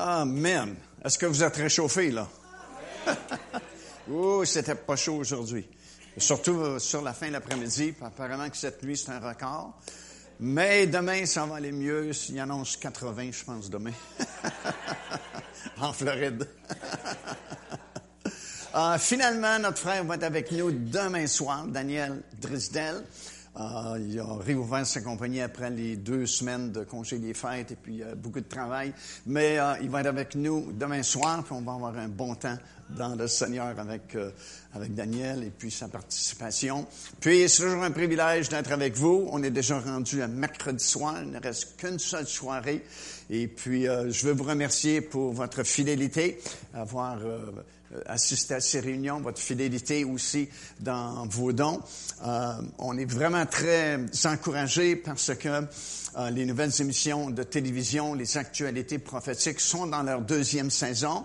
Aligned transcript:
Amen. 0.00 0.76
Est-ce 1.04 1.18
que 1.18 1.26
vous 1.26 1.42
êtes 1.42 1.56
réchauffés, 1.56 2.12
là? 2.12 2.28
oh, 4.12 4.44
c'était 4.44 4.76
pas 4.76 4.94
chaud 4.94 5.16
aujourd'hui. 5.16 5.68
Surtout 6.16 6.60
euh, 6.60 6.78
sur 6.78 7.02
la 7.02 7.12
fin 7.12 7.26
de 7.26 7.32
l'après-midi. 7.32 7.94
Apparemment 8.00 8.48
que 8.48 8.56
cette 8.56 8.80
nuit, 8.84 8.96
c'est 8.96 9.10
un 9.10 9.18
record. 9.18 9.76
Mais 10.38 10.86
demain, 10.86 11.26
ça 11.26 11.46
va 11.46 11.56
aller 11.56 11.72
mieux. 11.72 12.12
Il 12.28 12.38
annonce 12.38 12.76
80, 12.76 13.30
je 13.32 13.44
pense, 13.44 13.68
demain. 13.68 13.90
en 15.80 15.92
Floride. 15.92 16.46
Euh, 18.76 18.98
finalement, 18.98 19.58
notre 19.58 19.78
frère 19.78 20.04
va 20.04 20.14
être 20.14 20.22
avec 20.22 20.52
nous 20.52 20.70
demain 20.70 21.26
soir, 21.26 21.66
Daniel 21.66 22.22
Drisdel. 22.40 23.02
Euh, 23.58 23.98
il 23.98 24.20
a 24.20 24.36
réouvert 24.36 24.86
sa 24.86 25.00
compagnie 25.00 25.40
après 25.40 25.70
les 25.70 25.96
deux 25.96 26.26
semaines 26.26 26.70
de 26.70 26.84
congé 26.84 27.18
des 27.18 27.34
fêtes 27.34 27.72
et 27.72 27.76
puis 27.76 28.02
euh, 28.02 28.14
beaucoup 28.14 28.40
de 28.40 28.48
travail. 28.48 28.92
Mais 29.26 29.58
euh, 29.58 29.74
il 29.82 29.90
va 29.90 30.00
être 30.00 30.06
avec 30.06 30.36
nous 30.36 30.70
demain 30.72 31.02
soir, 31.02 31.42
puis 31.42 31.54
on 31.54 31.62
va 31.62 31.72
avoir 31.72 31.98
un 31.98 32.08
bon 32.08 32.36
temps 32.36 32.56
dans 32.90 33.16
le 33.16 33.26
Seigneur 33.26 33.78
avec, 33.78 34.16
avec 34.72 34.94
Daniel 34.94 35.44
et 35.44 35.50
puis 35.50 35.70
sa 35.70 35.88
participation. 35.88 36.86
Puis 37.20 37.46
c'est 37.46 37.64
toujours 37.64 37.82
un 37.82 37.90
privilège 37.90 38.48
d'être 38.48 38.72
avec 38.72 38.96
vous. 38.96 39.28
On 39.30 39.42
est 39.42 39.50
déjà 39.50 39.78
rendu 39.78 40.22
à 40.22 40.26
mercredi 40.26 40.82
soir. 40.82 41.16
Il 41.22 41.32
ne 41.32 41.38
reste 41.38 41.76
qu'une 41.76 41.98
seule 41.98 42.26
soirée. 42.26 42.82
Et 43.28 43.46
puis 43.46 43.82
je 43.84 44.26
veux 44.26 44.32
vous 44.32 44.44
remercier 44.44 45.02
pour 45.02 45.34
votre 45.34 45.64
fidélité, 45.64 46.40
avoir 46.72 47.18
euh, 47.18 47.50
assister 48.06 48.54
à 48.54 48.60
ces 48.60 48.80
réunions, 48.80 49.20
votre 49.20 49.40
fidélité 49.40 50.04
aussi 50.04 50.48
dans 50.80 51.26
vos 51.26 51.52
dons. 51.52 51.80
Euh, 52.24 52.52
on 52.78 52.96
est 52.98 53.10
vraiment 53.10 53.46
très 53.46 53.98
encouragés 54.24 54.96
parce 54.96 55.34
que 55.34 55.48
euh, 56.18 56.30
les 56.30 56.46
nouvelles 56.46 56.72
émissions 56.80 57.30
de 57.30 57.42
télévision, 57.42 58.14
les 58.14 58.36
actualités 58.36 58.98
prophétiques 58.98 59.60
sont 59.60 59.86
dans 59.86 60.02
leur 60.02 60.20
deuxième 60.20 60.70
saison. 60.70 61.24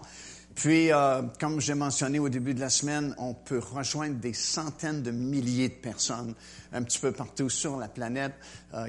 Puis, 0.55 0.91
comme 1.39 1.59
j'ai 1.59 1.73
mentionné 1.73 2.19
au 2.19 2.29
début 2.29 2.53
de 2.53 2.59
la 2.59 2.69
semaine, 2.69 3.15
on 3.17 3.33
peut 3.33 3.57
rejoindre 3.57 4.17
des 4.17 4.33
centaines 4.33 5.01
de 5.01 5.09
milliers 5.09 5.69
de 5.69 5.73
personnes 5.73 6.35
un 6.71 6.83
petit 6.83 6.99
peu 6.99 7.11
partout 7.11 7.49
sur 7.49 7.77
la 7.77 7.87
planète, 7.87 8.33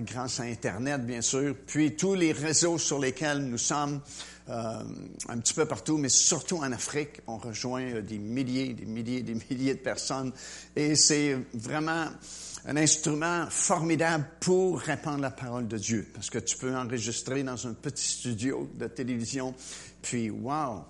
grâce 0.00 0.41
à 0.41 0.42
Internet, 0.42 1.06
bien 1.06 1.22
sûr. 1.22 1.55
Puis, 1.66 1.97
tous 1.97 2.12
les 2.12 2.33
réseaux 2.33 2.77
sur 2.77 2.98
lesquels 2.98 3.38
nous 3.38 3.56
sommes, 3.56 4.03
euh, 4.48 4.83
un 5.28 5.39
petit 5.39 5.55
peu 5.55 5.64
partout, 5.64 5.97
mais 5.97 6.11
surtout 6.11 6.59
en 6.59 6.70
Afrique. 6.70 7.23
On 7.27 7.39
rejoint 7.39 7.83
euh, 7.83 8.03
des 8.03 8.19
milliers, 8.19 8.75
des 8.75 8.84
milliers, 8.84 9.23
des 9.23 9.34
milliers 9.34 9.75
de 9.75 9.78
personnes. 9.81 10.33
Et 10.77 10.97
c'est 10.97 11.39
vraiment 11.55 12.09
un 12.67 12.77
instrument 12.77 13.47
formidable 13.48 14.27
pour 14.41 14.81
répandre 14.81 15.20
la 15.20 15.31
parole 15.31 15.67
de 15.67 15.78
Dieu. 15.78 16.06
Parce 16.12 16.28
que 16.28 16.39
tu 16.39 16.59
peux 16.59 16.75
enregistrer 16.75 17.42
dans 17.42 17.67
un 17.67 17.72
petit 17.72 18.05
studio 18.05 18.70
de 18.75 18.87
télévision 18.87 19.55
puis, 20.05 20.28
wow, 20.28 20.84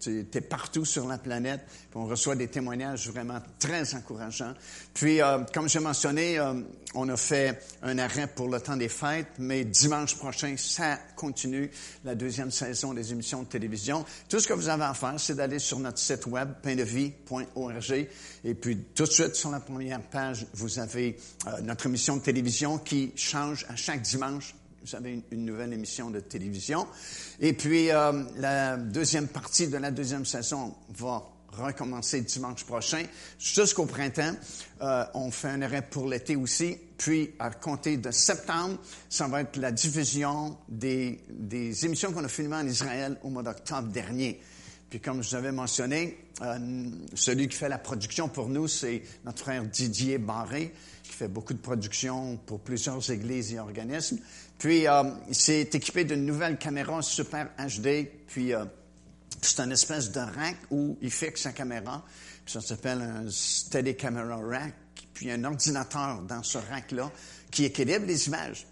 tu 0.00 0.26
es, 0.32 0.40
partout 0.40 0.86
sur 0.86 1.06
la 1.06 1.18
planète. 1.18 1.60
On 1.94 2.06
reçoit 2.06 2.36
des 2.36 2.48
témoignages 2.48 3.10
vraiment 3.10 3.38
très 3.58 3.94
encourageants. 3.94 4.54
Puis, 4.94 5.20
euh, 5.20 5.40
comme 5.52 5.68
j'ai 5.68 5.78
mentionné, 5.78 6.38
euh, 6.38 6.54
on 6.94 7.06
a 7.10 7.18
fait 7.18 7.62
un 7.82 7.98
arrêt 7.98 8.26
pour 8.26 8.48
le 8.48 8.58
temps 8.58 8.78
des 8.78 8.88
fêtes, 8.88 9.28
mais 9.38 9.66
dimanche 9.66 10.16
prochain, 10.16 10.54
ça 10.56 10.96
continue 11.16 11.70
la 12.02 12.14
deuxième 12.14 12.50
saison 12.50 12.94
des 12.94 13.12
émissions 13.12 13.42
de 13.42 13.48
télévision. 13.48 14.06
Tout 14.26 14.40
ce 14.40 14.48
que 14.48 14.54
vous 14.54 14.70
avez 14.70 14.84
à 14.84 14.94
faire, 14.94 15.20
c'est 15.20 15.34
d'aller 15.34 15.58
sur 15.58 15.78
notre 15.78 15.98
site 15.98 16.24
web, 16.24 16.48
paindevie.org. 16.62 18.08
Et 18.42 18.54
puis, 18.54 18.78
tout 18.94 19.04
de 19.04 19.10
suite, 19.10 19.34
sur 19.34 19.50
la 19.50 19.60
première 19.60 20.00
page, 20.00 20.46
vous 20.54 20.78
avez 20.78 21.18
euh, 21.46 21.60
notre 21.60 21.84
émission 21.84 22.16
de 22.16 22.22
télévision 22.22 22.78
qui 22.78 23.12
change 23.16 23.66
à 23.68 23.76
chaque 23.76 24.00
dimanche 24.00 24.54
vous 24.86 24.94
avez 24.94 25.20
une, 25.32 25.44
nouvelle 25.44 25.72
émission 25.72 26.10
de 26.10 26.20
télévision. 26.20 26.86
Et 27.40 27.54
puis, 27.54 27.90
euh, 27.90 28.22
la 28.36 28.76
deuxième 28.76 29.26
partie 29.26 29.66
de 29.66 29.76
la 29.78 29.90
deuxième 29.90 30.24
saison 30.24 30.76
va 30.90 31.24
recommencer 31.48 32.20
dimanche 32.20 32.64
prochain 32.64 33.02
jusqu'au 33.36 33.86
printemps. 33.86 34.34
Euh, 34.82 35.04
on 35.14 35.32
fait 35.32 35.48
un 35.48 35.62
arrêt 35.62 35.82
pour 35.82 36.06
l'été 36.06 36.36
aussi. 36.36 36.76
Puis, 36.98 37.32
à 37.40 37.50
compter 37.50 37.96
de 37.96 38.12
septembre, 38.12 38.78
ça 39.08 39.26
va 39.26 39.40
être 39.40 39.56
la 39.56 39.72
diffusion 39.72 40.56
des, 40.68 41.20
des 41.30 41.84
émissions 41.84 42.12
qu'on 42.12 42.24
a 42.24 42.28
filmées 42.28 42.56
en 42.56 42.66
Israël 42.66 43.18
au 43.24 43.30
mois 43.30 43.42
d'octobre 43.42 43.88
dernier. 43.88 44.40
Puis, 44.88 45.00
comme 45.00 45.22
je 45.22 45.30
vous 45.30 45.34
avais 45.34 45.52
mentionné, 45.52 46.16
euh, 46.42 46.58
celui 47.14 47.48
qui 47.48 47.56
fait 47.56 47.68
la 47.68 47.78
production 47.78 48.28
pour 48.28 48.48
nous, 48.48 48.68
c'est 48.68 49.02
notre 49.24 49.40
frère 49.40 49.64
Didier 49.64 50.18
Barré, 50.18 50.72
qui 51.02 51.12
fait 51.12 51.28
beaucoup 51.28 51.54
de 51.54 51.58
production 51.58 52.36
pour 52.46 52.60
plusieurs 52.60 53.10
églises 53.10 53.52
et 53.52 53.58
organismes. 53.58 54.18
Puis, 54.58 54.86
euh, 54.86 55.02
il 55.28 55.34
s'est 55.34 55.68
équipé 55.72 56.04
d'une 56.04 56.24
nouvelle 56.24 56.56
caméra 56.56 57.02
super 57.02 57.48
HD. 57.58 58.08
Puis, 58.28 58.54
euh, 58.54 58.64
c'est 59.42 59.60
une 59.60 59.72
espèce 59.72 60.12
de 60.12 60.20
rack 60.20 60.56
où 60.70 60.96
il 61.02 61.10
fixe 61.10 61.42
sa 61.42 61.52
caméra. 61.52 62.04
Ça 62.46 62.60
s'appelle 62.60 63.02
un 63.02 63.28
Steady 63.28 63.96
Camera 63.96 64.36
Rack. 64.36 64.74
Puis, 65.12 65.32
un 65.32 65.42
ordinateur 65.42 66.22
dans 66.22 66.44
ce 66.44 66.58
rack-là 66.58 67.10
qui 67.50 67.64
équilibre 67.64 68.06
les 68.06 68.28
images. 68.28 68.66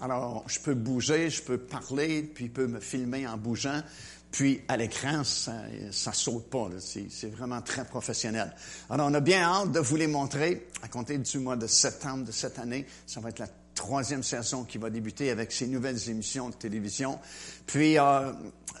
Alors, 0.00 0.44
je 0.48 0.58
peux 0.58 0.74
bouger, 0.74 1.28
je 1.28 1.42
peux 1.42 1.58
parler, 1.58 2.22
puis 2.22 2.46
il 2.46 2.50
peut 2.50 2.66
me 2.66 2.80
filmer 2.80 3.26
en 3.26 3.36
bougeant. 3.36 3.82
Puis 4.30 4.62
à 4.68 4.76
l'écran, 4.76 5.24
ça, 5.24 5.54
ça 5.90 6.12
saute 6.12 6.48
pas. 6.50 6.68
C'est 6.78 7.30
vraiment 7.30 7.62
très 7.62 7.84
professionnel. 7.84 8.54
Alors, 8.88 9.08
on 9.10 9.14
a 9.14 9.20
bien 9.20 9.42
hâte 9.42 9.72
de 9.72 9.80
vous 9.80 9.96
les 9.96 10.06
montrer 10.06 10.68
à 10.82 10.88
compter 10.88 11.18
du 11.18 11.38
mois 11.38 11.56
de 11.56 11.66
septembre 11.66 12.24
de 12.24 12.32
cette 12.32 12.58
année. 12.58 12.86
Ça 13.06 13.20
va 13.20 13.30
être 13.30 13.40
la 13.40 13.48
troisième 13.80 14.22
saison 14.22 14.64
qui 14.64 14.78
va 14.78 14.90
débuter 14.90 15.30
avec 15.30 15.52
ces 15.52 15.66
nouvelles 15.66 16.10
émissions 16.10 16.50
de 16.50 16.54
télévision. 16.54 17.18
Puis, 17.66 17.98
euh, 17.98 18.32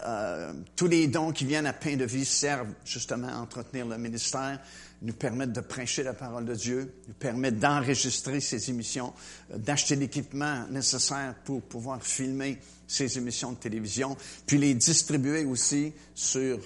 euh, 0.06 0.52
tous 0.76 0.86
les 0.86 1.08
dons 1.08 1.32
qui 1.32 1.46
viennent 1.46 1.66
à 1.66 1.72
Pain 1.72 1.96
de 1.96 2.04
Vie 2.04 2.24
servent 2.24 2.72
justement 2.84 3.28
à 3.28 3.36
entretenir 3.36 3.86
le 3.86 3.96
ministère, 3.98 4.60
nous 5.02 5.14
permettent 5.14 5.52
de 5.52 5.62
prêcher 5.62 6.02
la 6.02 6.12
parole 6.12 6.44
de 6.44 6.54
Dieu, 6.54 6.94
nous 7.08 7.14
permettent 7.14 7.58
d'enregistrer 7.58 8.40
ces 8.40 8.68
émissions, 8.68 9.12
euh, 9.52 9.58
d'acheter 9.58 9.96
l'équipement 9.96 10.66
nécessaire 10.68 11.34
pour 11.44 11.62
pouvoir 11.62 12.02
filmer 12.02 12.58
ces 12.90 13.18
émissions 13.18 13.52
de 13.52 13.56
télévision, 13.56 14.16
puis 14.46 14.58
les 14.58 14.74
distribuer 14.74 15.44
aussi 15.44 15.92
sur 16.12 16.58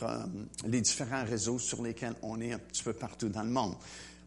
les 0.67 0.81
différents 0.81 1.25
réseaux 1.25 1.59
sur 1.59 1.83
lesquels 1.83 2.15
on 2.23 2.41
est 2.41 2.53
un 2.53 2.59
petit 2.59 2.83
peu 2.83 2.95
partout 2.95 3.29
dans 3.29 3.43
le 3.43 3.51
monde. 3.51 3.75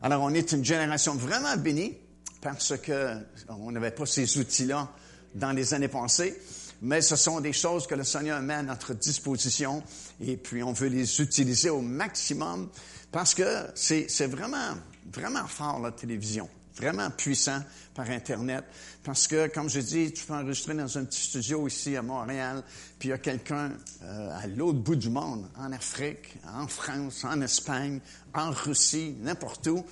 Alors, 0.03 0.21
on 0.21 0.33
est 0.33 0.51
une 0.51 0.63
génération 0.63 1.15
vraiment 1.15 1.57
bénie 1.57 1.97
parce 2.39 2.73
qu'on 2.77 3.71
n'avait 3.71 3.91
pas 3.91 4.05
ces 4.05 4.37
outils-là 4.37 4.91
dans 5.33 5.51
les 5.53 5.73
années 5.73 5.87
passées, 5.87 6.39
mais 6.83 7.01
ce 7.01 7.15
sont 7.15 7.39
des 7.39 7.53
choses 7.53 7.87
que 7.87 7.95
le 7.95 8.03
Seigneur 8.03 8.41
met 8.41 8.53
à 8.53 8.63
notre 8.63 8.93
disposition 8.93 9.81
et 10.21 10.37
puis 10.37 10.61
on 10.61 10.73
veut 10.73 10.89
les 10.89 11.19
utiliser 11.19 11.71
au 11.71 11.81
maximum 11.81 12.69
parce 13.11 13.33
que 13.33 13.65
c'est 13.73 14.27
vraiment, 14.27 14.75
vraiment 15.11 15.47
fort 15.47 15.79
la 15.79 15.91
télévision, 15.91 16.47
vraiment 16.77 17.09
puissant 17.09 17.61
par 17.93 18.09
Internet. 18.09 18.63
Parce 19.03 19.27
que, 19.27 19.47
comme 19.47 19.69
je 19.69 19.79
dis, 19.79 20.13
tu 20.13 20.25
peux 20.25 20.33
enregistrer 20.33 20.73
dans 20.73 20.97
un 20.97 21.05
petit 21.05 21.21
studio 21.21 21.67
ici 21.67 21.95
à 21.95 22.01
Montréal, 22.01 22.63
puis 22.99 23.09
il 23.09 23.11
y 23.11 23.13
a 23.13 23.17
quelqu'un 23.17 23.71
euh, 24.03 24.37
à 24.37 24.47
l'autre 24.47 24.79
bout 24.79 24.95
du 24.95 25.09
monde, 25.09 25.47
en 25.57 25.71
Afrique, 25.71 26.37
en 26.47 26.67
France, 26.67 27.23
en 27.23 27.41
Espagne, 27.41 27.99
en 28.33 28.51
Russie, 28.51 29.15
n'importe 29.21 29.67
où, 29.67 29.85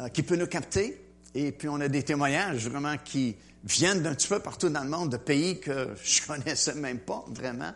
euh, 0.00 0.08
qui 0.08 0.22
peut 0.22 0.36
nous 0.36 0.46
capter 0.46 1.06
et 1.34 1.52
puis, 1.52 1.68
on 1.68 1.80
a 1.80 1.88
des 1.88 2.02
témoignages 2.02 2.68
vraiment 2.68 2.96
qui 2.98 3.36
viennent 3.62 4.02
d'un 4.02 4.14
petit 4.14 4.28
peu 4.28 4.40
partout 4.40 4.68
dans 4.68 4.82
le 4.82 4.88
monde, 4.88 5.10
de 5.10 5.16
pays 5.16 5.60
que 5.60 5.90
je 6.02 6.26
connaissais 6.26 6.74
même 6.74 6.98
pas 6.98 7.24
vraiment. 7.28 7.72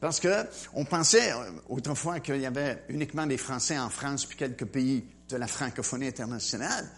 Parce 0.00 0.20
que 0.20 0.44
on 0.74 0.84
pensait 0.84 1.32
euh, 1.32 1.50
autrefois 1.68 2.20
qu'il 2.20 2.40
y 2.40 2.46
avait 2.46 2.84
uniquement 2.88 3.26
des 3.26 3.38
Français 3.38 3.78
en 3.78 3.90
France 3.90 4.26
puis 4.26 4.36
quelques 4.36 4.66
pays 4.66 5.04
de 5.28 5.36
la 5.36 5.46
francophonie 5.46 6.06
internationale. 6.06 6.88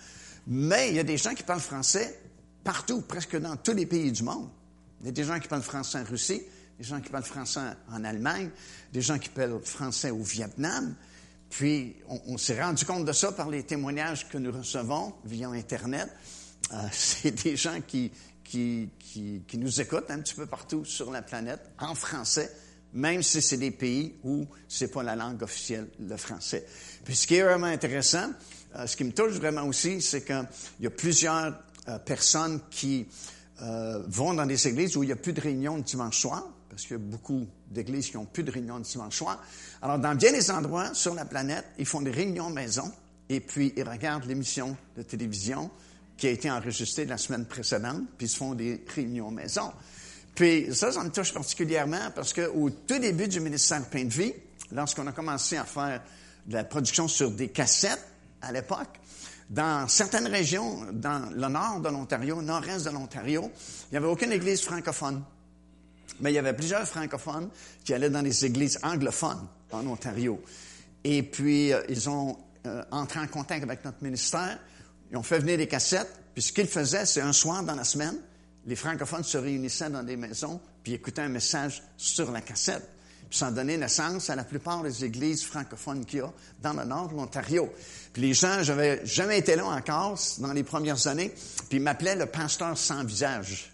Mais 0.50 0.90
il 0.90 0.96
y 0.96 0.98
a 0.98 1.04
des 1.04 1.16
gens 1.16 1.34
qui 1.34 1.42
parlent 1.42 1.60
français 1.60 2.20
partout, 2.62 3.00
presque 3.00 3.38
dans 3.38 3.56
tous 3.56 3.72
les 3.72 3.86
pays 3.86 4.12
du 4.12 4.22
monde. 4.22 4.50
Il 5.00 5.06
y 5.06 5.08
a 5.08 5.12
des 5.12 5.24
gens 5.24 5.38
qui 5.40 5.48
parlent 5.48 5.62
français 5.62 5.98
en 5.98 6.04
Russie, 6.04 6.42
des 6.78 6.84
gens 6.84 7.00
qui 7.00 7.08
parlent 7.08 7.24
français 7.24 7.60
en 7.90 8.04
Allemagne, 8.04 8.50
des 8.92 9.00
gens 9.00 9.18
qui 9.18 9.30
parlent 9.30 9.60
français 9.64 10.10
au 10.10 10.22
Vietnam, 10.22 10.94
puis, 11.50 11.96
on, 12.06 12.38
s'est 12.38 12.62
rendu 12.62 12.84
compte 12.84 13.04
de 13.04 13.12
ça 13.12 13.32
par 13.32 13.50
les 13.50 13.64
témoignages 13.64 14.28
que 14.28 14.38
nous 14.38 14.52
recevons 14.52 15.12
via 15.24 15.48
Internet. 15.48 16.08
Euh, 16.72 16.76
c'est 16.92 17.42
des 17.42 17.56
gens 17.56 17.80
qui, 17.86 18.12
qui, 18.44 18.88
qui, 19.00 19.42
qui, 19.46 19.58
nous 19.58 19.80
écoutent 19.80 20.10
un 20.10 20.20
petit 20.20 20.34
peu 20.34 20.46
partout 20.46 20.84
sur 20.84 21.10
la 21.10 21.22
planète, 21.22 21.60
en 21.80 21.96
français, 21.96 22.52
même 22.92 23.22
si 23.22 23.42
c'est 23.42 23.56
des 23.56 23.72
pays 23.72 24.14
où 24.22 24.46
c'est 24.68 24.92
pas 24.92 25.02
la 25.02 25.16
langue 25.16 25.42
officielle, 25.42 25.88
le 25.98 26.16
français. 26.16 26.64
Puis, 27.04 27.16
ce 27.16 27.26
qui 27.26 27.34
est 27.34 27.42
vraiment 27.42 27.66
intéressant, 27.66 28.30
euh, 28.76 28.86
ce 28.86 28.96
qui 28.96 29.04
me 29.04 29.12
touche 29.12 29.32
vraiment 29.32 29.62
aussi, 29.64 30.00
c'est 30.00 30.24
qu'il 30.24 30.46
y 30.80 30.86
a 30.86 30.90
plusieurs 30.90 31.58
euh, 31.88 31.98
personnes 31.98 32.60
qui 32.70 33.06
vont 34.06 34.32
dans 34.32 34.46
des 34.46 34.68
églises 34.68 34.96
où 34.96 35.02
il 35.02 35.08
n'y 35.08 35.12
a 35.12 35.16
plus 35.16 35.34
de 35.34 35.40
réunions 35.42 35.76
le 35.76 35.82
dimanche 35.82 36.18
soir, 36.18 36.48
parce 36.70 36.80
qu'il 36.84 36.92
y 36.92 36.94
a 36.94 37.02
beaucoup 37.02 37.46
d'églises 37.70 38.08
qui 38.08 38.16
n'ont 38.16 38.24
plus 38.24 38.42
de 38.42 38.50
réunions 38.50 38.78
le 38.78 38.82
dimanche 38.82 39.18
soir. 39.18 39.38
Alors, 39.82 39.98
dans 39.98 40.14
bien 40.14 40.32
des 40.32 40.50
endroits 40.50 40.94
sur 40.94 41.14
la 41.14 41.26
planète, 41.26 41.66
ils 41.78 41.84
font 41.84 42.00
des 42.00 42.10
réunions 42.10 42.48
maison 42.48 42.90
et 43.28 43.40
puis 43.40 43.74
ils 43.76 43.86
regardent 43.86 44.24
l'émission 44.24 44.74
de 44.96 45.02
télévision 45.02 45.70
qui 46.16 46.26
a 46.26 46.30
été 46.30 46.50
enregistrée 46.50 47.04
la 47.04 47.18
semaine 47.18 47.44
précédente, 47.44 48.02
puis 48.16 48.26
ils 48.28 48.34
font 48.34 48.54
des 48.54 48.82
réunions 48.94 49.30
maison. 49.30 49.72
Puis 50.34 50.74
ça, 50.74 50.92
ça 50.92 51.02
me 51.02 51.10
touche 51.10 51.32
particulièrement 51.32 52.10
parce 52.14 52.32
qu'au 52.32 52.70
tout 52.70 52.98
début 52.98 53.28
du 53.28 53.40
ministère 53.40 53.84
Pain 53.90 54.04
de 54.04 54.12
Vie, 54.12 54.32
lorsqu'on 54.72 55.06
a 55.06 55.12
commencé 55.12 55.56
à 55.56 55.64
faire 55.64 56.02
de 56.46 56.54
la 56.54 56.64
production 56.64 57.08
sur 57.08 57.30
des 57.30 57.48
cassettes 57.48 58.06
à 58.42 58.52
l'époque, 58.52 59.00
dans 59.48 59.88
certaines 59.88 60.26
régions, 60.26 60.86
dans 60.92 61.28
le 61.32 61.48
nord 61.48 61.80
de 61.80 61.88
l'Ontario, 61.88 62.40
nord-est 62.40 62.84
de 62.84 62.90
l'Ontario, 62.90 63.50
il 63.90 63.92
n'y 63.92 63.98
avait 63.98 64.06
aucune 64.06 64.32
église 64.32 64.62
francophone. 64.62 65.22
Mais 66.20 66.32
il 66.32 66.34
y 66.34 66.38
avait 66.38 66.52
plusieurs 66.52 66.86
francophones 66.86 67.48
qui 67.84 67.94
allaient 67.94 68.10
dans 68.10 68.22
les 68.22 68.44
églises 68.44 68.78
anglophones 68.82 69.46
en 69.72 69.86
Ontario. 69.86 70.42
Et 71.02 71.22
puis, 71.22 71.72
euh, 71.72 71.82
ils 71.88 72.08
ont 72.10 72.36
euh, 72.66 72.82
entré 72.90 73.20
en 73.20 73.26
contact 73.26 73.62
avec 73.62 73.84
notre 73.84 74.02
ministère. 74.02 74.58
Ils 75.10 75.16
ont 75.16 75.22
fait 75.22 75.38
venir 75.38 75.56
des 75.56 75.66
cassettes. 75.66 76.14
Puis 76.34 76.42
ce 76.42 76.52
qu'ils 76.52 76.68
faisaient, 76.68 77.06
c'est 77.06 77.22
un 77.22 77.32
soir 77.32 77.62
dans 77.64 77.74
la 77.74 77.84
semaine, 77.84 78.16
les 78.66 78.76
francophones 78.76 79.24
se 79.24 79.38
réunissaient 79.38 79.88
dans 79.90 80.02
des 80.02 80.16
maisons 80.16 80.60
puis 80.82 80.94
écoutaient 80.94 81.22
un 81.22 81.28
message 81.28 81.82
sur 81.96 82.30
la 82.30 82.40
cassette. 82.40 82.88
A 83.40 83.50
donné 83.50 83.76
naissance 83.76 84.28
à 84.28 84.36
la 84.36 84.44
plupart 84.44 84.82
des 84.82 85.04
églises 85.04 85.44
francophones 85.44 86.04
qu'il 86.04 86.18
y 86.18 86.22
a 86.22 86.32
dans 86.62 86.72
le 86.72 86.84
nord 86.84 87.08
de 87.08 87.16
l'Ontario. 87.16 87.72
Puis 88.12 88.22
les 88.22 88.34
gens, 88.34 88.62
j'avais 88.62 89.04
jamais 89.06 89.38
été 89.38 89.56
là 89.56 89.66
encore 89.66 90.18
dans 90.38 90.52
les 90.52 90.64
premières 90.64 91.06
années, 91.06 91.32
puis 91.68 91.78
ils 91.78 91.82
m'appelaient 91.82 92.16
le 92.16 92.26
pasteur 92.26 92.76
sans 92.76 93.04
visage 93.04 93.72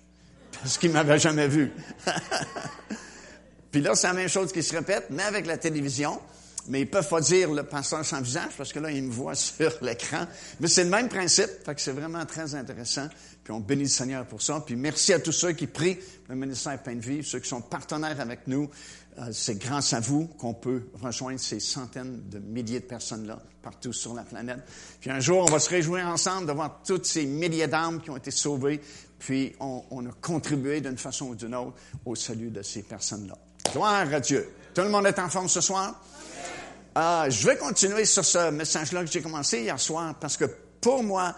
parce 0.62 0.79
qu'ils 0.79 0.91
m'avaient 0.91 1.19
jamais 1.19 1.49
vu. 1.49 1.73
puis 3.70 3.81
là, 3.81 3.94
c'est 3.94 4.08
la 4.08 4.14
même 4.14 4.29
chose 4.29 4.53
qui 4.53 4.62
se 4.62 4.75
répète, 4.75 5.06
mais 5.11 5.23
avec 5.23 5.47
la 5.47 5.56
télévision. 5.59 6.20
Mais 6.69 6.81
ils 6.81 6.91
peuvent 6.91 7.09
pas 7.09 7.20
dire 7.20 7.52
le 7.52 7.62
pasteur 7.62 8.05
sans 8.05 8.20
visage 8.20 8.50
parce 8.56 8.73
que 8.73 8.81
là, 8.81 8.91
ils 8.91 9.02
me 9.02 9.12
voient 9.12 9.35
sur 9.37 9.73
l'écran. 9.82 10.26
Mais 10.59 10.67
c'est 10.67 10.85
le 10.85 10.91
même 10.91 11.09
principe. 11.09 11.50
Fait 11.64 11.75
que 11.75 11.81
c'est 11.81 11.93
vraiment 11.93 12.25
très 12.26 12.55
intéressant. 12.55 13.09
Puis 13.44 13.52
on 13.52 13.61
bénit 13.61 13.85
le 13.85 13.88
Seigneur 13.88 14.26
pour 14.26 14.43
ça. 14.43 14.61
Puis 14.67 14.75
merci 14.75 15.12
à 15.12 15.20
tous 15.20 15.32
ceux 15.32 15.52
qui 15.52 15.69
prient 15.69 15.99
le 16.29 16.35
ministère 16.35 16.82
Pain 16.82 16.97
de 16.97 17.00
Vie, 17.00 17.23
ceux 17.23 17.38
qui 17.38 17.49
sont 17.49 17.61
partenaires 17.61 18.20
avec 18.20 18.49
nous. 18.49 18.69
Euh, 19.19 19.31
c'est 19.33 19.57
grâce 19.57 19.95
à 19.95 20.01
vous 20.01 20.27
qu'on 20.27 20.53
peut 20.53 20.89
rejoindre 21.01 21.41
ces 21.41 21.59
centaines 21.59 22.29
de 22.29 22.39
milliers 22.39 22.81
de 22.81 22.85
personnes-là 22.85 23.39
partout 23.63 23.93
sur 23.93 24.13
la 24.13 24.25
planète. 24.25 24.59
Puis 25.01 25.11
un 25.11 25.21
jour, 25.21 25.43
on 25.49 25.51
va 25.51 25.59
se 25.59 25.71
réjouir 25.71 26.07
ensemble 26.07 26.47
de 26.47 26.53
voir 26.53 26.83
toutes 26.87 27.07
ces 27.07 27.25
milliers 27.25 27.67
d'âmes 27.67 28.01
qui 28.03 28.11
ont 28.11 28.17
été 28.19 28.31
sauvées. 28.31 28.81
Puis 29.19 29.55
on, 29.59 30.07
a 30.07 30.13
contribué 30.21 30.83
d'une 30.83 30.99
façon 30.99 31.29
ou 31.29 31.35
d'une 31.35 31.55
autre 31.55 31.77
au 32.05 32.15
salut 32.15 32.51
de 32.51 32.61
ces 32.61 32.83
personnes-là. 32.83 33.39
Gloire 33.73 34.13
à 34.13 34.21
Dieu. 34.21 34.51
Tout 34.75 34.83
le 34.83 34.91
monde 34.91 35.07
est 35.07 35.19
en 35.19 35.31
forme 35.31 35.49
ce 35.49 35.62
soir? 35.62 35.99
Euh, 36.99 37.31
je 37.31 37.47
vais 37.47 37.57
continuer 37.57 38.05
sur 38.05 38.25
ce 38.25 38.51
message-là 38.51 39.03
que 39.03 39.11
j'ai 39.11 39.23
commencé 39.23 39.62
hier 39.62 39.81
soir 39.81 40.15
parce 40.21 40.37
que 40.37 40.45
pour 40.81 41.03
moi, 41.03 41.35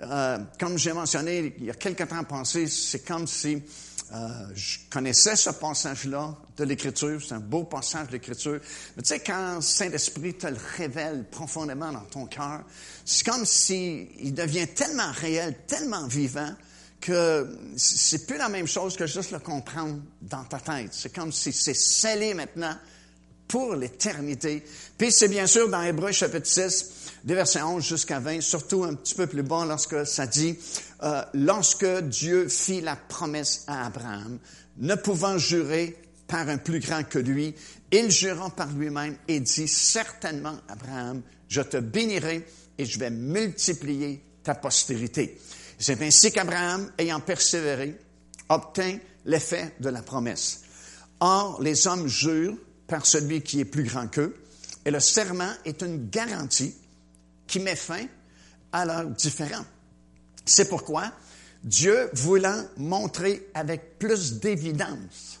euh, 0.00 0.38
comme 0.58 0.78
j'ai 0.78 0.94
mentionné 0.94 1.54
il 1.58 1.66
y 1.66 1.70
a 1.70 1.74
quelques 1.74 2.08
temps 2.08 2.24
passé, 2.24 2.66
c'est 2.68 3.06
comme 3.06 3.26
si 3.26 3.62
je 4.54 4.78
connaissais 4.90 5.36
ce 5.36 5.50
passage-là 5.50 6.34
de 6.58 6.64
l'Écriture. 6.64 7.20
C'est 7.26 7.34
un 7.34 7.40
beau 7.40 7.64
passage 7.64 8.08
de 8.08 8.12
l'Écriture. 8.12 8.60
Mais 8.96 9.02
tu 9.02 9.08
sais, 9.08 9.20
quand 9.20 9.60
Saint-Esprit 9.60 10.34
te 10.34 10.48
le 10.48 10.58
révèle 10.76 11.24
profondément 11.30 11.92
dans 11.92 12.04
ton 12.04 12.26
cœur, 12.26 12.62
c'est 13.04 13.24
comme 13.24 13.46
s'il 13.46 14.08
il 14.20 14.34
devient 14.34 14.68
tellement 14.68 15.12
réel, 15.12 15.56
tellement 15.66 16.06
vivant, 16.06 16.52
que 17.00 17.48
c'est 17.76 18.26
plus 18.26 18.38
la 18.38 18.48
même 18.48 18.66
chose 18.66 18.96
que 18.96 19.06
juste 19.06 19.30
le 19.30 19.38
comprendre 19.38 20.00
dans 20.20 20.44
ta 20.44 20.58
tête. 20.58 20.90
C'est 20.92 21.14
comme 21.14 21.32
si 21.32 21.52
c'est 21.52 21.74
scellé 21.74 22.34
maintenant 22.34 22.76
pour 23.46 23.74
l'éternité. 23.76 24.64
Puis 24.98 25.12
c'est 25.12 25.28
bien 25.28 25.46
sûr 25.46 25.68
dans 25.68 25.82
Hébreu 25.82 26.12
chapitre 26.12 26.46
6, 26.46 27.12
des 27.24 27.34
versets 27.34 27.62
11 27.62 27.82
jusqu'à 27.82 28.20
20, 28.20 28.40
surtout 28.40 28.84
un 28.84 28.94
petit 28.94 29.14
peu 29.14 29.26
plus 29.26 29.42
bas 29.42 29.64
lorsque 29.64 30.06
ça 30.06 30.26
dit, 30.26 30.58
euh, 31.02 31.22
lorsque 31.34 31.86
Dieu 32.02 32.48
fit 32.48 32.80
la 32.80 32.96
promesse 32.96 33.64
à 33.68 33.86
Abraham, 33.86 34.38
ne 34.76 34.94
pouvant 34.96 35.38
jurer 35.38 35.96
par 36.28 36.48
un 36.48 36.58
plus 36.58 36.78
grand 36.78 37.02
que 37.02 37.18
lui, 37.18 37.54
il 37.90 38.10
jura 38.10 38.50
par 38.50 38.70
lui-même 38.72 39.16
et 39.26 39.40
dit, 39.40 39.66
certainement 39.66 40.58
Abraham, 40.68 41.22
je 41.48 41.62
te 41.62 41.78
bénirai 41.78 42.46
et 42.76 42.84
je 42.84 42.98
vais 42.98 43.10
multiplier 43.10 44.22
ta 44.44 44.54
postérité. 44.54 45.40
C'est 45.78 46.00
ainsi 46.02 46.30
qu'Abraham, 46.30 46.92
ayant 46.98 47.20
persévéré, 47.20 47.98
obtint 48.48 48.98
l'effet 49.24 49.74
de 49.80 49.88
la 49.88 50.02
promesse. 50.02 50.62
Or, 51.20 51.60
les 51.62 51.86
hommes 51.86 52.06
jurent 52.06 52.56
par 52.86 53.06
celui 53.06 53.42
qui 53.42 53.60
est 53.60 53.64
plus 53.64 53.84
grand 53.84 54.08
qu'eux. 54.08 54.36
Et 54.84 54.90
le 54.90 55.00
serment 55.00 55.52
est 55.64 55.82
une 55.82 56.08
garantie 56.08 56.74
qui 57.46 57.60
met 57.60 57.76
fin 57.76 58.06
à 58.72 58.84
leur 58.84 59.06
différend. 59.06 59.64
C'est 60.44 60.68
pourquoi 60.68 61.12
Dieu 61.62 62.10
voulant 62.12 62.64
montrer 62.76 63.48
avec 63.54 63.98
plus 63.98 64.34
d'évidence. 64.34 65.37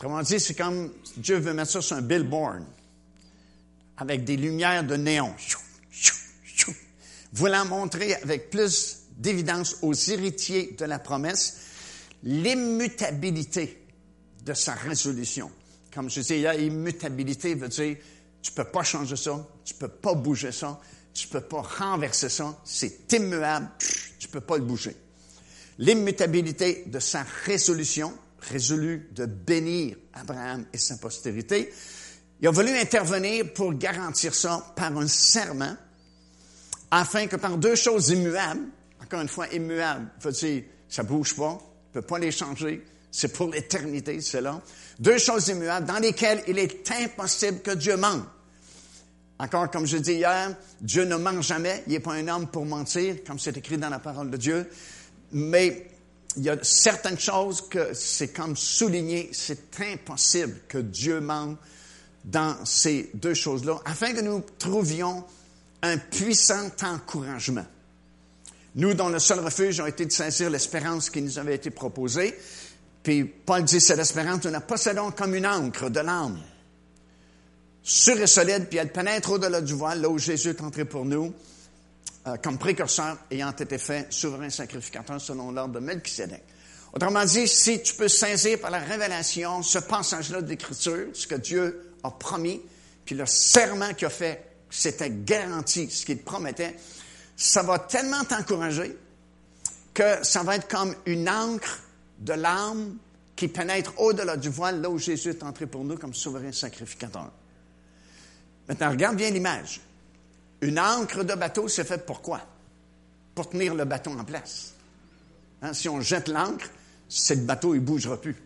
Autrement 0.00 0.22
dit, 0.22 0.40
c'est 0.40 0.54
comme 0.54 0.94
Dieu 1.18 1.36
veut 1.36 1.52
mettre 1.52 1.72
ça 1.72 1.82
sur 1.82 1.94
un 1.94 2.00
billboard 2.00 2.64
avec 3.98 4.24
des 4.24 4.38
lumières 4.38 4.82
de 4.82 4.96
néon. 4.96 5.34
Voulant 7.34 7.66
montrer 7.66 8.14
avec 8.14 8.48
plus 8.48 9.00
d'évidence 9.10 9.76
aux 9.82 9.92
héritiers 9.92 10.74
de 10.78 10.86
la 10.86 10.98
promesse 10.98 11.58
l'immutabilité 12.22 13.84
de 14.42 14.54
sa 14.54 14.72
résolution. 14.72 15.50
Comme 15.92 16.08
je 16.08 16.20
disais, 16.20 16.46
a 16.46 16.54
immutabilité 16.54 17.54
veut 17.54 17.68
dire 17.68 17.98
tu 18.40 18.52
peux 18.52 18.64
pas 18.64 18.82
changer 18.82 19.16
ça, 19.16 19.46
tu 19.66 19.74
peux 19.74 19.88
pas 19.88 20.14
bouger 20.14 20.50
ça, 20.50 20.80
tu 21.12 21.28
peux 21.28 21.42
pas 21.42 21.60
renverser 21.60 22.30
ça, 22.30 22.58
c'est 22.64 23.12
immuable, 23.12 23.68
tu 24.18 24.28
peux 24.28 24.40
pas 24.40 24.56
le 24.56 24.64
bouger. 24.64 24.96
L'immutabilité 25.76 26.84
de 26.86 27.00
sa 27.00 27.22
résolution, 27.44 28.14
résolu 28.40 29.08
de 29.12 29.26
bénir 29.26 29.96
Abraham 30.12 30.66
et 30.72 30.78
sa 30.78 30.96
postérité, 30.96 31.72
il 32.40 32.48
a 32.48 32.50
voulu 32.50 32.70
intervenir 32.70 33.52
pour 33.52 33.74
garantir 33.74 34.34
ça 34.34 34.72
par 34.74 34.96
un 34.96 35.06
serment, 35.06 35.76
afin 36.90 37.26
que 37.26 37.36
par 37.36 37.58
deux 37.58 37.74
choses 37.74 38.08
immuables, 38.08 38.66
encore 39.02 39.20
une 39.20 39.28
fois, 39.28 39.48
immuable, 39.48 40.08
veut 40.20 40.32
dire, 40.32 40.64
ça 40.88 41.02
bouge 41.02 41.36
pas, 41.36 41.58
ne 41.94 42.00
peut 42.00 42.06
pas 42.06 42.18
les 42.18 42.30
changer, 42.30 42.84
c'est 43.10 43.32
pour 43.32 43.50
l'éternité, 43.50 44.20
c'est 44.20 44.40
là. 44.40 44.60
Deux 44.98 45.18
choses 45.18 45.48
immuables 45.48 45.86
dans 45.86 45.98
lesquelles 45.98 46.42
il 46.46 46.58
est 46.58 46.90
impossible 46.92 47.60
que 47.60 47.72
Dieu 47.72 47.96
mente. 47.96 48.24
Encore, 49.38 49.70
comme 49.70 49.86
je 49.86 49.96
dis 49.96 50.14
hier, 50.14 50.54
Dieu 50.80 51.04
ne 51.04 51.16
ment 51.16 51.40
jamais. 51.40 51.82
Il 51.86 51.94
n'est 51.94 52.00
pas 52.00 52.12
un 52.12 52.28
homme 52.28 52.48
pour 52.48 52.66
mentir, 52.66 53.24
comme 53.26 53.38
c'est 53.38 53.56
écrit 53.56 53.78
dans 53.78 53.88
la 53.88 53.98
parole 53.98 54.30
de 54.30 54.36
Dieu. 54.36 54.70
Mais 55.32 55.89
il 56.36 56.44
y 56.44 56.50
a 56.50 56.56
certaines 56.62 57.18
choses 57.18 57.68
que 57.68 57.92
c'est 57.94 58.28
comme 58.28 58.56
souligné, 58.56 59.30
c'est 59.32 59.80
impossible 59.80 60.60
que 60.68 60.78
Dieu 60.78 61.20
mente 61.20 61.58
dans 62.24 62.64
ces 62.64 63.10
deux 63.14 63.34
choses-là, 63.34 63.80
afin 63.84 64.12
que 64.12 64.20
nous 64.20 64.44
trouvions 64.58 65.24
un 65.82 65.96
puissant 65.96 66.70
encouragement. 66.82 67.66
Nous, 68.76 68.94
dont 68.94 69.08
le 69.08 69.18
seul 69.18 69.40
refuge 69.40 69.80
a 69.80 69.88
été 69.88 70.06
de 70.06 70.12
saisir 70.12 70.50
l'espérance 70.50 71.10
qui 71.10 71.22
nous 71.22 71.38
avait 71.38 71.54
été 71.54 71.70
proposée, 71.70 72.38
puis 73.02 73.24
Paul 73.24 73.64
dit, 73.64 73.80
c'est 73.80 73.96
l'espérance, 73.96 74.44
nous 74.44 74.50
la 74.50 74.60
possédons 74.60 75.10
comme 75.10 75.34
une 75.34 75.46
encre 75.46 75.90
de 75.90 76.00
l'âme, 76.00 76.38
sûre 77.82 78.20
et 78.20 78.26
solide, 78.26 78.66
puis 78.68 78.78
elle 78.78 78.92
pénètre 78.92 79.30
au-delà 79.30 79.60
du 79.60 79.72
voile, 79.72 80.02
là 80.02 80.08
où 80.08 80.18
Jésus 80.18 80.50
est 80.50 80.60
entré 80.60 80.84
pour 80.84 81.04
nous, 81.04 81.32
euh, 82.30 82.36
comme 82.36 82.58
précurseur, 82.58 83.18
ayant 83.30 83.52
été 83.52 83.78
fait 83.78 84.12
souverain 84.12 84.50
sacrificateur 84.50 85.20
selon 85.20 85.50
l'ordre 85.52 85.74
de 85.74 85.80
Melchizedek. 85.80 86.42
Autrement 86.92 87.24
dit, 87.24 87.46
si 87.46 87.82
tu 87.82 87.94
peux 87.94 88.08
saisir 88.08 88.58
par 88.60 88.70
la 88.70 88.78
révélation 88.78 89.62
ce 89.62 89.78
passage-là 89.78 90.42
de 90.42 90.48
l'Écriture, 90.48 91.08
ce 91.12 91.26
que 91.26 91.36
Dieu 91.36 91.94
a 92.02 92.10
promis, 92.10 92.60
puis 93.04 93.14
le 93.14 93.26
serment 93.26 93.94
qu'il 93.94 94.06
a 94.06 94.10
fait, 94.10 94.44
c'était 94.70 95.10
garanti, 95.10 95.90
ce 95.90 96.04
qu'il 96.04 96.22
promettait, 96.22 96.76
ça 97.36 97.62
va 97.62 97.78
tellement 97.78 98.24
t'encourager 98.24 98.96
que 99.94 100.24
ça 100.24 100.42
va 100.42 100.56
être 100.56 100.68
comme 100.68 100.94
une 101.06 101.28
encre 101.28 101.80
de 102.18 102.34
l'âme 102.34 102.96
qui 103.34 103.48
pénètre 103.48 103.92
au-delà 103.98 104.36
du 104.36 104.50
voile, 104.50 104.80
là 104.80 104.90
où 104.90 104.98
Jésus 104.98 105.30
est 105.30 105.42
entré 105.42 105.66
pour 105.66 105.84
nous 105.84 105.96
comme 105.96 106.14
souverain 106.14 106.52
sacrificateur. 106.52 107.30
Maintenant, 108.68 108.90
regarde 108.90 109.16
bien 109.16 109.30
l'image. 109.30 109.80
Une 110.60 110.78
ancre 110.78 111.24
de 111.24 111.34
bateau, 111.34 111.68
c'est 111.68 111.84
fait 111.84 112.04
pour 112.04 112.20
quoi? 112.20 112.40
Pour 113.34 113.48
tenir 113.48 113.74
le 113.74 113.84
bateau 113.84 114.12
en 114.12 114.24
place. 114.24 114.74
Hein, 115.62 115.72
si 115.72 115.88
on 115.88 116.00
jette 116.00 116.28
l'ancre, 116.28 116.68
c'est 117.08 117.46
bateau, 117.46 117.74
il 117.74 117.80
ne 117.80 117.86
bougera 117.86 118.20
plus. 118.20 118.36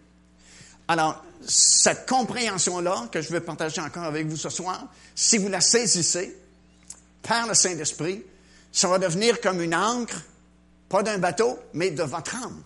Alors, 0.88 1.25
cette 1.47 2.09
compréhension-là, 2.09 3.09
que 3.11 3.21
je 3.21 3.30
vais 3.30 3.40
partager 3.40 3.80
encore 3.80 4.04
avec 4.04 4.26
vous 4.26 4.37
ce 4.37 4.50
soir, 4.50 4.87
si 5.14 5.38
vous 5.38 5.49
la 5.49 5.61
saisissez 5.61 6.37
par 7.23 7.47
le 7.47 7.54
Saint-Esprit, 7.54 8.23
ça 8.73 8.88
va 8.88 8.99
devenir 8.99 9.40
comme 9.40 9.61
une 9.61 9.75
ancre, 9.75 10.21
pas 10.88 11.02
d'un 11.02 11.18
bateau, 11.18 11.59
mais 11.73 11.90
de 11.90 12.02
votre 12.02 12.35
âme. 12.37 12.62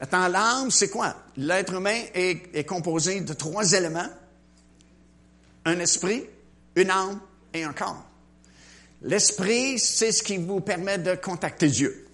Maintenant, 0.00 0.28
l'âme, 0.28 0.70
c'est 0.70 0.88
quoi? 0.88 1.14
L'être 1.36 1.74
humain 1.74 2.02
est, 2.14 2.66
composé 2.66 3.20
de 3.20 3.34
trois 3.34 3.72
éléments. 3.72 4.08
Un 5.66 5.78
esprit, 5.78 6.24
une 6.74 6.90
âme 6.90 7.20
et 7.52 7.64
un 7.64 7.72
corps. 7.74 8.02
L'esprit, 9.02 9.78
c'est 9.78 10.12
ce 10.12 10.22
qui 10.22 10.36
vous 10.36 10.60
permet 10.60 10.98
de 10.98 11.14
contacter 11.14 11.68
Dieu. 11.68 12.06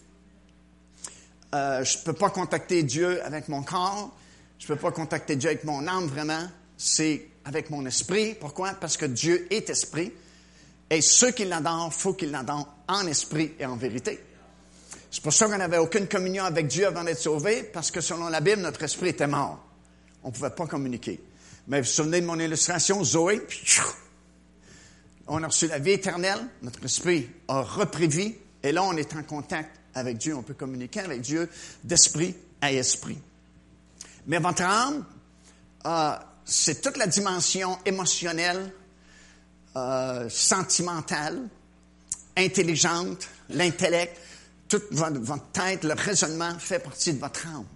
Euh, 1.54 1.82
je 1.84 1.98
ne 1.98 2.04
peux 2.04 2.12
pas 2.12 2.30
contacter 2.30 2.82
Dieu 2.82 3.22
avec 3.24 3.48
mon 3.48 3.62
corps. 3.62 4.14
Je 4.58 4.64
ne 4.64 4.68
peux 4.68 4.80
pas 4.80 4.92
contacter 4.92 5.36
Dieu 5.36 5.50
avec 5.50 5.64
mon 5.64 5.86
âme 5.88 6.06
vraiment. 6.06 6.46
C'est 6.76 7.28
avec 7.44 7.70
mon 7.70 7.84
esprit. 7.86 8.34
Pourquoi? 8.34 8.74
Parce 8.74 8.96
que 8.96 9.06
Dieu 9.06 9.46
est 9.50 9.68
esprit. 9.68 10.12
Et 10.88 11.00
ceux 11.00 11.32
qui 11.32 11.44
l'adorent, 11.44 11.92
faut 11.92 12.14
qu'ils 12.14 12.30
l'adorent 12.30 12.72
en 12.86 13.06
esprit 13.06 13.52
et 13.58 13.66
en 13.66 13.76
vérité. 13.76 14.20
C'est 15.10 15.22
pour 15.22 15.32
ça 15.32 15.46
qu'on 15.46 15.56
n'avait 15.56 15.78
aucune 15.78 16.06
communion 16.06 16.44
avec 16.44 16.68
Dieu 16.68 16.86
avant 16.86 17.02
d'être 17.02 17.20
sauvé, 17.20 17.62
parce 17.62 17.90
que 17.90 18.00
selon 18.00 18.28
la 18.28 18.40
Bible, 18.40 18.62
notre 18.62 18.82
esprit 18.82 19.08
était 19.08 19.26
mort. 19.26 19.64
On 20.22 20.28
ne 20.28 20.32
pouvait 20.32 20.50
pas 20.50 20.66
communiquer. 20.66 21.20
Mais 21.68 21.80
vous 21.80 21.86
vous 21.86 21.92
souvenez 21.92 22.20
de 22.20 22.26
mon 22.26 22.38
illustration, 22.38 23.02
Zoé? 23.02 23.40
On 25.28 25.42
a 25.42 25.46
reçu 25.48 25.66
la 25.66 25.78
vie 25.78 25.92
éternelle, 25.92 26.38
notre 26.62 26.84
esprit 26.84 27.28
a 27.48 27.62
repris 27.62 28.06
vie, 28.06 28.34
et 28.62 28.72
là, 28.72 28.82
on 28.84 28.96
est 28.96 29.14
en 29.14 29.22
contact 29.22 29.80
avec 29.94 30.18
Dieu. 30.18 30.36
On 30.36 30.42
peut 30.42 30.54
communiquer 30.54 31.00
avec 31.00 31.20
Dieu 31.20 31.48
d'esprit 31.82 32.34
à 32.60 32.72
esprit. 32.72 33.18
Mais 34.26 34.38
votre 34.38 34.62
âme, 34.62 35.04
euh, 35.86 36.16
c'est 36.44 36.80
toute 36.80 36.96
la 36.96 37.06
dimension 37.06 37.78
émotionnelle, 37.84 38.72
euh, 39.76 40.28
sentimentale, 40.28 41.48
intelligente, 42.36 43.28
l'intellect, 43.50 44.16
toute 44.68 44.86
votre, 44.90 45.50
tête, 45.52 45.84
le 45.84 45.94
raisonnement 45.94 46.58
fait 46.58 46.80
partie 46.80 47.12
de 47.12 47.20
votre 47.20 47.46
âme. 47.46 47.66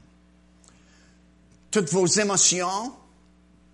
Toutes 1.71 1.91
vos 1.91 2.07
émotions 2.07 2.93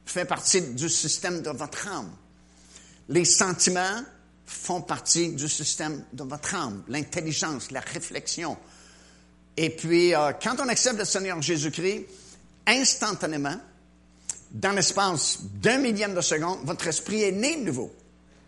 font 0.04 0.26
partie 0.26 0.60
du 0.60 0.88
système 0.88 1.40
de 1.40 1.50
votre 1.50 1.88
âme. 1.88 2.10
Les 3.08 3.24
sentiments 3.24 4.02
font 4.46 4.80
partie 4.80 5.32
du 5.32 5.48
système 5.48 6.04
de 6.12 6.24
votre 6.24 6.54
âme, 6.54 6.82
l'intelligence, 6.88 7.70
la 7.70 7.80
réflexion. 7.80 8.56
Et 9.56 9.70
puis, 9.70 10.14
euh, 10.14 10.32
quand 10.40 10.56
on 10.60 10.68
accepte 10.68 10.98
le 10.98 11.04
Seigneur 11.04 11.40
Jésus-Christ, 11.40 12.06
instantanément, 12.66 13.56
dans 14.50 14.72
l'espace 14.72 15.38
d'un 15.42 15.78
millième 15.78 16.14
de 16.14 16.20
seconde, 16.20 16.60
votre 16.64 16.86
esprit 16.86 17.22
est 17.22 17.32
né 17.32 17.56
de 17.56 17.64
nouveau. 17.64 17.92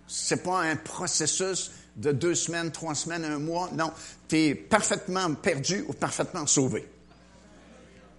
C'est 0.07 0.43
pas 0.43 0.61
un 0.61 0.77
processus 0.77 1.71
de 1.97 2.13
deux 2.13 2.35
semaines, 2.35 2.71
trois 2.71 2.95
semaines, 2.95 3.25
un 3.25 3.39
mois. 3.39 3.71
Non, 3.75 3.93
tu 4.29 4.37
es 4.37 4.55
parfaitement 4.55 5.35
perdu 5.35 5.85
ou 5.89 5.93
parfaitement 5.93 6.47
sauvé. 6.47 6.89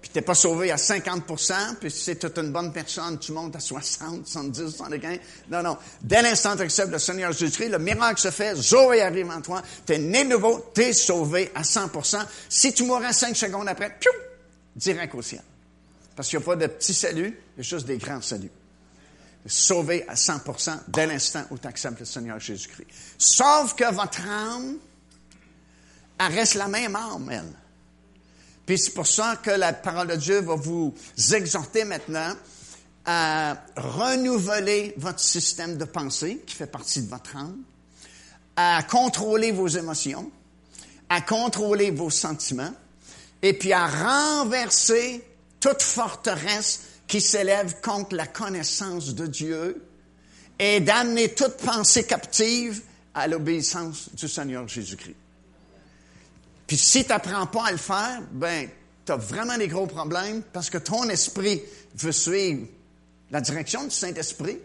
Puis 0.01 0.11
t'es 0.11 0.21
pas 0.21 0.33
sauvé 0.33 0.71
à 0.71 0.77
50% 0.77 1.75
puis 1.79 1.91
si 1.91 2.03
c'est 2.03 2.15
toute 2.15 2.37
une 2.37 2.51
bonne 2.51 2.71
personne, 2.71 3.19
tu 3.19 3.33
montes 3.33 3.55
à 3.55 3.59
60, 3.59 4.25
70, 4.25 4.75
75. 4.75 5.19
Non, 5.49 5.61
non. 5.61 5.77
Dès 6.01 6.21
l'instant 6.21 6.55
tu 6.55 6.61
acceptes 6.61 6.91
le 6.91 6.99
Seigneur 6.99 7.33
Jésus-Christ, 7.33 7.69
le 7.69 7.79
miracle 7.79 8.19
se 8.19 8.31
fait, 8.31 8.55
Zoé 8.55 9.01
arrive 9.01 9.29
en 9.29 9.41
toi, 9.41 9.61
tu 9.85 9.93
es 9.93 9.97
né 9.97 10.23
nouveau, 10.23 10.71
tu 10.73 10.81
es 10.81 10.93
sauvé 10.93 11.51
à 11.53 11.63
100% 11.63 12.25
Si 12.47 12.73
tu 12.73 12.83
mourrais 12.83 13.13
cinq 13.13 13.35
secondes 13.35 13.67
après, 13.67 13.97
piou, 13.99 14.11
direct 14.75 15.13
au 15.15 15.21
ciel. 15.21 15.43
Parce 16.15 16.29
qu'il 16.29 16.39
n'y 16.39 16.43
a 16.43 16.45
pas 16.45 16.55
de 16.55 16.67
petits 16.67 16.93
saluts, 16.93 17.37
il 17.55 17.57
y 17.57 17.59
a 17.59 17.63
juste 17.63 17.85
des 17.85 17.97
grands 17.97 18.21
saluts. 18.21 18.51
Sauvé 19.45 20.05
à 20.07 20.15
100% 20.15 20.79
dès 20.89 21.07
l'instant 21.07 21.43
où 21.49 21.57
tu 21.57 21.67
acceptes 21.67 21.99
le 21.99 22.05
Seigneur 22.05 22.39
Jésus-Christ. 22.39 22.87
Sauf 23.17 23.73
que 23.73 23.91
votre 23.93 24.21
âme, 24.27 24.77
elle 26.19 26.33
reste 26.33 26.55
la 26.55 26.67
même 26.67 26.95
âme, 26.95 27.29
elle. 27.31 27.53
Puis 28.69 28.77
c'est 28.77 28.93
pour 28.93 29.07
ça 29.07 29.38
que 29.38 29.49
la 29.49 29.73
parole 29.73 30.09
de 30.09 30.15
Dieu 30.15 30.41
va 30.41 30.53
vous 30.53 30.93
exhorter 31.33 31.85
maintenant 31.85 32.35
à 33.03 33.57
renouveler 33.75 34.93
votre 34.95 35.19
système 35.19 35.75
de 35.75 35.85
pensée 35.85 36.43
qui 36.45 36.53
fait 36.53 36.67
partie 36.67 37.01
de 37.01 37.09
votre 37.09 37.35
âme, 37.35 37.57
à 38.55 38.83
contrôler 38.83 39.51
vos 39.51 39.67
émotions, 39.67 40.29
à 41.09 41.21
contrôler 41.21 41.89
vos 41.89 42.11
sentiments, 42.11 42.71
et 43.41 43.53
puis 43.53 43.73
à 43.73 43.88
renverser 43.88 45.25
toute 45.59 45.81
forteresse 45.81 46.81
qui 47.07 47.21
s'élève 47.21 47.81
contre 47.81 48.15
la 48.15 48.27
connaissance 48.27 49.15
de 49.15 49.25
Dieu 49.25 49.83
et 50.59 50.79
d'amener 50.79 51.33
toute 51.33 51.57
pensée 51.57 52.03
captive 52.03 52.83
à 53.15 53.27
l'obéissance 53.27 54.13
du 54.13 54.27
Seigneur 54.27 54.67
Jésus-Christ. 54.67 55.15
Puis 56.69 56.77
si 56.77 57.03
tu 57.03 57.09
n'apprends 57.09 57.47
pas 57.47 57.65
à 57.65 57.71
le 57.71 57.77
faire, 57.77 58.21
ben, 58.31 58.69
tu 59.03 59.11
as 59.11 59.15
vraiment 59.15 59.57
des 59.57 59.67
gros 59.67 59.88
problèmes 59.88 60.43
parce 60.53 60.69
que 60.69 60.77
ton 60.77 61.09
esprit 61.09 61.63
veut 61.95 62.11
suivre 62.11 62.67
la 63.31 63.41
direction 63.41 63.85
du 63.85 63.89
Saint-Esprit, 63.89 64.59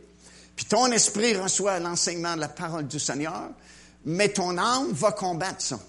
puis 0.55 0.67
ton 0.67 0.93
esprit 0.93 1.35
reçoit 1.35 1.81
l'enseignement 1.81 2.35
de 2.35 2.41
la 2.41 2.49
parole 2.49 2.87
du 2.87 3.01
Seigneur, 3.01 3.49
mais 4.05 4.29
ton 4.29 4.59
âme 4.59 4.93
va 4.93 5.13
combattre 5.13 5.63
ça. 5.63 5.81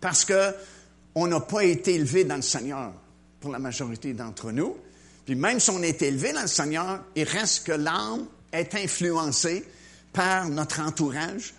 Parce 0.00 0.24
que 0.24 0.52
on 1.14 1.28
n'a 1.28 1.38
pas 1.38 1.62
été 1.62 1.94
élevé 1.94 2.24
dans 2.24 2.36
le 2.36 2.42
Seigneur 2.42 2.92
pour 3.38 3.52
la 3.52 3.60
majorité 3.60 4.14
d'entre 4.14 4.50
nous. 4.50 4.76
Puis 5.24 5.36
même 5.36 5.60
si 5.60 5.70
on 5.70 5.80
est 5.80 6.02
élevé 6.02 6.32
dans 6.32 6.42
le 6.42 6.48
Seigneur, 6.48 7.04
il 7.14 7.22
reste 7.22 7.64
que 7.64 7.72
l'âme 7.72 8.26
est 8.52 8.74
influencée 8.74 9.64
par 10.12 10.48
notre 10.48 10.80
entourage, 10.80 11.54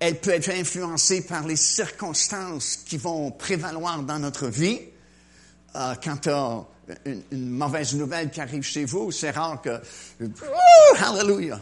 elle 0.00 0.18
peut 0.18 0.30
être 0.30 0.48
influencée 0.48 1.20
par 1.20 1.46
les 1.46 1.56
circonstances 1.56 2.76
qui 2.76 2.96
vont 2.96 3.30
prévaloir 3.30 4.02
dans 4.02 4.18
notre 4.18 4.48
vie. 4.48 4.80
Euh, 5.76 5.94
quand 6.02 6.16
tu 6.16 6.30
as 6.30 6.64
une, 7.04 7.50
mauvaise 7.50 7.94
nouvelle 7.94 8.30
qui 8.30 8.40
arrive 8.40 8.62
chez 8.62 8.86
vous, 8.86 9.12
c'est 9.12 9.30
rare 9.30 9.60
que 9.60 9.80
oh, 10.22 10.96
Hallelujah! 10.98 11.60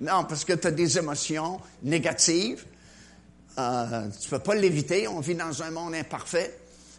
Non, 0.00 0.24
parce 0.24 0.44
que 0.44 0.52
tu 0.52 0.68
as 0.68 0.70
des 0.70 0.96
émotions 0.96 1.60
négatives. 1.82 2.64
Euh, 3.58 4.08
tu 4.20 4.26
ne 4.26 4.30
peux 4.30 4.38
pas 4.38 4.54
l'éviter. 4.54 5.08
On 5.08 5.20
vit 5.20 5.34
dans 5.34 5.62
un 5.62 5.70
monde 5.72 5.94
imparfait. 5.94 6.56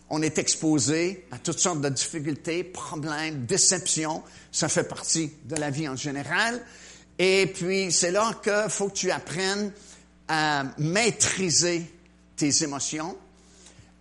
On 0.10 0.22
est 0.22 0.38
exposé 0.38 1.26
à 1.32 1.40
toutes 1.40 1.60
sortes 1.60 1.82
de 1.82 1.90
difficultés, 1.90 2.64
problèmes, 2.64 3.46
déceptions. 3.46 4.22
Ça 4.52 4.68
fait 4.68 4.84
partie 4.84 5.32
de 5.46 5.56
la 5.56 5.70
vie 5.70 5.88
en 5.88 5.96
général. 5.96 6.62
Et 7.18 7.48
puis, 7.48 7.92
c'est 7.92 8.12
là 8.12 8.32
qu'il 8.44 8.70
faut 8.70 8.90
que 8.90 8.94
tu 8.94 9.12
apprennes 9.12 9.72
à 10.28 10.64
maîtriser 10.78 11.86
tes 12.36 12.64
émotions, 12.64 13.18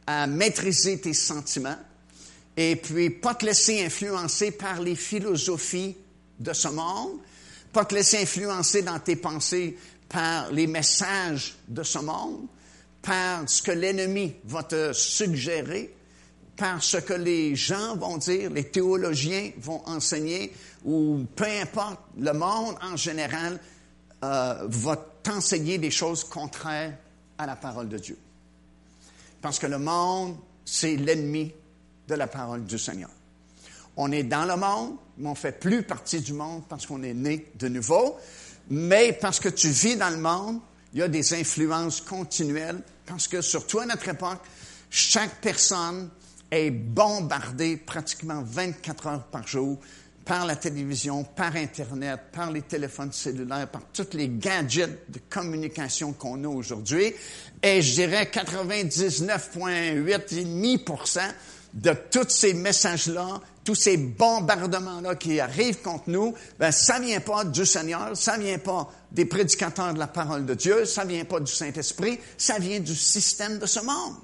à 0.07 0.27
maîtriser 0.27 1.01
tes 1.01 1.15
sentiments, 1.15 1.79
et 2.57 2.77
puis 2.77 3.11
pas 3.11 3.35
te 3.35 3.47
laisser 3.47 3.85
influencer 3.85 4.53
par 4.53 4.81
les 4.81 4.95
philosophies 4.95 5.97
de 6.39 6.53
ce 6.53 6.69
monde, 6.69 7.19
pas 7.73 7.85
te 7.85 7.95
laisser 7.95 8.23
influencer 8.23 8.83
dans 8.83 8.99
tes 8.99 9.17
pensées 9.17 9.77
par 10.09 10.53
les 10.53 10.67
messages 10.67 11.57
de 11.69 11.83
ce 11.83 11.99
monde, 11.99 12.47
par 13.03 13.49
ce 13.49 13.63
que 13.63 13.73
l'ennemi 13.73 14.35
va 14.45 14.63
te 14.63 14.93
suggérer, 14.93 15.95
par 16.57 16.83
ce 16.83 16.99
que 16.99 17.15
les 17.15 17.57
gens 17.57 17.97
vont 17.97 18.17
dire, 18.17 18.51
les 18.51 18.71
théologiens 18.71 19.51
vont 19.59 19.83
enseigner, 19.87 20.53
ou 20.85 21.25
peu 21.35 21.47
importe, 21.61 22.01
le 22.19 22.33
monde 22.33 22.77
en 22.83 22.97
général 22.97 23.59
euh, 24.23 24.55
va 24.69 25.14
t'enseigner 25.25 25.79
des 25.79 25.91
choses 25.91 26.23
contraires 26.23 26.97
à 27.37 27.47
la 27.47 27.57
parole 27.57 27.89
de 27.89 27.99
Dieu. 27.99 28.19
Parce 29.43 29.59
que 29.59 29.67
le 29.67 29.79
monde, 29.79 30.37
c'est 30.65 30.95
l'ennemi 30.97 31.53
de 32.07 32.15
la 32.15 32.29
parole 32.29 32.65
du 32.65 32.79
Seigneur. 32.79 33.11
On 33.97 34.13
est 34.13 34.23
dans 34.23 34.45
le 34.45 34.57
monde, 34.57 34.97
mais 35.19 35.29
on 35.29 35.35
fait 35.35 35.59
plus 35.59 35.83
partie 35.83 36.21
du 36.21 36.33
monde 36.33 36.63
parce 36.69 36.87
qu'on 36.87 37.03
est 37.03 37.15
né 37.15 37.51
de 37.57 37.69
nouveau. 37.69 38.17
Mais 38.71 39.13
parce 39.13 39.41
que 39.41 39.49
tu 39.49 39.69
vis 39.69 39.97
dans 39.97 40.11
le 40.11 40.19
monde, 40.19 40.61
il 40.93 41.01
y 41.01 41.03
a 41.03 41.09
des 41.09 41.35
influences 41.35 42.01
continuelles. 42.01 42.81
Parce 43.07 43.29
que 43.29 43.41
surtout 43.43 43.81
à 43.81 43.87
notre 43.87 44.09
époque, 44.09 44.41
chaque 44.91 45.41
personne 45.41 46.09
est 46.51 46.71
bombardée 46.71 47.77
pratiquement 47.77 48.43
24 48.43 49.07
heures 49.07 49.25
par 49.25 49.47
jour 49.47 49.79
par 50.25 50.47
la 50.47 50.57
télévision, 50.57 51.25
par 51.25 51.55
Internet, 51.57 52.21
par 52.33 52.51
les 52.51 52.63
téléphones 52.63 53.13
cellulaires, 53.13 53.69
par 53.69 53.83
tous 53.93 54.15
les 54.15 54.29
gadgets 54.29 55.11
de 55.11 55.21
communication 55.29 56.15
qu'on 56.15 56.43
a 56.45 56.49
aujourd'hui. 56.49 57.13
Et 57.63 57.83
je 57.83 57.95
dirais 57.95 58.31
99,8,5% 58.33 61.21
de 61.75 61.93
tous 62.11 62.29
ces 62.29 62.55
messages-là, 62.55 63.41
tous 63.65 63.75
ces 63.75 63.97
bombardements-là 63.97 65.17
qui 65.17 65.41
arrivent 65.41 65.83
contre 65.83 66.09
nous, 66.09 66.35
ben, 66.59 66.71
ça 66.71 67.01
vient 67.01 67.21
pas 67.21 67.45
du 67.45 67.67
Seigneur, 67.67 68.17
ça 68.17 68.39
vient 68.39 68.59
pas 68.59 68.91
des 69.11 69.25
prédicateurs 69.25 69.93
de 69.93 69.99
la 69.99 70.07
parole 70.07 70.47
de 70.47 70.55
Dieu, 70.55 70.85
ça 70.85 71.05
vient 71.05 71.25
pas 71.25 71.41
du 71.41 71.53
Saint-Esprit, 71.53 72.21
ça 72.39 72.59
vient 72.59 72.79
du 72.79 72.95
système 72.95 73.59
de 73.59 73.67
ce 73.67 73.81
monde. 73.81 74.15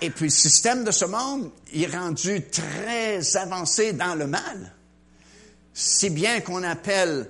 Et 0.00 0.10
puis 0.10 0.26
le 0.26 0.30
système 0.30 0.84
de 0.84 0.90
ce 0.90 1.04
monde 1.04 1.50
est 1.72 1.86
rendu 1.86 2.42
très 2.50 3.36
avancé 3.36 3.92
dans 3.92 4.14
le 4.14 4.26
mal. 4.26 4.72
Si 5.72 6.10
bien 6.10 6.40
qu'on 6.40 6.62
appelle 6.62 7.28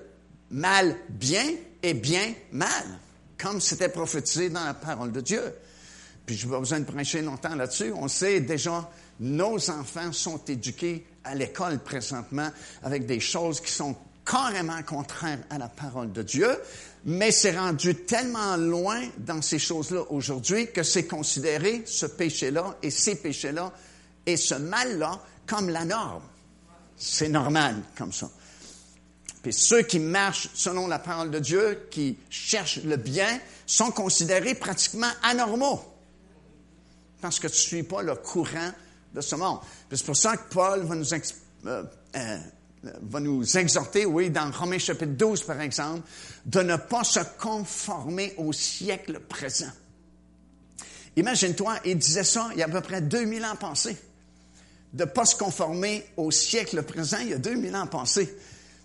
mal 0.50 0.96
bien 1.08 1.44
et 1.82 1.94
bien 1.94 2.34
mal, 2.52 2.84
comme 3.38 3.60
c'était 3.60 3.88
prophétisé 3.88 4.50
dans 4.50 4.64
la 4.64 4.74
parole 4.74 5.12
de 5.12 5.20
Dieu. 5.20 5.42
Puis 6.24 6.36
je 6.36 6.46
n'ai 6.46 6.52
pas 6.52 6.60
besoin 6.60 6.80
de 6.80 6.84
prêcher 6.84 7.20
longtemps 7.20 7.54
là-dessus. 7.54 7.92
On 7.94 8.08
sait 8.08 8.40
déjà, 8.40 8.88
nos 9.20 9.70
enfants 9.70 10.12
sont 10.12 10.42
éduqués 10.46 11.06
à 11.24 11.34
l'école 11.34 11.78
présentement 11.78 12.50
avec 12.82 13.06
des 13.06 13.20
choses 13.20 13.60
qui 13.60 13.70
sont 13.70 13.96
carrément 14.24 14.82
contraire 14.82 15.40
à 15.50 15.58
la 15.58 15.68
parole 15.68 16.12
de 16.12 16.22
Dieu, 16.22 16.48
mais 17.04 17.30
c'est 17.30 17.56
rendu 17.56 17.94
tellement 17.94 18.56
loin 18.56 19.02
dans 19.18 19.42
ces 19.42 19.58
choses-là 19.58 20.02
aujourd'hui 20.10 20.72
que 20.72 20.82
c'est 20.82 21.06
considéré 21.06 21.82
ce 21.86 22.06
péché-là 22.06 22.76
et 22.82 22.90
ces 22.90 23.16
péchés-là 23.16 23.72
et 24.26 24.36
ce 24.36 24.54
mal-là 24.54 25.20
comme 25.46 25.68
la 25.68 25.84
norme. 25.84 26.22
C'est 26.96 27.28
normal 27.28 27.76
comme 27.96 28.12
ça. 28.12 28.30
Puis 29.42 29.52
ceux 29.52 29.82
qui 29.82 29.98
marchent 29.98 30.48
selon 30.54 30.86
la 30.86 30.98
parole 30.98 31.30
de 31.30 31.38
Dieu, 31.38 31.86
qui 31.90 32.16
cherchent 32.30 32.82
le 32.82 32.96
bien, 32.96 33.38
sont 33.66 33.90
considérés 33.90 34.54
pratiquement 34.54 35.10
anormaux. 35.22 35.82
Parce 37.20 37.38
que 37.38 37.48
tu 37.48 37.52
ne 37.52 37.58
suis 37.58 37.82
pas 37.82 38.02
le 38.02 38.14
courant 38.14 38.70
de 39.14 39.20
ce 39.20 39.36
monde. 39.36 39.58
C'est 39.90 40.06
pour 40.06 40.16
ça 40.16 40.38
que 40.38 40.48
Paul 40.50 40.84
va 40.84 40.94
nous, 40.94 41.12
euh, 41.12 41.82
euh, 42.16 42.38
va 43.02 43.20
nous 43.20 43.56
exhorter, 43.58 44.06
oui, 44.06 44.30
dans 44.30 44.50
Romains 44.50 44.78
chapitre 44.78 45.12
12, 45.12 45.42
par 45.42 45.60
exemple, 45.60 46.02
de 46.46 46.60
ne 46.60 46.76
pas 46.76 47.04
se 47.04 47.20
conformer 47.38 48.34
au 48.36 48.52
siècle 48.52 49.20
présent. 49.20 49.70
Imagine-toi, 51.16 51.76
il 51.84 51.96
disait 51.96 52.24
ça 52.24 52.48
il 52.52 52.58
y 52.58 52.62
a 52.62 52.66
à 52.66 52.68
peu 52.68 52.80
près 52.80 53.00
2000 53.00 53.44
ans 53.44 53.56
passés. 53.56 53.96
De 54.92 55.04
ne 55.04 55.08
pas 55.08 55.24
se 55.24 55.36
conformer 55.36 56.06
au 56.16 56.30
siècle 56.30 56.82
présent, 56.82 57.18
il 57.20 57.30
y 57.30 57.34
a 57.34 57.38
2000 57.38 57.74
ans 57.76 57.86
passés. 57.86 58.36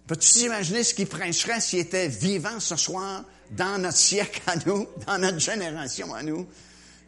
Peux-tu 0.07 0.39
imaginer 0.39 0.83
ce 0.83 0.93
qu'il 0.93 1.07
prêcherait 1.07 1.61
s'il 1.61 1.79
était 1.79 2.07
vivant 2.07 2.59
ce 2.59 2.75
soir 2.75 3.23
dans 3.51 3.79
notre 3.79 3.97
siècle 3.97 4.41
à 4.47 4.55
nous, 4.65 4.87
dans 5.05 5.17
notre 5.19 5.39
génération 5.39 6.13
à 6.13 6.23
nous, 6.23 6.47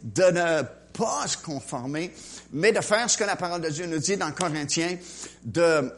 de 0.03 0.23
ne 0.23 0.61
pas 0.93 1.27
se 1.27 1.37
conformer, 1.37 2.13
mais 2.51 2.71
de 2.71 2.81
faire 2.81 3.09
ce 3.09 3.17
que 3.17 3.23
la 3.23 3.35
parole 3.35 3.61
de 3.61 3.69
Dieu 3.69 3.85
nous 3.85 3.99
dit 3.99 4.17
dans 4.17 4.31
Corinthiens, 4.31 4.97
de 5.43 5.91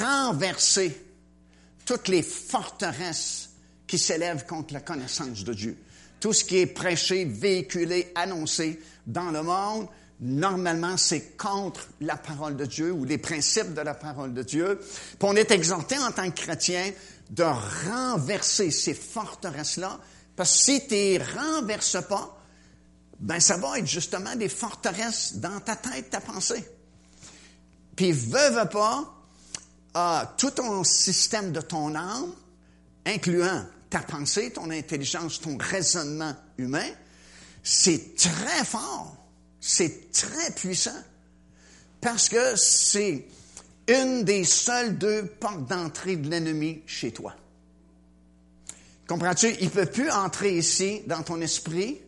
renverser 0.00 1.00
toutes 1.84 2.08
les 2.08 2.22
forteresses 2.22 3.47
qui 3.88 3.98
s'élèvent 3.98 4.46
contre 4.46 4.74
la 4.74 4.80
connaissance 4.80 5.42
de 5.42 5.52
Dieu. 5.52 5.76
Tout 6.20 6.32
ce 6.32 6.44
qui 6.44 6.58
est 6.58 6.66
prêché, 6.66 7.24
véhiculé, 7.24 8.12
annoncé 8.14 8.80
dans 9.06 9.30
le 9.30 9.42
monde, 9.42 9.88
normalement, 10.20 10.96
c'est 10.96 11.36
contre 11.36 11.88
la 12.00 12.16
parole 12.16 12.56
de 12.56 12.66
Dieu 12.66 12.92
ou 12.92 13.04
les 13.04 13.18
principes 13.18 13.74
de 13.74 13.80
la 13.80 13.94
parole 13.94 14.34
de 14.34 14.42
Dieu. 14.42 14.78
Puis 14.80 15.18
on 15.22 15.34
est 15.34 15.50
exhorté 15.50 15.96
en 15.98 16.12
tant 16.12 16.30
que 16.30 16.40
chrétien 16.40 16.92
de 17.30 17.44
renverser 17.90 18.70
ces 18.70 18.94
forteresses-là, 18.94 19.98
parce 20.36 20.52
que 20.52 20.58
si 20.58 20.86
tu 20.86 20.94
ne 20.94 21.38
renverses 21.38 21.98
pas, 22.08 22.34
ben 23.20 23.40
ça 23.40 23.56
va 23.56 23.78
être 23.78 23.86
justement 23.86 24.34
des 24.36 24.48
forteresses 24.48 25.36
dans 25.36 25.60
ta 25.60 25.76
tête, 25.76 26.10
ta 26.10 26.20
pensée. 26.20 26.64
Puis 27.96 28.12
veux 28.12 28.68
pas, 28.70 29.14
euh, 29.96 30.20
tout 30.36 30.52
ton 30.52 30.84
système 30.84 31.52
de 31.52 31.60
ton 31.60 31.94
âme, 31.94 32.32
incluant 33.04 33.64
ta 33.90 34.00
pensée, 34.00 34.50
ton 34.52 34.70
intelligence, 34.70 35.40
ton 35.40 35.56
raisonnement 35.56 36.34
humain, 36.58 36.88
c'est 37.62 38.14
très 38.16 38.64
fort, 38.64 39.16
c'est 39.60 40.12
très 40.12 40.50
puissant, 40.52 41.02
parce 42.00 42.28
que 42.28 42.56
c'est 42.56 43.26
une 43.88 44.24
des 44.24 44.44
seules 44.44 44.98
deux 44.98 45.26
portes 45.26 45.66
d'entrée 45.66 46.16
de 46.16 46.28
l'ennemi 46.28 46.82
chez 46.86 47.12
toi. 47.12 47.34
Comprends-tu? 49.06 49.54
Il 49.60 49.66
ne 49.66 49.70
peut 49.70 49.86
plus 49.86 50.10
entrer 50.10 50.56
ici 50.58 51.00
dans 51.06 51.22
ton 51.22 51.40
esprit 51.40 51.98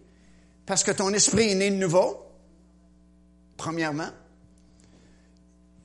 parce 0.66 0.84
que 0.84 0.90
ton 0.90 1.12
esprit 1.14 1.48
est 1.48 1.54
né 1.54 1.70
de 1.70 1.76
nouveau, 1.76 2.18
premièrement. 3.56 4.10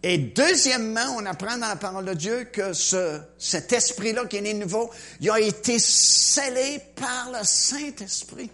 Et 0.07 0.19
deuxièmement, 0.19 1.15
on 1.17 1.25
apprend 1.25 1.57
dans 1.57 1.67
la 1.67 1.77
parole 1.77 2.05
de 2.05 2.13
Dieu 2.13 2.43
que 2.53 2.73
ce, 2.73 3.19
cet 3.39 3.73
esprit-là 3.73 4.27
qui 4.27 4.37
est 4.37 4.41
né 4.41 4.53
nouveau, 4.53 4.91
il 5.19 5.31
a 5.31 5.39
été 5.39 5.79
scellé 5.79 6.79
par 6.95 7.31
le 7.31 7.39
Saint-Esprit. 7.41 8.51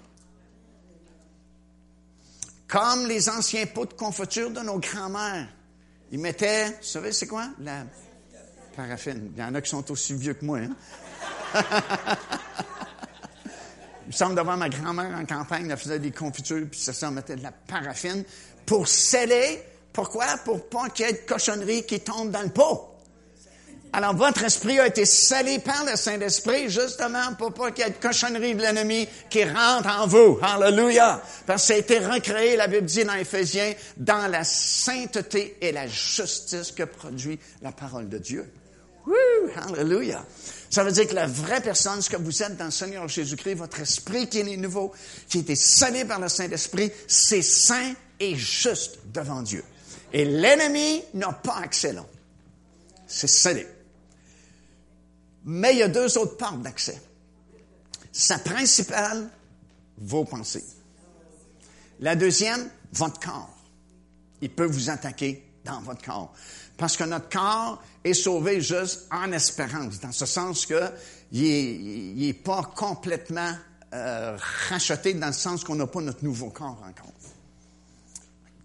Comme 2.70 3.06
les 3.06 3.28
anciens 3.28 3.66
pots 3.66 3.86
de 3.86 3.94
confiture 3.96 4.50
de 4.50 4.62
nos 4.62 4.80
grands-mères. 4.80 5.50
Ils 6.14 6.20
mettaient, 6.20 6.68
vous 6.68 6.84
savez, 6.84 7.12
c'est 7.12 7.28
quoi? 7.28 7.50
La 7.60 7.84
paraffine. 8.74 9.34
Il 9.36 9.42
y 9.42 9.44
en 9.44 9.54
a 9.54 9.60
qui 9.60 9.72
sont 9.72 9.92
aussi 9.92 10.14
vieux 10.14 10.36
que 10.36 10.46
moi. 10.46 10.60
Hein? 10.60 10.74
Il 14.06 14.08
me 14.08 14.14
semble 14.14 14.36
devant 14.36 14.56
ma 14.56 14.70
grand-mère 14.70 15.18
en 15.18 15.26
campagne, 15.26 15.70
elle 15.70 15.78
faisait 15.78 16.00
des 16.00 16.12
confitures, 16.12 16.66
puis 16.72 16.80
ça, 16.80 16.94
ça 16.94 17.12
mettait 17.12 17.36
de 17.36 17.44
la 17.44 17.52
paraffine 17.52 18.24
pour 18.66 18.88
sceller. 18.88 19.62
Pourquoi? 19.94 20.38
Pour 20.46 20.70
pas 20.70 20.90
qu'il 20.90 21.06
y 21.06 21.10
ait 21.10 21.14
de 21.14 21.20
cochonnerie 21.20 21.86
qui 21.86 22.00
tombe 22.00 22.32
dans 22.32 22.42
le 22.42 22.50
pot. 22.50 22.88
Alors, 23.94 24.16
votre 24.16 24.46
esprit 24.46 24.80
a 24.80 24.88
été 24.88 25.04
scellé 25.04 25.60
par 25.60 25.84
le 25.84 25.98
Saint-Esprit, 25.98 26.70
justement, 26.70 27.34
pour 27.38 27.54
pas 27.54 27.72
qu'il 27.72 27.84
y 27.84 27.88
ait 27.88 27.92
de 27.92 27.98
cochonnerie 27.98 28.56
de 28.56 28.62
l'ennemi 28.62 29.06
qui 29.30 29.44
rentre 29.44 29.90
en 29.90 30.08
vous. 30.08 30.40
Hallelujah! 30.42 31.22
Parce 31.46 31.64
que 31.64 31.68
ça 31.68 31.74
a 31.74 31.78
été 31.78 32.00
recréé, 32.00 32.56
la 32.56 32.68
Bible 32.68 32.86
dit 32.86 33.04
dans 33.04 33.16
Éphésiens, 33.16 33.74
dans 33.98 34.32
la 34.32 34.46
sainteté 34.46 35.58
et 35.60 35.74
la 35.74 35.88
justice 35.88 36.72
que 36.72 36.84
produit 36.84 37.38
la 37.62 37.74
parole 37.74 38.08
de 38.08 38.18
Dieu. 38.18 38.50
Woo! 39.06 39.14
Hallelujah! 39.58 40.26
Ça 40.70 40.86
veut 40.86 40.92
dire 40.94 41.10
que 41.10 41.16
la 41.16 41.28
vraie 41.28 41.60
personne, 41.60 42.02
ce 42.02 42.10
que 42.10 42.16
vous 42.16 42.44
êtes 42.44 42.56
dans 42.56 42.66
le 42.66 42.72
Seigneur 42.72 43.10
Jésus-Christ, 43.10 43.56
votre 43.56 43.82
esprit 43.82 44.30
qui 44.30 44.40
est 44.40 44.44
né 44.44 44.56
nouveau, 44.56 44.94
qui 45.28 45.40
a 45.40 45.42
été 45.42 45.56
scellé 45.58 46.06
par 46.06 46.22
le 46.22 46.30
Saint-Esprit, 46.30 46.94
c'est 47.10 47.42
saint 47.42 47.94
et 48.22 48.36
juste 48.36 49.00
devant 49.14 49.42
Dieu. 49.42 49.66
Et 50.14 50.26
l'ennemi 50.26 51.04
n'a 51.14 51.32
pas 51.32 51.58
accès 51.58 51.94
là. 51.94 52.06
C'est 53.08 53.28
scellé. 53.28 53.68
Mais 55.46 55.74
il 55.74 55.80
y 55.80 55.84
a 55.84 55.88
deux 55.88 56.18
autres 56.18 56.38
portes 56.38 56.62
d'accès. 56.62 57.02
Sa 58.12 58.38
principale, 58.40 59.30
vos 59.98 60.26
pensées. 60.26 60.66
La 62.00 62.16
deuxième, 62.16 62.70
votre 62.94 63.20
corps. 63.20 63.58
Il 64.42 64.50
peut 64.50 64.66
vous 64.66 64.90
attaquer 64.90 65.46
dans 65.64 65.82
votre 65.82 66.04
corps. 66.04 66.34
Parce 66.78 66.98
que 66.98 67.04
notre 67.04 67.30
corps 67.30 67.82
est 68.04 68.14
sauvé 68.14 68.60
juste 68.60 69.08
en 69.12 69.32
espérance, 69.32 70.00
dans 70.00 70.12
ce 70.12 70.26
sens 70.26 70.66
que 70.66 70.92
il 71.32 72.16
n'est 72.16 72.34
pas 72.34 72.64
complètement 72.76 73.54
euh, 73.94 74.38
racheté 74.70 75.14
dans 75.14 75.28
le 75.28 75.34
sens 75.34 75.64
qu'on 75.64 75.76
n'a 75.76 75.88
pas 75.88 76.02
notre 76.02 76.24
nouveau 76.24 76.50
corps 76.50 76.82
encore. 76.88 77.14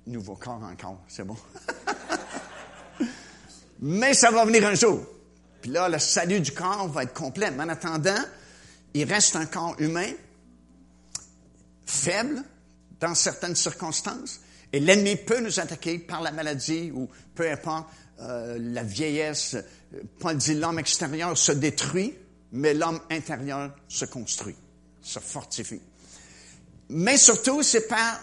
Nouveau 0.06 0.36
corps 0.36 0.62
encore, 0.62 1.02
c'est 1.08 1.24
bon. 1.24 1.36
Mais 3.80 4.14
ça 4.14 4.30
va 4.30 4.44
venir 4.44 4.66
un 4.66 4.74
jour. 4.74 5.04
Puis 5.60 5.70
là, 5.70 5.88
le 5.88 5.98
salut 5.98 6.40
du 6.40 6.52
corps 6.52 6.88
va 6.88 7.02
être 7.02 7.12
complet. 7.12 7.50
Mais 7.50 7.64
en 7.64 7.68
attendant, 7.68 8.22
il 8.94 9.04
reste 9.04 9.36
un 9.36 9.46
corps 9.46 9.74
humain, 9.78 10.12
faible 11.84 12.42
dans 13.00 13.14
certaines 13.14 13.56
circonstances, 13.56 14.40
et 14.72 14.80
l'ennemi 14.80 15.16
peut 15.16 15.40
nous 15.40 15.60
attaquer 15.60 15.98
par 15.98 16.22
la 16.22 16.32
maladie 16.32 16.90
ou 16.92 17.08
peu 17.34 17.50
importe, 17.50 17.88
euh, 18.20 18.58
la 18.58 18.82
vieillesse. 18.82 19.56
Paul 20.18 20.36
dit 20.36 20.54
l'homme 20.54 20.78
extérieur 20.78 21.36
se 21.36 21.52
détruit, 21.52 22.14
mais 22.52 22.74
l'homme 22.74 23.00
intérieur 23.10 23.74
se 23.88 24.04
construit, 24.04 24.56
se 25.02 25.18
fortifie. 25.18 25.82
Mais 26.88 27.16
surtout, 27.16 27.62
c'est 27.62 27.88
par 27.88 28.20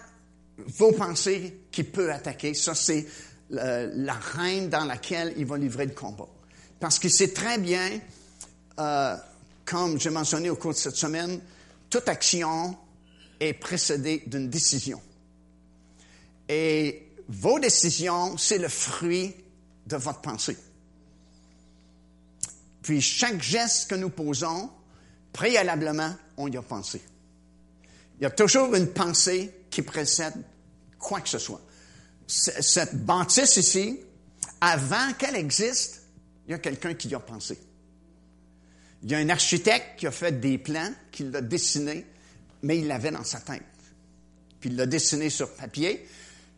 vos 0.58 0.92
pensées 0.92 1.62
qu'il 1.72 1.86
peut 1.86 2.12
attaquer. 2.12 2.54
Ça, 2.54 2.76
c'est 2.76 3.06
la 3.50 4.14
reine 4.14 4.70
dans 4.70 4.86
laquelle 4.86 5.34
il 5.38 5.46
va 5.46 5.58
livrer 5.58 5.86
le 5.86 5.94
combat. 5.94 6.28
Parce 6.80 7.00
qu'il 7.00 7.12
sait 7.12 7.32
très 7.32 7.58
bien, 7.58 8.00
euh, 8.80 9.16
comme 9.66 10.00
j'ai 10.00 10.10
mentionné 10.10 10.50
au 10.50 10.56
cours 10.56 10.74
de 10.74 10.78
cette 10.78 10.96
semaine, 10.96 11.40
toute 11.90 12.10
action 12.10 12.76
est 13.40 13.54
précédée 13.54 14.24
d'une 14.28 14.50
décision. 14.50 15.02
Et 16.50 17.08
vos 17.30 17.60
décisions, 17.60 18.38
c'est 18.38 18.58
le 18.58 18.68
fruit 18.68 19.34
de 19.88 19.96
votre 19.96 20.22
pensée. 20.22 20.58
Puis 22.82 23.02
chaque 23.02 23.42
geste 23.42 23.90
que 23.90 23.96
nous 23.96 24.10
posons, 24.10 24.70
préalablement, 25.32 26.14
on 26.38 26.50
y 26.50 26.58
a 26.58 26.62
pensé. 26.62 27.02
Il 28.20 28.24
y 28.24 28.26
a 28.26 28.30
toujours 28.30 28.76
une 28.76 28.88
pensée 28.88 29.54
qui 29.74 29.82
précède 29.82 30.36
quoi 31.00 31.20
que 31.20 31.30
ce 31.30 31.40
soit. 31.40 31.62
Cette 32.28 33.04
bâtisse 33.04 33.58
ici, 33.58 34.00
avant 34.62 35.14
qu'elle 35.18 35.36
existe, 35.36 36.04
il 36.46 36.52
y 36.52 36.54
a 36.54 36.60
quelqu'un 36.60 36.94
qui 36.94 37.08
y 37.08 37.16
a 37.16 37.20
pensé. 37.20 37.60
Il 39.02 39.12
y 39.12 39.16
a 39.16 39.18
un 39.18 39.30
architecte 39.30 39.98
qui 40.00 40.06
a 40.06 40.12
fait 40.12 40.40
des 40.40 40.60
plans, 40.60 40.94
qui 41.12 41.24
l'a 41.24 41.42
dessiné, 41.42 42.06
mais 42.62 42.78
il 42.78 42.88
l'avait 42.88 43.10
dans 43.10 43.24
sa 43.24 43.40
tête. 43.40 43.64
Puis 44.60 44.70
il 44.70 44.76
l'a 44.76 44.86
dessiné 44.86 45.32
sur 45.32 45.50
papier, 45.56 46.08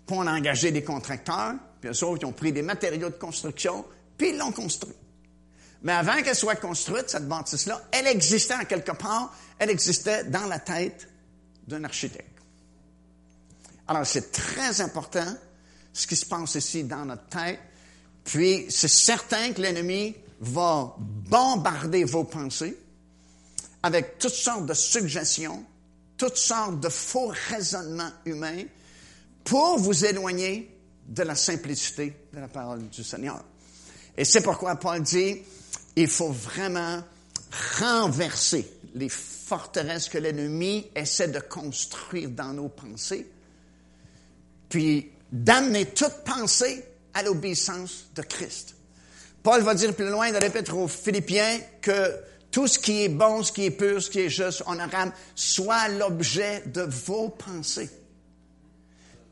puis 0.05 0.15
on 0.17 0.27
a 0.27 0.33
engagé 0.33 0.71
des 0.71 0.83
contracteurs, 0.83 1.55
puis 1.79 1.89
eux 1.89 2.03
autres, 2.03 2.23
ils 2.23 2.25
ont 2.25 2.33
pris 2.33 2.51
des 2.51 2.61
matériaux 2.61 3.09
de 3.09 3.15
construction, 3.15 3.85
puis 4.17 4.31
ils 4.31 4.37
l'ont 4.37 4.51
construit. 4.51 4.93
Mais 5.83 5.93
avant 5.93 6.21
qu'elle 6.21 6.35
soit 6.35 6.55
construite, 6.55 7.09
cette 7.09 7.27
bâtisse-là, 7.27 7.81
elle 7.91 8.07
existait 8.07 8.55
en 8.55 8.65
quelque 8.65 8.91
part, 8.91 9.33
elle 9.57 9.69
existait 9.69 10.25
dans 10.25 10.47
la 10.47 10.59
tête 10.59 11.07
d'un 11.67 11.83
architecte. 11.85 12.34
Alors, 13.87 14.05
c'est 14.05 14.31
très 14.31 14.81
important 14.81 15.35
ce 15.93 16.07
qui 16.07 16.15
se 16.15 16.25
passe 16.25 16.55
ici 16.55 16.83
dans 16.83 17.05
notre 17.05 17.27
tête. 17.27 17.59
Puis, 18.23 18.65
c'est 18.69 18.87
certain 18.87 19.53
que 19.53 19.61
l'ennemi 19.61 20.15
va 20.39 20.95
bombarder 20.97 22.03
vos 22.03 22.23
pensées 22.23 22.77
avec 23.83 24.17
toutes 24.17 24.33
sortes 24.33 24.65
de 24.65 24.73
suggestions, 24.73 25.63
toutes 26.17 26.37
sortes 26.37 26.79
de 26.79 26.89
faux 26.89 27.31
raisonnements 27.49 28.11
humains 28.25 28.63
pour 29.43 29.77
vous 29.77 30.05
éloigner 30.05 30.75
de 31.07 31.23
la 31.23 31.35
simplicité 31.35 32.15
de 32.33 32.39
la 32.39 32.47
parole 32.47 32.89
du 32.89 33.03
Seigneur. 33.03 33.43
Et 34.17 34.25
c'est 34.25 34.41
pourquoi 34.41 34.75
Paul 34.77 35.01
dit, 35.01 35.37
il 35.95 36.07
faut 36.07 36.31
vraiment 36.31 37.03
renverser 37.79 38.67
les 38.95 39.09
forteresses 39.09 40.09
que 40.09 40.17
l'ennemi 40.17 40.87
essaie 40.95 41.27
de 41.27 41.39
construire 41.39 42.29
dans 42.31 42.53
nos 42.53 42.69
pensées, 42.69 43.29
puis 44.75 45.09
d'amener 45.31 45.85
toute 45.85 46.25
pensée 46.25 46.83
à 47.13 47.23
l'obéissance 47.23 48.07
de 48.13 48.21
Christ. 48.21 48.75
Paul 49.41 49.61
va 49.61 49.73
dire 49.73 49.95
plus 49.95 50.09
loin 50.09 50.33
dans 50.33 50.39
l'Épître 50.39 50.75
aux 50.75 50.89
Philippiens 50.89 51.61
que 51.81 52.13
tout 52.51 52.67
ce 52.67 52.77
qui 52.77 53.03
est 53.03 53.09
bon, 53.09 53.41
ce 53.41 53.53
qui 53.53 53.63
est 53.63 53.71
pur, 53.71 54.03
ce 54.03 54.09
qui 54.09 54.19
est 54.19 54.29
juste, 54.29 54.63
honorable, 54.65 55.13
soit 55.33 55.87
l'objet 55.87 56.63
de 56.65 56.81
vos 56.81 57.29
pensées. 57.29 57.89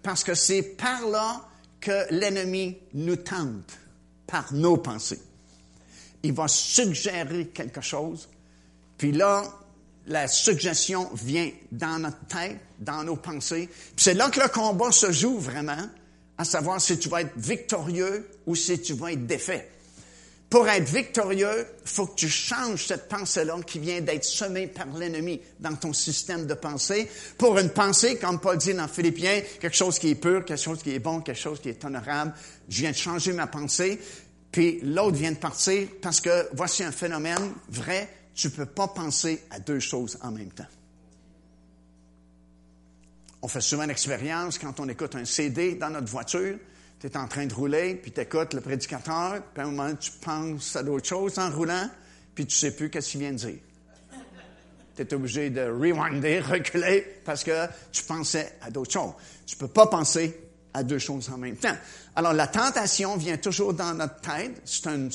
Parce 0.02 0.24
que 0.24 0.34
c'est 0.34 0.62
par 0.62 1.06
là 1.10 1.42
que 1.82 2.06
l'ennemi 2.10 2.78
nous 2.94 3.18
tente, 3.18 3.78
par 4.26 4.54
nos 4.54 4.78
pensées. 4.78 5.20
Il 6.24 6.32
va 6.32 6.48
suggérer 6.48 7.48
quelque 7.48 7.82
chose, 7.82 8.30
puis 8.98 9.12
là, 9.12 9.44
la 10.08 10.28
suggestion 10.28 11.10
vient 11.14 11.50
dans 11.72 12.00
notre 12.00 12.26
tête, 12.28 12.60
dans 12.80 13.04
nos 13.04 13.16
pensées. 13.16 13.70
Puis 13.96 14.04
c'est 14.04 14.14
là 14.14 14.30
que 14.30 14.40
le 14.40 14.50
combat 14.50 14.92
se 14.92 15.12
joue 15.12 15.38
vraiment, 15.38 15.90
à 16.38 16.46
savoir 16.46 16.82
si 16.82 16.98
tu 16.98 17.10
vas 17.10 17.22
être 17.22 17.34
victorieux 17.38 18.30
ou 18.46 18.56
si 18.56 18.82
tu 18.82 18.94
vas 18.94 19.14
être 19.14 19.26
défait. 19.26 19.70
Pour 20.50 20.68
être 20.68 20.88
victorieux, 20.88 21.66
faut 21.84 22.06
que 22.06 22.16
tu 22.16 22.30
changes 22.30 22.86
cette 22.86 23.10
pensée-là 23.10 23.56
qui 23.66 23.80
vient 23.80 24.02
d'être 24.02 24.24
semée 24.24 24.68
par 24.68 24.86
l'ennemi 24.86 25.42
dans 25.60 25.74
ton 25.74 25.94
système 25.94 26.46
de 26.46 26.54
pensée 26.54 27.10
pour 27.40 27.58
une 27.58 27.72
pensée, 27.72 28.18
comme 28.18 28.40
Paul 28.40 28.58
dit 28.58 28.76
dans 28.76 28.88
Philippiens, 28.88 29.42
quelque 29.60 29.76
chose 29.76 29.98
qui 29.98 30.10
est 30.10 30.16
pur, 30.16 30.46
quelque 30.46 30.62
chose 30.62 30.84
qui 30.84 30.92
est 30.94 31.00
bon, 31.00 31.22
quelque 31.22 31.40
chose 31.40 31.60
qui 31.60 31.70
est 31.70 31.84
honorable. 31.84 32.36
Je 32.70 32.82
viens 32.82 32.92
de 32.92 32.96
changer 32.96 33.34
ma 33.34 33.48
pensée, 33.48 34.00
puis 34.52 34.80
l'autre 34.84 35.18
vient 35.18 35.32
de 35.32 35.38
partir 35.38 35.88
parce 36.04 36.22
que 36.22 36.48
voici 36.54 36.84
un 36.84 36.92
phénomène 36.92 37.54
vrai, 37.70 38.08
tu 38.34 38.48
ne 38.48 38.52
peux 38.54 38.66
pas 38.66 38.88
penser 38.88 39.44
à 39.52 39.60
deux 39.60 39.80
choses 39.80 40.18
en 40.22 40.32
même 40.32 40.52
temps. 40.52 40.68
On 43.42 43.48
fait 43.48 43.62
souvent 43.62 43.86
l'expérience 43.86 44.58
quand 44.58 44.80
on 44.80 44.88
écoute 44.88 45.16
un 45.16 45.26
CD 45.26 45.76
dans 45.76 45.90
notre 45.90 46.08
voiture, 46.08 46.58
tu 47.00 47.08
es 47.08 47.18
en 47.18 47.28
train 47.28 47.46
de 47.46 47.54
rouler, 47.54 47.96
puis 47.96 48.12
tu 48.12 48.22
écoutes 48.22 48.54
le 48.54 48.62
prédicateur, 48.62 49.44
puis 49.54 49.62
à 49.62 49.68
un 49.68 49.72
moment, 49.72 49.94
tu 49.96 50.12
penses 50.12 50.76
à 50.78 50.84
d'autres 50.84 51.08
choses 51.08 51.38
en 51.38 51.52
roulant, 51.52 51.90
puis 52.34 52.46
tu 52.46 52.56
sais 52.56 52.72
plus 52.72 52.90
qu'est-ce 52.90 53.12
qu'il 53.12 53.20
vient 53.20 53.34
de 53.34 53.38
dire. 53.38 53.60
Tu 54.96 55.02
es 55.02 55.14
obligé 55.14 55.50
de 55.50 55.62
rewinder, 55.64 56.40
reculer, 56.50 57.06
parce 57.26 57.44
que 57.44 57.68
tu 57.92 58.04
pensais 58.04 58.58
à 58.62 58.72
d'autres 58.72 58.94
choses. 58.94 59.14
Tu 59.46 59.58
peux 59.58 59.68
pas 59.68 59.88
penser 59.88 60.40
à 60.74 60.84
deux 60.84 61.00
choses 61.00 61.30
en 61.30 61.38
même 61.38 61.58
temps. 61.58 61.76
Alors, 62.16 62.34
la 62.34 62.48
tentation 62.48 63.18
vient 63.18 63.38
toujours 63.38 63.74
dans 63.74 63.94
notre 63.94 64.22
tête. 64.22 64.62
C'est 64.64 64.86
une 64.86 65.12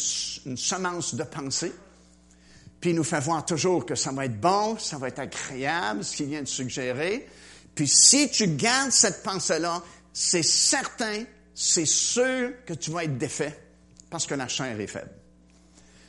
semence 0.56 1.14
de 1.14 1.24
pensée. 1.24 1.72
Puis 2.80 2.90
il 2.90 2.96
nous 2.96 3.04
fait 3.04 3.20
voir 3.20 3.44
toujours 3.44 3.84
que 3.84 3.94
ça 3.94 4.12
va 4.12 4.26
être 4.26 4.40
bon, 4.40 4.78
ça 4.78 4.98
va 4.98 5.08
être 5.08 5.18
agréable, 5.18 6.04
ce 6.04 6.16
qu'il 6.16 6.26
vient 6.26 6.42
de 6.42 6.48
suggérer. 6.48 7.28
Puis 7.74 7.88
si 7.88 8.30
tu 8.30 8.46
gardes 8.48 8.92
cette 8.92 9.22
pensée-là, 9.22 9.82
c'est 10.12 10.42
certain 10.42 11.24
c'est 11.60 11.86
sûr 11.86 12.52
que 12.64 12.72
tu 12.72 12.92
vas 12.92 13.02
être 13.02 13.18
défait 13.18 13.58
parce 14.10 14.26
que 14.28 14.34
la 14.36 14.46
chair 14.46 14.78
est 14.80 14.86
faible. 14.86 15.10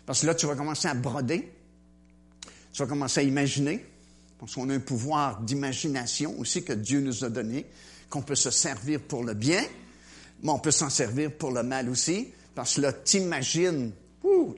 Parce 0.05 0.21
que 0.21 0.27
là, 0.27 0.35
tu 0.35 0.45
vas 0.45 0.55
commencer 0.55 0.87
à 0.87 0.93
broder, 0.93 1.51
tu 2.71 2.83
vas 2.83 2.87
commencer 2.87 3.21
à 3.21 3.23
imaginer, 3.23 3.83
parce 4.37 4.53
qu'on 4.53 4.69
a 4.69 4.75
un 4.75 4.79
pouvoir 4.79 5.41
d'imagination 5.41 6.39
aussi 6.39 6.63
que 6.63 6.73
Dieu 6.73 7.01
nous 7.01 7.23
a 7.23 7.29
donné, 7.29 7.65
qu'on 8.11 8.21
peut 8.21 8.35
se 8.35 8.51
servir 8.51 9.01
pour 9.01 9.23
le 9.23 9.33
bien, 9.33 9.63
mais 10.43 10.51
on 10.51 10.59
peut 10.59 10.69
s'en 10.69 10.91
servir 10.91 11.31
pour 11.31 11.51
le 11.51 11.63
mal 11.63 11.89
aussi, 11.89 12.29
parce 12.53 12.75
que 12.75 12.81
là, 12.81 12.93
tu 12.93 13.17
imagines 13.17 13.91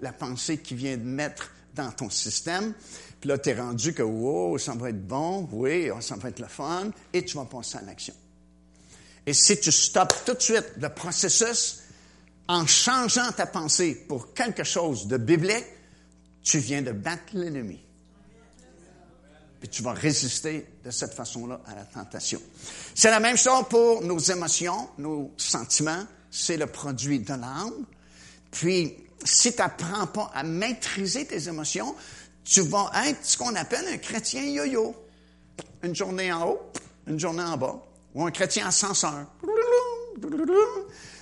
la 0.02 0.12
pensée 0.12 0.58
qui 0.58 0.76
vient 0.76 0.98
de 0.98 1.04
mettre 1.04 1.52
dans 1.76 1.92
ton 1.92 2.10
système, 2.10 2.74
puis 3.20 3.30
là, 3.30 3.38
tu 3.38 3.50
es 3.50 3.54
rendu 3.54 3.94
que, 3.94 4.02
wow, 4.02 4.58
ça 4.58 4.74
va 4.74 4.90
être 4.90 5.08
bon, 5.08 5.48
oui, 5.52 5.90
ça 6.02 6.16
va 6.16 6.30
être 6.30 6.40
le 6.40 6.48
fun, 6.48 6.90
et 7.14 7.24
tu 7.24 7.38
vas 7.38 7.46
passer 7.46 7.78
à 7.78 7.82
l'action. 7.82 8.14
Et 9.26 9.34
si 9.34 9.60
tu 9.60 9.72
stoppes 9.72 10.16
tout 10.26 10.34
de 10.34 10.42
suite 10.42 10.66
le 10.78 10.90
processus 10.90 11.82
en 12.48 12.66
changeant 12.66 13.32
ta 13.32 13.46
pensée 13.46 14.06
pour 14.08 14.34
quelque 14.34 14.64
chose 14.64 15.08
de 15.08 15.18
biblique, 15.18 15.66
tu 16.42 16.58
viens 16.58 16.82
de 16.82 16.92
battre 16.92 17.34
l'ennemi. 17.34 17.80
Puis 19.60 19.70
tu 19.70 19.84
vas 19.84 19.94
résister 19.94 20.66
de 20.84 20.90
cette 20.90 21.14
façon-là 21.14 21.62
à 21.68 21.76
la 21.76 21.86
tentation. 21.86 22.42
C'est 22.96 23.12
la 23.12 23.20
même 23.20 23.38
chose 23.38 23.66
pour 23.70 24.02
nos 24.02 24.18
émotions, 24.18 24.90
nos 24.98 25.32
sentiments. 25.38 26.04
C'est 26.32 26.58
le 26.58 26.66
produit 26.66 27.20
de 27.20 27.30
l'âme. 27.30 27.86
Puis, 28.52 28.96
si 29.24 29.54
tu 29.54 29.62
n'apprends 29.62 30.08
pas 30.08 30.32
à 30.34 30.44
maîtriser 30.44 31.26
tes 31.26 31.48
émotions, 31.48 31.96
tu 32.44 32.62
vas 32.62 32.92
être 33.06 33.20
ce 33.24 33.38
qu'on 33.38 33.56
appelle 33.56 33.86
un 33.88 33.98
chrétien 33.98 34.44
yo-yo. 34.44 34.96
Une 35.84 35.96
journée 35.96 36.32
en 36.32 36.50
haut, 36.50 36.60
une 37.08 37.20
journée 37.20 37.44
en 37.44 37.58
bas. 37.58 37.82
Ou 38.14 38.26
un 38.26 38.32
chrétien 38.32 38.68
ascenseur. 38.68 39.26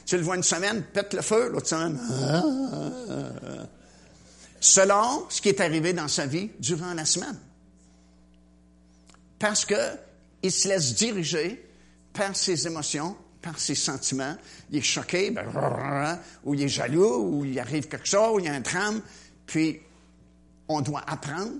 Tu 0.05 0.17
le 0.17 0.23
vois 0.23 0.35
une 0.35 0.43
semaine, 0.43 0.83
pète 0.83 1.13
le 1.13 1.21
feu, 1.21 1.49
l'autre 1.49 1.67
semaine. 1.67 1.99
Selon 4.59 5.25
ce 5.29 5.39
qui 5.39 5.49
est 5.49 5.61
arrivé 5.61 5.93
dans 5.93 6.07
sa 6.07 6.25
vie 6.25 6.49
durant 6.59 6.93
la 6.93 7.05
semaine. 7.05 7.37
Parce 9.37 9.65
que 9.65 9.75
il 10.41 10.51
se 10.51 10.67
laisse 10.67 10.95
diriger 10.95 11.65
par 12.13 12.35
ses 12.35 12.67
émotions, 12.67 13.15
par 13.41 13.59
ses 13.59 13.75
sentiments. 13.75 14.35
Il 14.71 14.79
est 14.79 14.81
choqué, 14.81 15.31
ben, 15.31 15.45
ou 16.43 16.53
il 16.53 16.63
est 16.63 16.67
jaloux, 16.67 17.23
ou 17.23 17.45
il 17.45 17.59
arrive 17.59 17.87
quelque 17.87 18.07
chose, 18.07 18.35
ou 18.35 18.39
il 18.39 18.45
y 18.45 18.49
a 18.49 18.53
un 18.53 18.59
drame. 18.59 19.01
Puis, 19.45 19.79
on 20.67 20.81
doit 20.81 21.03
apprendre 21.07 21.53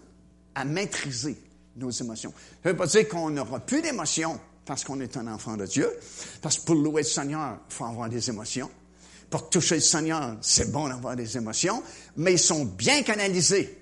à 0.56 0.66
maîtriser 0.66 1.38
nos 1.76 1.90
émotions. 1.90 2.34
Ça 2.64 2.70
ne 2.70 2.72
veut 2.72 2.78
pas 2.78 2.88
dire 2.88 3.08
qu'on 3.08 3.30
n'aura 3.30 3.60
plus 3.60 3.82
d'émotions 3.82 4.40
parce 4.66 4.84
qu'on 4.84 5.00
est 5.00 5.18
un 5.18 5.28
enfant 5.28 5.58
de 5.58 5.66
Dieu. 5.66 5.90
Parce 6.42 6.60
que 6.60 6.66
pour 6.66 6.76
louer 6.76 7.02
le 7.02 7.08
Seigneur, 7.08 7.58
il 7.70 7.74
faut 7.74 7.86
avoir 7.86 8.08
des 8.08 8.30
émotions. 8.30 8.70
Pour 9.30 9.50
toucher 9.50 9.76
le 9.76 9.82
Seigneur, 9.82 10.38
c'est 10.42 10.72
bon 10.72 10.88
d'avoir 10.88 11.16
des 11.16 11.38
émotions, 11.38 11.84
mais 12.18 12.34
ils 12.34 12.40
sont 12.40 12.66
bien 12.66 13.02
canalisés. 13.04 13.78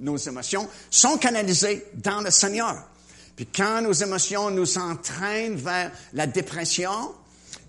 Nos 0.00 0.16
émotions 0.16 0.68
sont 0.90 1.18
canalisées 1.18 1.86
dans 1.94 2.20
le 2.20 2.30
Seigneur. 2.30 2.88
Puis 3.34 3.46
quand 3.46 3.82
nos 3.82 3.92
émotions 3.92 4.50
nous 4.50 4.78
entraînent 4.78 5.56
vers 5.56 5.92
la 6.12 6.26
dépression, 6.26 7.14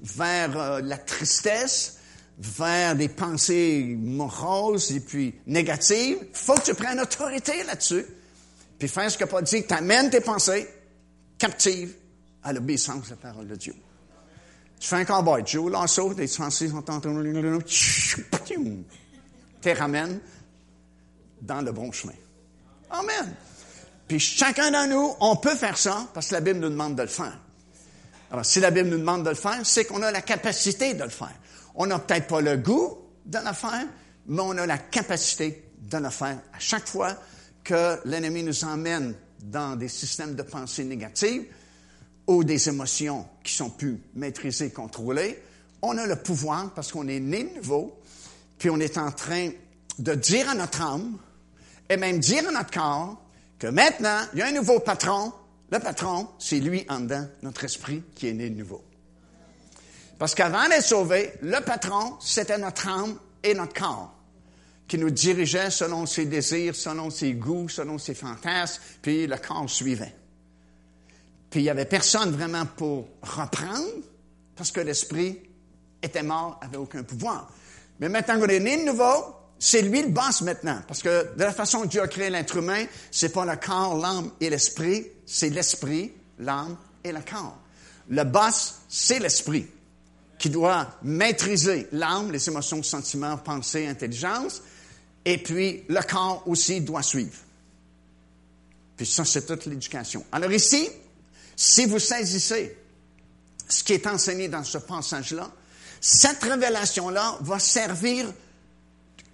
vers 0.02 0.58
euh, 0.58 0.82
la 0.82 0.98
tristesse, 0.98 1.98
vers 2.38 2.96
des 2.96 3.10
pensées 3.10 3.98
moroses 4.00 4.92
et 4.92 5.02
puis 5.02 5.36
négatives, 5.46 6.18
faut 6.34 6.56
que 6.56 6.64
tu 6.64 6.74
prennes 6.74 7.00
autorité 7.00 7.64
là-dessus. 7.64 8.06
Puis 8.78 8.88
faire 8.88 9.12
ce 9.12 9.18
que 9.18 9.26
Paul 9.26 9.44
dit, 9.44 9.64
t'amènes 9.64 10.10
tes 10.10 10.22
pensées 10.22 10.68
captives 11.38 11.94
à 12.44 12.54
l'obéissance 12.54 13.06
de 13.06 13.10
la 13.12 13.16
parole 13.18 13.48
de 13.48 13.56
Dieu. 13.56 13.76
Tu 14.80 14.88
fais 14.88 14.96
un 14.96 15.06
cowboy, 15.06 15.44
joues 15.46 15.68
l'assaut, 15.68 16.14
les 16.14 16.28
Français 16.28 16.70
sont 16.70 16.90
en 16.90 17.02
train. 17.02 17.60
Tu 19.62 19.72
ramènes 19.74 20.22
dans 21.42 21.62
le 21.62 21.72
bon 21.74 21.92
chemin. 21.92 22.14
Amen. 22.90 23.36
Puis 24.08 24.20
chacun 24.20 24.72
d'entre 24.72 24.90
nous, 24.90 25.16
on 25.20 25.36
peut 25.36 25.56
faire 25.56 25.78
ça 25.78 26.08
parce 26.14 26.28
que 26.30 26.36
la 26.36 26.42
Bible 26.42 26.60
nous 26.60 26.70
demande 26.70 26.96
de 26.96 27.02
le 27.02 27.10
faire. 27.10 27.38
Alors, 28.32 28.46
si 28.46 28.60
la 28.60 28.72
Bible 28.72 28.89
nous 28.89 28.98
demande 29.00 29.24
de 29.24 29.30
le 29.30 29.36
faire, 29.36 29.60
c'est 29.63 29.86
qu'on 29.86 30.02
a 30.04 30.12
la 30.12 30.22
capacité 30.22 30.94
de 30.94 31.04
le 31.04 31.10
faire. 31.10 31.34
On 31.76 31.88
n'a 31.88 32.00
peut-être 32.00 32.28
pas 32.28 32.42
le 32.42 32.58
goût 32.58 32.98
de 33.26 33.38
le 33.38 33.54
faire, 33.54 33.86
mais 34.28 34.42
on 34.42 34.58
a 34.58 34.65
la 34.65 34.78
capacité 34.78 35.72
de 35.80 35.98
le 35.98 36.10
faire 36.10 36.39
à 36.54 36.60
chaque 36.60 36.88
fois 36.88 37.15
que 37.63 38.00
l'ennemi 38.06 38.44
nous 38.44 38.63
emmène 38.63 39.15
dans 39.42 39.76
des 39.76 39.88
systèmes 39.88 40.36
de 40.36 40.44
pensée 40.44 40.84
négatives 40.84 41.46
ou 42.28 42.44
des 42.44 42.70
émotions 42.70 43.28
qui 43.44 43.54
sont 43.54 43.70
plus 43.70 44.00
maîtrisées, 44.13 44.70
contrôlées, 44.70 45.42
on 45.82 45.98
a 45.98 46.06
le 46.06 46.18
pouvoir 46.18 46.72
parce 46.74 46.92
qu'on 46.92 47.08
est 47.08 47.20
né 47.20 47.44
de 47.44 47.56
nouveau, 47.56 48.00
puis 48.58 48.70
on 48.70 48.80
est 48.80 48.98
en 48.98 49.12
train 49.12 49.50
de 49.98 50.13
dire 50.13 50.50
à 50.50 50.56
notre 50.56 50.82
âme, 50.82 51.18
et 51.89 51.98
même 51.98 52.20
dire 52.20 52.48
à 52.48 52.52
notre 52.52 52.72
corps, 52.72 53.22
que 53.58 53.68
maintenant, 53.68 54.22
il 54.34 54.39
y 54.39 54.42
a 54.42 54.48
un 54.48 54.52
nouveau 54.52 54.80
patron. 54.80 55.34
Le 55.71 55.79
patron, 55.79 56.27
c'est 56.39 56.60
lui 56.60 56.86
en 56.89 57.01
dedans, 57.01 57.27
notre 57.41 57.63
esprit, 57.63 58.03
qui 58.15 58.27
est 58.27 58.34
né 58.34 58.49
de 58.49 58.55
nouveau. 58.55 58.84
Parce 60.17 60.36
qu'avant 60.36 60.67
d'être 60.67 60.84
sauvé, 60.84 61.34
le 61.41 61.63
patron, 61.63 62.17
c'était 62.19 62.58
notre 62.58 62.88
âme 62.88 63.17
et 63.43 63.53
notre 63.53 63.73
corps, 63.73 64.13
qui 64.88 64.97
nous 64.97 65.12
dirigeait 65.12 65.69
selon 65.69 66.05
ses 66.05 66.25
désirs, 66.25 66.75
selon 66.75 67.10
ses 67.10 67.34
goûts, 67.34 67.69
selon 67.69 67.97
ses 67.97 68.15
fantasmes, 68.15 68.82
puis 69.01 69.27
le 69.27 69.38
corps 69.38 69.69
suivait. 69.69 70.15
Puis 71.49 71.62
il 71.62 71.63
n'y 71.63 71.69
avait 71.69 71.86
personne 71.86 72.32
vraiment 72.32 72.65
pour 72.65 73.08
reprendre 73.21 73.88
parce 74.55 74.71
que 74.71 74.82
l'esprit 74.82 75.39
était 76.01 76.23
mort, 76.23 76.60
avait 76.62 76.77
aucun 76.77 77.03
pouvoir. 77.03 77.51
Mais 77.99 78.10
maintenant 78.10 78.39
qu'on 78.39 78.47
est 78.47 78.60
né 78.60 78.77
de 78.77 78.91
nouveau, 78.91 79.36
c'est 79.60 79.82
lui 79.82 80.02
le 80.02 80.10
boss 80.10 80.41
maintenant. 80.41 80.82
Parce 80.88 81.02
que 81.02 81.36
de 81.36 81.43
la 81.43 81.52
façon 81.52 81.82
que 81.82 81.88
Dieu 81.88 82.02
a 82.02 82.08
créé 82.08 82.30
l'être 82.30 82.58
humain, 82.58 82.86
c'est 83.12 83.30
pas 83.30 83.45
le 83.45 83.58
corps, 83.58 83.98
l'âme 83.98 84.32
et 84.39 84.50
l'esprit, 84.50 85.06
c'est 85.26 85.50
l'esprit, 85.50 86.13
l'âme 86.39 86.78
et 87.04 87.12
le 87.12 87.19
corps. 87.19 87.60
Le 88.08 88.24
boss, 88.24 88.76
c'est 88.88 89.19
l'esprit 89.19 89.67
qui 90.39 90.50
doit 90.50 90.98
maîtriser 91.04 91.88
l'âme, 91.91 92.32
les 92.32 92.48
émotions, 92.48 92.82
sentiments, 92.82 93.38
pensées, 93.38 93.86
intelligence, 93.86 94.62
et 95.26 95.38
puis 95.38 95.84
le 95.89 96.02
corps 96.02 96.43
aussi 96.48 96.80
doit 96.80 97.04
suivre. 97.04 97.38
Puis 98.95 99.06
ça, 99.06 99.26
c'est 99.26 99.45
toute 99.45 99.65
l'éducation. 99.65 100.26
Alors 100.32 100.52
ici, 100.52 100.89
si 101.56 101.86
vous 101.86 102.00
saisissez 102.00 102.78
ce 103.67 103.84
qui 103.84 103.93
est 103.93 104.08
enseigné 104.08 104.48
dans 104.48 104.63
ce 104.63 104.78
passage-là, 104.78 105.52
cette 106.00 106.41
révélation-là 106.41 107.38
va 107.41 107.60
servir 107.60 108.26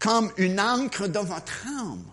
comme 0.05 0.31
une 0.37 0.59
encre 0.59 1.07
de 1.07 1.17
votre 1.17 1.65
âme. 1.79 2.03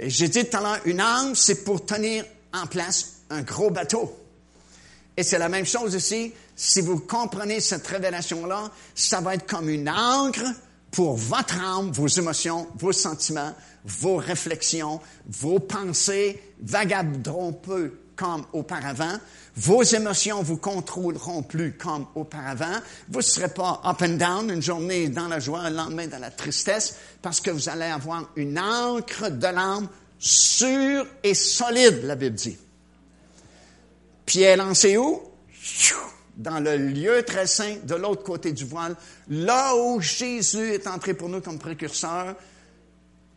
Et 0.00 0.10
j'ai 0.10 0.26
dit 0.26 0.44
tout 0.44 0.56
à 0.56 0.60
l'heure, 0.60 0.80
une 0.86 0.98
âme, 0.98 1.36
c'est 1.36 1.62
pour 1.62 1.86
tenir 1.86 2.24
en 2.52 2.66
place 2.66 3.20
un 3.30 3.42
gros 3.42 3.70
bateau. 3.70 4.12
Et 5.16 5.22
c'est 5.22 5.38
la 5.38 5.48
même 5.48 5.66
chose 5.66 5.94
ici. 5.94 6.32
Si 6.56 6.80
vous 6.80 6.98
comprenez 6.98 7.60
cette 7.60 7.86
révélation-là, 7.86 8.72
ça 8.92 9.20
va 9.20 9.36
être 9.36 9.46
comme 9.46 9.68
une 9.68 9.88
encre 9.88 10.42
pour 10.90 11.16
votre 11.16 11.60
âme, 11.60 11.92
vos 11.92 12.08
émotions, 12.08 12.66
vos 12.76 12.92
sentiments, 12.92 13.54
vos 13.84 14.16
réflexions, 14.16 15.00
vos 15.28 15.60
pensées 15.60 16.42
vagabonderont 16.60 17.52
peu 17.52 17.99
comme 18.20 18.44
auparavant. 18.52 19.18
Vos 19.56 19.82
émotions 19.82 20.42
vous 20.42 20.58
contrôleront 20.58 21.42
plus 21.42 21.72
comme 21.72 22.06
auparavant. 22.14 22.78
Vous 23.08 23.20
ne 23.20 23.24
serez 23.24 23.48
pas 23.48 23.80
up 23.82 24.02
and 24.02 24.18
down 24.18 24.50
une 24.50 24.60
journée 24.60 25.08
dans 25.08 25.26
la 25.26 25.40
joie, 25.40 25.60
un 25.60 25.70
lendemain 25.70 26.06
dans 26.06 26.18
la 26.18 26.30
tristesse, 26.30 26.96
parce 27.22 27.40
que 27.40 27.50
vous 27.50 27.70
allez 27.70 27.86
avoir 27.86 28.28
une 28.36 28.58
encre 28.58 29.30
de 29.30 29.46
l'âme 29.46 29.88
sûre 30.18 31.06
et 31.24 31.32
solide, 31.32 32.02
la 32.04 32.14
Bible 32.14 32.36
dit. 32.36 32.58
Puis 34.26 34.42
elle 34.42 34.60
où? 34.98 35.22
Dans 36.36 36.60
le 36.60 36.76
lieu 36.76 37.22
très 37.22 37.46
saint, 37.46 37.76
de 37.82 37.94
l'autre 37.94 38.22
côté 38.22 38.52
du 38.52 38.66
voile, 38.66 38.96
là 39.28 39.74
où 39.76 40.00
Jésus 40.00 40.72
est 40.72 40.86
entré 40.86 41.14
pour 41.14 41.30
nous 41.30 41.40
comme 41.40 41.58
précurseur, 41.58 42.34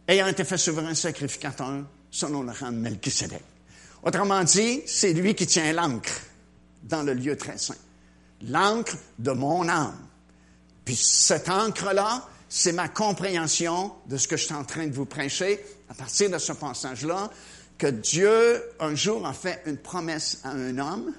ayant 0.07 0.27
été 0.27 0.43
fait 0.43 0.57
souverain 0.57 0.93
sacrificateur 0.93 1.83
selon 2.11 2.43
le 2.43 2.51
rang 2.51 2.71
de 2.71 2.77
Melchizedek. 2.77 3.52
Autrement 4.03 4.43
dit, 4.43 4.81
c'est 4.85 5.13
lui 5.13 5.33
qui 5.33 5.47
tient 5.47 5.71
l'encre 5.71 6.21
dans 6.83 7.03
le 7.03 7.13
lieu 7.13 7.37
très 7.37 7.57
saint. 7.57 7.75
L'encre 8.41 8.97
de 9.19 9.31
mon 9.31 9.69
âme. 9.69 9.97
Puis 10.83 10.95
cette 10.97 11.47
encre-là, 11.47 12.27
c'est 12.49 12.73
ma 12.73 12.89
compréhension 12.89 13.93
de 14.07 14.17
ce 14.17 14.27
que 14.27 14.35
je 14.35 14.45
suis 14.45 14.53
en 14.53 14.65
train 14.65 14.87
de 14.87 14.93
vous 14.93 15.05
prêcher 15.05 15.63
à 15.89 15.93
partir 15.93 16.29
de 16.29 16.37
ce 16.37 16.51
passage-là, 16.51 17.29
que 17.77 17.87
Dieu, 17.87 18.61
un 18.79 18.95
jour, 18.95 19.25
a 19.25 19.33
fait 19.33 19.61
une 19.65 19.77
promesse 19.77 20.39
à 20.43 20.49
un 20.49 20.77
homme 20.77 21.13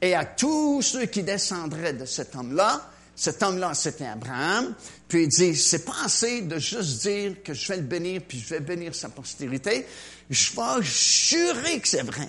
et 0.00 0.14
à 0.14 0.24
tous 0.24 0.82
ceux 0.82 1.06
qui 1.06 1.22
descendraient 1.22 1.92
de 1.92 2.04
cet 2.04 2.34
homme-là. 2.34 2.90
Cet 3.14 3.42
homme-là, 3.42 3.74
c'était 3.74 4.06
Abraham. 4.06 4.74
Puis 5.08 5.24
il 5.24 5.28
dit, 5.28 5.56
c'est 5.56 5.84
pas 5.84 6.04
assez 6.04 6.42
de 6.42 6.58
juste 6.58 7.02
dire 7.02 7.42
que 7.42 7.54
je 7.54 7.68
vais 7.68 7.76
le 7.76 7.82
bénir, 7.82 8.22
puis 8.26 8.38
je 8.38 8.48
vais 8.48 8.60
bénir 8.60 8.94
sa 8.94 9.08
postérité 9.08 9.86
je 10.30 10.52
vais 10.52 10.82
jurer 10.82 11.80
que 11.80 11.88
c'est 11.88 12.02
vrai. 12.02 12.28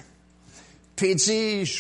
Puis 0.95 1.11
il 1.11 1.15
dit, 1.15 1.71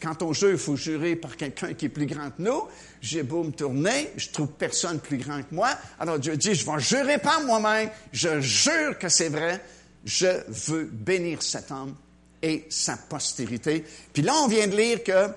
quand 0.00 0.22
on 0.22 0.32
jure, 0.32 0.52
il 0.52 0.58
faut 0.58 0.76
jurer 0.76 1.16
par 1.16 1.36
quelqu'un 1.36 1.74
qui 1.74 1.86
est 1.86 1.90
plus 1.90 2.06
grand 2.06 2.30
que 2.30 2.40
nous. 2.42 2.62
J'ai 3.00 3.24
beau 3.24 3.42
me 3.42 3.50
tourner, 3.50 4.12
je 4.16 4.28
trouve 4.30 4.48
personne 4.48 5.00
plus 5.00 5.18
grand 5.18 5.42
que 5.42 5.52
moi. 5.52 5.70
Alors 5.98 6.18
Dieu 6.18 6.36
dit, 6.36 6.54
je 6.54 6.64
vais 6.64 6.78
jurer 6.78 7.18
par 7.18 7.42
moi-même, 7.42 7.90
je 8.12 8.40
jure 8.40 8.98
que 8.98 9.08
c'est 9.08 9.28
vrai, 9.28 9.60
je 10.04 10.28
veux 10.48 10.84
bénir 10.84 11.42
cet 11.42 11.72
homme 11.72 11.96
et 12.40 12.66
sa 12.70 12.96
postérité. 12.96 13.84
Puis 14.12 14.22
là, 14.22 14.34
on 14.44 14.46
vient 14.46 14.68
de 14.68 14.76
lire 14.76 15.02
que 15.02 15.28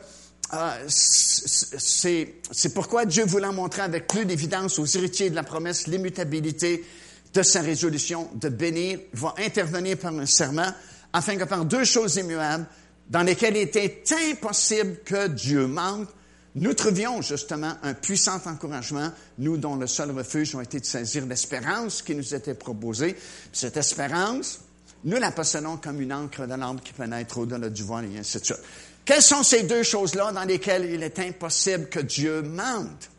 euh, 0.54 0.86
c'est 0.88 2.74
pourquoi 2.76 3.06
Dieu 3.06 3.26
voulait 3.26 3.52
montrer 3.52 3.82
avec 3.82 4.06
plus 4.08 4.26
d'évidence 4.26 4.78
aux 4.78 4.86
héritiers 4.86 5.32
de 5.32 5.36
la 5.36 5.44
promesse 5.44 5.88
l'immutabilité 5.88 6.84
de 7.34 7.44
sa 7.44 7.62
résolution 7.62 8.30
de 8.36 8.50
bénir, 8.50 9.00
va 9.14 9.34
intervenir 9.38 9.98
par 9.98 10.14
un 10.14 10.26
serment, 10.26 10.72
afin 11.14 11.38
que 11.38 11.44
par 11.44 11.66
deux 11.66 11.84
choses 11.84 12.16
immuables, 12.18 12.66
dans 13.10 13.24
lesquelles 13.24 13.58
il 13.58 13.64
était 13.64 14.04
impossible 14.32 15.00
que 15.04 15.28
Dieu 15.28 15.68
mente, 15.68 16.10
nous 16.56 16.74
trouvions 16.74 17.22
justement 17.22 17.74
un 17.84 17.94
puissant 17.94 18.40
encouragement, 18.46 19.12
nous 19.38 19.58
dont 19.58 19.76
le 19.76 19.88
seul 19.88 20.12
refuge 20.12 20.56
a 20.56 20.64
été 20.64 20.80
de 20.80 20.86
saisir 20.86 21.26
l'espérance 21.26 22.02
qui 22.02 22.16
nous 22.16 22.34
était 22.34 22.56
proposée. 22.56 23.16
Cette 23.54 23.78
espérance, 23.78 24.60
nous 25.04 25.18
la 25.18 25.32
possédons 25.32 25.78
comme 25.78 26.02
une 26.02 26.12
encre 26.12 26.48
de 26.48 26.56
l'âme 26.56 26.82
qui 26.82 26.94
pénètre 26.94 27.38
au-delà 27.38 27.70
du 27.70 27.84
voile 27.84 28.06
et 28.12 28.20
ainsi 28.20 28.40
de 28.40 28.46
suite. 28.46 28.60
Quelles 29.06 29.22
sont 29.22 29.44
ces 29.44 29.64
deux 29.64 29.84
choses-là 29.84 30.32
dans 30.32 30.44
lesquelles 30.44 30.86
il 30.92 31.04
est 31.04 31.20
impossible 31.20 31.88
que 31.88 32.00
Dieu 32.00 32.42
mente? 32.42 33.10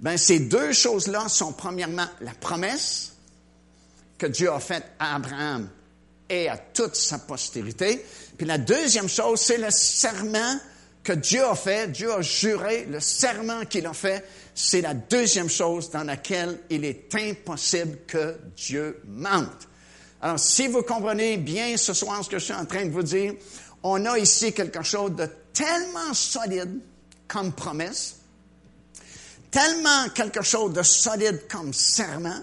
Ben, 0.00 0.16
ces 0.16 0.40
deux 0.40 0.72
choses-là 0.72 1.28
sont 1.28 1.52
premièrement 1.52 2.06
la 2.20 2.32
promesse 2.32 3.12
que 4.18 4.26
Dieu 4.26 4.50
a 4.50 4.60
fait 4.60 4.84
à 4.98 5.14
Abraham 5.14 5.68
et 6.28 6.48
à 6.48 6.58
toute 6.58 6.96
sa 6.96 7.18
postérité. 7.18 8.04
Puis 8.36 8.46
la 8.46 8.58
deuxième 8.58 9.08
chose, 9.08 9.40
c'est 9.40 9.58
le 9.58 9.70
serment 9.70 10.58
que 11.02 11.12
Dieu 11.12 11.44
a 11.44 11.54
fait. 11.54 11.90
Dieu 11.90 12.12
a 12.12 12.20
juré, 12.20 12.86
le 12.90 13.00
serment 13.00 13.64
qu'il 13.64 13.86
a 13.86 13.94
fait, 13.94 14.24
c'est 14.54 14.80
la 14.80 14.94
deuxième 14.94 15.48
chose 15.48 15.90
dans 15.90 16.04
laquelle 16.04 16.58
il 16.68 16.84
est 16.84 17.14
impossible 17.14 17.98
que 18.06 18.36
Dieu 18.56 19.00
mente. 19.06 19.68
Alors, 20.20 20.38
si 20.38 20.66
vous 20.66 20.82
comprenez 20.82 21.36
bien 21.36 21.76
ce 21.76 21.94
soir 21.94 22.24
ce 22.24 22.28
que 22.28 22.38
je 22.38 22.44
suis 22.44 22.54
en 22.54 22.66
train 22.66 22.84
de 22.84 22.90
vous 22.90 23.04
dire, 23.04 23.34
on 23.82 24.04
a 24.04 24.18
ici 24.18 24.52
quelque 24.52 24.82
chose 24.82 25.12
de 25.12 25.28
tellement 25.52 26.12
solide 26.12 26.80
comme 27.28 27.52
promesse, 27.52 28.16
tellement 29.50 30.08
quelque 30.14 30.42
chose 30.42 30.72
de 30.72 30.82
solide 30.82 31.46
comme 31.48 31.72
serment, 31.72 32.40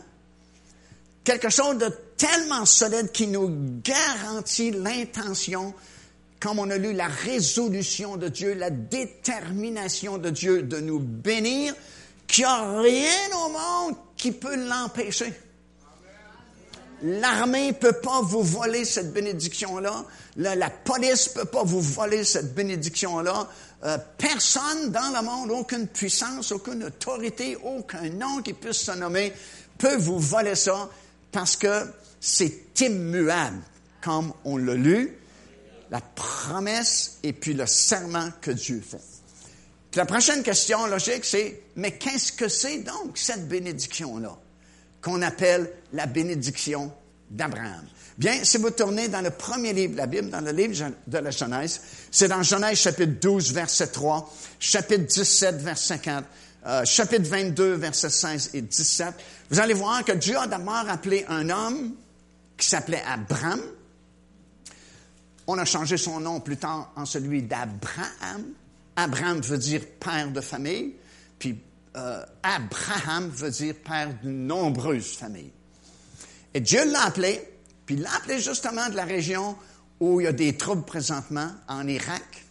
quelque 1.25 1.49
chose 1.49 1.77
de 1.77 1.89
tellement 2.15 2.65
solide 2.65 3.11
qui 3.11 3.27
nous 3.27 3.81
garantit 3.83 4.71
l'intention, 4.71 5.73
comme 6.39 6.59
on 6.59 6.69
a 6.69 6.77
lu 6.77 6.93
la 6.93 7.07
résolution 7.07 8.15
de 8.15 8.29
Dieu, 8.29 8.53
la 8.53 8.69
détermination 8.69 10.17
de 10.17 10.29
Dieu 10.29 10.61
de 10.61 10.79
nous 10.79 10.99
bénir, 10.99 11.73
qu'il 12.27 12.45
n'y 12.45 12.49
a 12.49 12.79
rien 12.79 13.37
au 13.43 13.49
monde 13.49 13.95
qui 14.15 14.31
peut 14.31 14.55
l'empêcher. 14.55 15.33
L'armée 17.01 17.67
ne 17.67 17.73
peut 17.73 17.99
pas 18.01 18.21
vous 18.21 18.41
voler 18.41 18.85
cette 18.85 19.11
bénédiction-là. 19.11 20.05
La, 20.37 20.69
police 20.69 21.29
ne 21.29 21.41
peut 21.41 21.47
pas 21.47 21.63
vous 21.63 21.81
voler 21.81 22.23
cette 22.23 22.55
bénédiction-là. 22.55 23.49
Euh, 23.83 23.97
personne 24.17 24.91
dans 24.91 25.13
le 25.13 25.23
monde, 25.23 25.51
aucune 25.51 25.87
puissance, 25.87 26.51
aucune 26.51 26.85
autorité, 26.85 27.57
aucun 27.63 28.09
nom 28.09 28.41
qui 28.41 28.53
puisse 28.53 28.77
se 28.77 28.91
nommer, 28.91 29.33
peut 29.77 29.97
vous 29.97 30.19
voler 30.19 30.55
ça 30.55 30.89
parce 31.35 31.57
que 31.57 31.85
c'est 32.21 32.79
immuable, 32.79 33.61
comme 34.01 34.31
on 34.45 34.55
l'a 34.55 34.75
lu, 34.75 35.17
la 35.91 35.99
promesse 35.99 37.19
et 37.23 37.33
puis 37.33 37.53
le 37.53 37.65
serment 37.65 38.29
que 38.39 38.51
Dieu 38.51 38.81
fait. 38.81 39.01
la 39.95 40.05
prochaine 40.05 40.43
question 40.43 40.87
logique, 40.87 41.25
c'est, 41.25 41.61
mais 41.75 41.97
qu'est-ce 41.97 42.31
que 42.31 42.47
c'est 42.47 42.77
donc 42.79 43.17
cette 43.17 43.49
bénédiction-là, 43.49 44.37
qu'on 45.01 45.21
appelle 45.21 45.69
la 45.91 46.05
bénédiction 46.05 46.93
d'Abraham? 47.29 47.85
Bien, 48.17 48.45
si 48.45 48.57
vous 48.57 48.69
tournez 48.69 49.09
dans 49.09 49.19
le 49.19 49.31
premier 49.31 49.73
livre 49.73 49.91
de 49.91 49.97
la 49.97 50.07
Bible, 50.07 50.29
dans 50.29 50.39
le 50.39 50.51
livre 50.51 50.89
de 51.05 51.17
la 51.17 51.31
Genèse, 51.31 51.81
c'est 52.11 52.29
dans 52.29 52.43
Genèse 52.43 52.77
chapitre 52.77 53.19
12, 53.19 53.51
verset 53.51 53.87
3, 53.87 54.33
chapitre 54.57 55.03
17, 55.03 55.57
verset 55.57 55.99
4, 55.99 56.25
euh, 56.65 56.83
chapitre 56.83 57.29
22, 57.29 57.73
verset 57.73 58.09
16 58.09 58.51
et 58.55 58.61
17, 58.61 59.13
vous 59.51 59.59
allez 59.59 59.75
voir 59.75 60.03
que 60.03 60.13
Dieu 60.13 60.35
a 60.37 60.47
d'abord 60.47 60.89
appelé 60.89 61.23
un 61.29 61.49
homme 61.49 61.93
qui 62.57 62.67
s'appelait 62.67 63.03
Abraham. 63.05 63.61
On 65.45 65.59
a 65.59 65.65
changé 65.65 65.97
son 65.97 66.19
nom 66.19 66.39
plus 66.39 66.57
tard 66.57 66.91
en 66.95 67.05
celui 67.05 67.43
d'Abraham. 67.43 68.45
Abraham 68.95 69.41
veut 69.41 69.59
dire 69.59 69.81
père 69.99 70.31
de 70.31 70.41
famille, 70.41 70.95
puis 71.37 71.59
euh, 71.97 72.25
Abraham 72.41 73.29
veut 73.29 73.51
dire 73.51 73.75
père 73.83 74.13
d'une 74.23 74.47
nombreuse 74.47 75.15
famille. 75.15 75.51
Et 76.53 76.61
Dieu 76.61 76.91
l'a 76.91 77.03
appelé, 77.03 77.47
puis 77.85 77.95
il 77.95 78.01
l'a 78.01 78.15
appelé 78.15 78.39
justement 78.39 78.89
de 78.89 78.95
la 78.95 79.05
région 79.05 79.55
où 79.99 80.19
il 80.19 80.23
y 80.23 80.27
a 80.27 80.31
des 80.31 80.57
troubles 80.57 80.85
présentement, 80.85 81.51
en 81.67 81.87
Irak, 81.87 82.43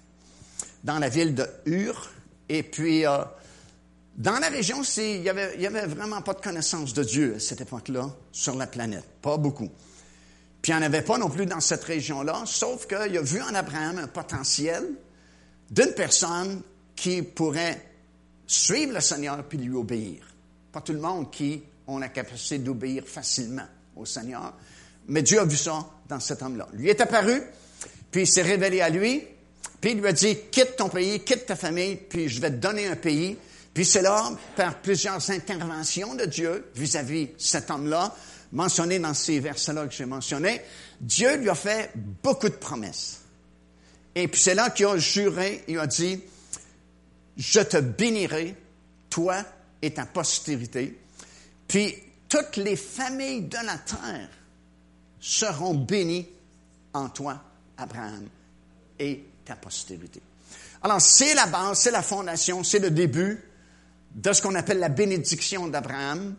dans 0.85 0.99
la 0.99 1.09
ville 1.09 1.35
de 1.35 1.49
Ur. 1.67 2.11
Et 2.49 2.63
puis, 2.63 3.07
euh, 3.07 3.25
dans 4.17 4.39
la 4.39 4.49
région, 4.49 4.83
il 4.99 5.23
n'y 5.23 5.29
avait, 5.29 5.67
avait 5.67 5.87
vraiment 5.87 6.23
pas 6.23 6.35
de 6.35 6.41
connaissance 6.41 6.95
de 6.95 7.03
Dieu 7.03 7.35
à 7.37 7.41
cette 7.41 7.61
époque-là 7.61 8.15
sur 8.31 8.55
la 8.55 8.67
planète. 8.67 9.05
Pas 9.21 9.37
beaucoup. 9.37 9.69
Puis 10.63 10.73
il 10.73 10.77
n'y 10.77 10.83
en 10.83 10.87
avait 10.87 11.03
pas 11.03 11.19
non 11.19 11.29
plus 11.29 11.47
dans 11.47 11.61
cette 11.61 11.85
région-là, 11.85 12.45
sauf 12.47 12.87
qu'il 12.87 13.17
a 13.17 13.23
vu 13.23 13.43
en 13.43 13.55
Abraham 13.55 13.99
un 13.99 14.07
potentiel 14.07 14.85
d'une 15.71 15.93
personne 15.95 16.63
qui 16.95 17.23
pourrait 17.23 17.85
suivre 18.47 18.95
le 18.95 19.01
Seigneur 19.01 19.43
puis 19.49 19.59
lui 19.59 19.75
obéir. 19.75 20.27
Pas 20.73 20.81
tout 20.81 20.93
le 20.93 21.01
monde 21.01 21.31
qui 21.31 21.63
ont 21.87 21.99
la 21.99 22.09
capacité 22.09 22.59
d'obéir 22.59 23.05
facilement 23.07 23.67
au 23.97 24.07
Seigneur. 24.07 24.55
Mais 25.09 25.23
Dieu 25.23 25.41
a 25.41 25.45
vu 25.45 25.57
ça 25.57 25.87
dans 26.09 26.21
cet 26.21 26.43
homme-là. 26.43 26.69
Lui 26.73 26.89
est 26.89 27.01
apparu, 27.01 27.43
puis 28.11 28.23
il 28.23 28.27
s'est 28.27 28.43
révélé 28.43 28.81
à 28.81 28.89
lui, 28.89 29.23
puis 29.81 29.91
il 29.91 30.01
lui 30.01 30.07
a 30.07 30.13
dit, 30.13 30.37
quitte 30.51 30.77
ton 30.77 30.89
pays, 30.89 31.21
quitte 31.21 31.47
ta 31.47 31.57
famille, 31.57 31.97
puis 31.97 32.29
je 32.29 32.41
vais 32.41 32.51
te 32.51 32.57
donner 32.57 32.87
un 32.87 32.97
pays. 32.97 33.37
Puis 33.75 33.85
c'est 33.85 34.03
là, 34.03 34.31
par 34.55 34.81
plusieurs 34.81 35.31
interventions 35.31 36.15
de 36.15 36.25
Dieu 36.27 36.71
vis-à-vis 36.77 37.31
cet 37.37 37.71
homme-là, 37.71 38.15
mentionné 38.53 39.01
dans 39.01 39.15
ces 39.15 39.41
versets-là 39.41 39.89
que 39.89 39.93
j'ai 39.93 40.07
mentionnés, 40.07 40.63
Dieu 41.01 41.37
lui 41.37 41.51
a 41.51 41.57
fait 41.57 41.91
beaucoup 42.23 42.49
de 42.49 42.55
promesses. 42.55 43.21
Et 44.15 44.29
puis 44.29 44.41
c'est 44.41 44.55
là 44.55 44.71
qu'il 44.71 44.87
a 44.87 44.97
juré, 44.97 45.65
il 45.67 45.79
a 45.81 45.89
dit, 45.89 46.23
je 47.37 47.61
te 47.61 47.79
bénirai, 47.79 48.55
toi 49.11 49.45
et 49.83 49.93
ta 49.93 50.07
postérité. 50.07 50.97
Puis 51.67 51.97
toutes 52.29 52.57
les 52.57 52.77
familles 52.77 53.43
de 53.43 53.59
la 53.65 53.79
terre 53.79 54.29
seront 55.19 55.75
bénies 55.75 56.29
en 56.93 57.09
toi, 57.09 57.43
Abraham, 57.77 58.29
et 59.01 59.25
ta 59.45 59.57
postérité. 59.57 60.21
Alors, 60.81 61.01
c'est 61.01 61.35
la 61.35 61.47
base, 61.47 61.81
c'est 61.81 61.91
la 61.91 62.03
fondation, 62.03 62.63
c'est 62.63 62.79
le 62.79 62.91
début 62.91 63.43
de 64.15 64.33
ce 64.33 64.43
qu'on 64.43 64.55
appelle 64.55 64.79
la 64.79 64.89
bénédiction 64.89 65.69
d'Abraham 65.69 66.35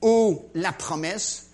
ou 0.00 0.44
la 0.54 0.72
promesse 0.72 1.48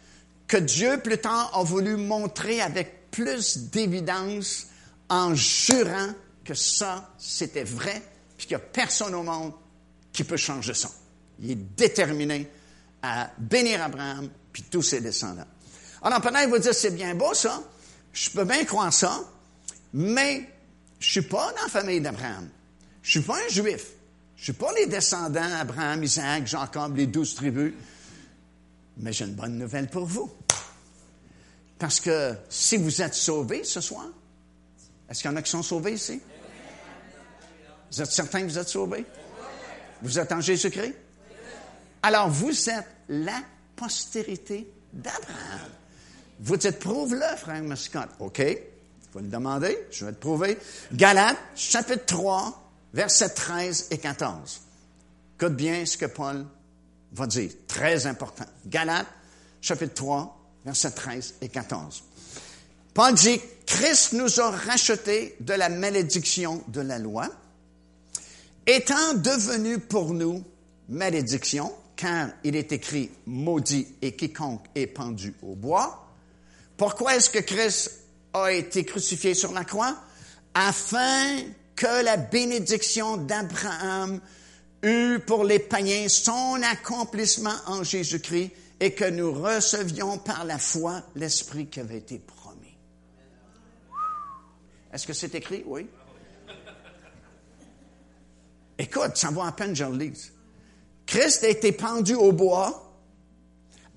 que 0.46 0.56
Dieu 0.56 0.98
plus 1.02 1.18
tard 1.18 1.50
a 1.54 1.62
voulu 1.62 1.96
montrer 1.96 2.60
avec 2.60 3.10
plus 3.10 3.58
d'évidence 3.70 4.66
en 5.08 5.34
jurant 5.34 6.12
que 6.44 6.54
ça, 6.54 7.12
c'était 7.18 7.64
vrai, 7.64 8.02
puis 8.36 8.46
qu'il 8.46 8.56
n'y 8.56 8.62
a 8.62 8.66
personne 8.66 9.14
au 9.14 9.22
monde 9.22 9.52
qui 10.12 10.24
peut 10.24 10.36
changer 10.36 10.74
ça. 10.74 10.90
Il 11.40 11.50
est 11.50 11.76
déterminé 11.76 12.48
à 13.02 13.30
bénir 13.38 13.82
Abraham, 13.82 14.28
puis 14.52 14.64
tous 14.64 14.82
ses 14.82 15.00
descendants. 15.00 15.46
Alors, 16.02 16.20
peut-être 16.20 16.48
vous 16.48 16.58
dire, 16.58 16.74
c'est 16.74 16.94
bien 16.94 17.14
beau 17.14 17.34
ça, 17.34 17.62
je 18.12 18.30
peux 18.30 18.44
bien 18.44 18.64
croire 18.64 18.92
ça, 18.92 19.20
mais 19.92 20.48
je 20.98 21.10
suis 21.10 21.22
pas 21.22 21.52
dans 21.52 21.62
la 21.62 21.68
famille 21.68 22.00
d'Abraham. 22.00 22.48
Je 23.02 23.10
suis 23.10 23.20
pas 23.20 23.36
un 23.36 23.48
juif. 23.48 23.86
Je 24.38 24.44
suis 24.44 24.52
pas 24.52 24.72
les 24.72 24.86
descendants 24.86 25.52
Abraham, 25.58 26.02
Isaac, 26.04 26.46
Jacob, 26.46 26.96
les 26.96 27.08
douze 27.08 27.34
tribus. 27.34 27.74
Mais 28.98 29.12
j'ai 29.12 29.24
une 29.24 29.34
bonne 29.34 29.58
nouvelle 29.58 29.88
pour 29.88 30.06
vous. 30.06 30.32
Parce 31.78 31.98
que 32.00 32.34
si 32.48 32.76
vous 32.76 33.02
êtes 33.02 33.14
sauvés 33.14 33.64
ce 33.64 33.80
soir, 33.80 34.06
est-ce 35.08 35.22
qu'il 35.22 35.30
y 35.30 35.34
en 35.34 35.36
a 35.36 35.42
qui 35.42 35.50
sont 35.50 35.62
sauvés 35.62 35.94
ici? 35.94 36.20
Vous 37.90 38.00
êtes 38.00 38.10
certains 38.12 38.42
que 38.42 38.46
vous 38.46 38.58
êtes 38.58 38.68
sauvés? 38.68 39.04
Vous 40.02 40.18
êtes 40.18 40.30
en 40.30 40.40
Jésus-Christ? 40.40 40.94
Alors 42.02 42.28
vous 42.28 42.70
êtes 42.70 42.86
la 43.08 43.42
postérité 43.74 44.70
d'Abraham. 44.92 45.70
Vous 46.40 46.56
dites, 46.56 46.78
prouve-le, 46.78 47.36
frère 47.36 47.62
Mascotte. 47.64 48.10
OK. 48.20 48.40
Vous 49.12 49.18
le 49.18 49.28
demander, 49.28 49.86
je 49.90 50.04
vais 50.04 50.12
te 50.12 50.20
prouver. 50.20 50.58
Galates, 50.92 51.38
chapitre 51.56 52.06
3, 52.06 52.67
versets 52.92 53.30
13 53.30 53.88
et 53.90 53.98
14. 53.98 54.60
Écoute 55.36 55.56
bien 55.56 55.84
ce 55.86 55.96
que 55.96 56.06
Paul 56.06 56.46
va 57.12 57.26
dire. 57.26 57.50
Très 57.66 58.06
important. 58.06 58.46
Galates, 58.66 59.06
chapitre 59.60 59.94
3, 59.94 60.38
versets 60.64 60.90
13 60.90 61.34
et 61.40 61.48
14. 61.48 62.02
Paul 62.94 63.14
dit, 63.14 63.40
Christ 63.66 64.14
nous 64.14 64.40
a 64.40 64.50
rachetés 64.50 65.36
de 65.40 65.52
la 65.52 65.68
malédiction 65.68 66.64
de 66.68 66.80
la 66.80 66.98
loi, 66.98 67.28
étant 68.66 69.14
devenu 69.14 69.78
pour 69.78 70.12
nous 70.14 70.42
malédiction, 70.88 71.72
car 71.94 72.30
il 72.44 72.56
est 72.56 72.72
écrit 72.72 73.10
maudit 73.26 73.86
et 74.02 74.16
quiconque 74.16 74.64
est 74.74 74.86
pendu 74.86 75.34
au 75.42 75.54
bois. 75.54 76.08
Pourquoi 76.76 77.16
est-ce 77.16 77.30
que 77.30 77.38
Christ 77.38 78.00
a 78.32 78.52
été 78.52 78.84
crucifié 78.84 79.34
sur 79.34 79.52
la 79.52 79.64
croix? 79.64 79.96
Afin 80.54 81.38
que 81.78 82.02
la 82.02 82.16
bénédiction 82.16 83.16
d'Abraham 83.16 84.20
eût 84.82 85.20
pour 85.24 85.44
les 85.44 85.60
païens 85.60 86.08
son 86.08 86.60
accomplissement 86.60 87.54
en 87.66 87.84
Jésus-Christ 87.84 88.50
et 88.80 88.94
que 88.94 89.04
nous 89.04 89.32
recevions 89.32 90.18
par 90.18 90.44
la 90.44 90.58
foi 90.58 91.04
l'Esprit 91.14 91.66
qui 91.68 91.78
avait 91.78 91.98
été 91.98 92.18
promis. 92.18 92.76
Est-ce 94.92 95.06
que 95.06 95.12
c'est 95.12 95.36
écrit? 95.36 95.62
Oui. 95.66 95.86
Écoute, 98.76 99.16
ça 99.16 99.30
vaut 99.30 99.42
à 99.42 99.52
peine 99.52 99.74
je 99.74 99.84
le 99.84 99.96
lise. 99.96 100.32
Christ 101.06 101.44
a 101.44 101.48
été 101.48 101.70
pendu 101.70 102.14
au 102.14 102.32
bois 102.32 102.92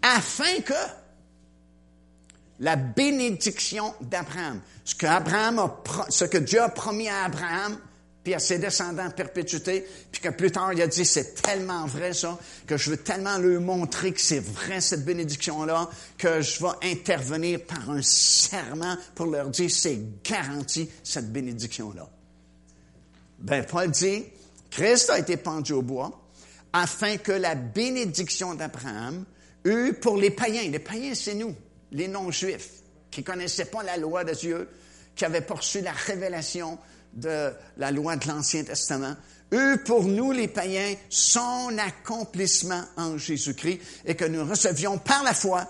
afin 0.03 0.61
que 0.61 0.73
la 2.61 2.75
bénédiction 2.75 3.93
d'Abraham, 4.01 4.61
ce 4.85 4.95
que, 4.95 5.07
Abraham 5.07 5.69
ce 6.09 6.25
que 6.25 6.37
Dieu 6.37 6.61
a 6.61 6.69
promis 6.69 7.09
à 7.09 7.23
Abraham, 7.23 7.77
puis 8.23 8.35
à 8.35 8.39
ses 8.39 8.59
descendants 8.59 9.09
perpétuité, 9.09 9.83
puis 10.11 10.21
que 10.21 10.29
plus 10.29 10.51
tard 10.51 10.71
il 10.71 10.81
a 10.81 10.87
dit 10.87 11.03
c'est 11.03 11.41
tellement 11.41 11.87
vrai 11.87 12.13
ça, 12.13 12.37
que 12.67 12.77
je 12.77 12.91
veux 12.91 12.97
tellement 12.97 13.39
leur 13.39 13.59
montrer 13.61 14.13
que 14.13 14.21
c'est 14.21 14.39
vrai 14.39 14.79
cette 14.79 15.03
bénédiction-là, 15.03 15.89
que 16.19 16.41
je 16.41 16.61
vais 16.61 16.91
intervenir 16.91 17.65
par 17.65 17.89
un 17.89 18.03
serment 18.03 18.95
pour 19.15 19.25
leur 19.25 19.49
dire 19.49 19.71
c'est 19.71 19.99
garanti 20.23 20.87
cette 21.03 21.31
bénédiction-là. 21.31 22.07
Ben, 23.39 23.65
Paul 23.65 23.89
dit, 23.89 24.23
Christ 24.69 25.09
a 25.09 25.17
été 25.17 25.35
pendu 25.35 25.73
au 25.73 25.81
bois 25.81 26.11
afin 26.73 27.17
que 27.17 27.31
la 27.31 27.55
bénédiction 27.55 28.53
d'Abraham 28.53 29.25
eût 29.65 29.93
pour 29.93 30.15
les 30.15 30.29
païens, 30.29 30.69
les 30.69 30.77
païens 30.77 31.15
c'est 31.15 31.33
nous, 31.33 31.55
les 31.91 32.07
non-juifs, 32.07 32.69
qui 33.09 33.23
connaissaient 33.23 33.65
pas 33.65 33.83
la 33.83 33.97
loi 33.97 34.23
de 34.23 34.33
Dieu, 34.33 34.69
qui 35.15 35.25
avaient 35.25 35.41
poursuivi 35.41 35.85
la 35.85 35.91
révélation 35.91 36.79
de 37.13 37.51
la 37.77 37.91
loi 37.91 38.15
de 38.15 38.27
l'Ancien 38.27 38.63
Testament, 38.63 39.15
eut 39.51 39.77
pour 39.85 40.03
nous 40.03 40.31
les 40.31 40.47
païens 40.47 40.95
son 41.09 41.77
accomplissement 41.77 42.83
en 42.95 43.17
Jésus-Christ 43.17 43.81
et 44.05 44.15
que 44.15 44.25
nous 44.25 44.45
recevions 44.45 44.97
par 44.97 45.23
la 45.23 45.33
foi 45.33 45.67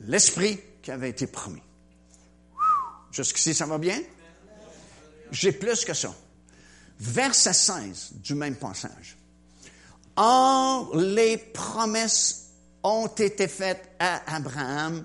l'Esprit 0.00 0.58
qui 0.82 0.90
avait 0.90 1.10
été 1.10 1.26
promis. 1.26 1.62
Jusqu'ici, 3.12 3.54
ça 3.54 3.66
va 3.66 3.76
bien? 3.76 4.00
J'ai 5.30 5.52
plus 5.52 5.84
que 5.84 5.92
ça. 5.92 6.14
Verset 6.98 7.52
16 7.52 8.12
du 8.22 8.34
même 8.34 8.56
passage. 8.56 9.16
Or, 10.16 10.96
les 10.96 11.36
promesses 11.36 12.50
ont 12.82 13.08
été 13.08 13.48
faites 13.48 13.90
à 13.98 14.34
Abraham 14.34 15.04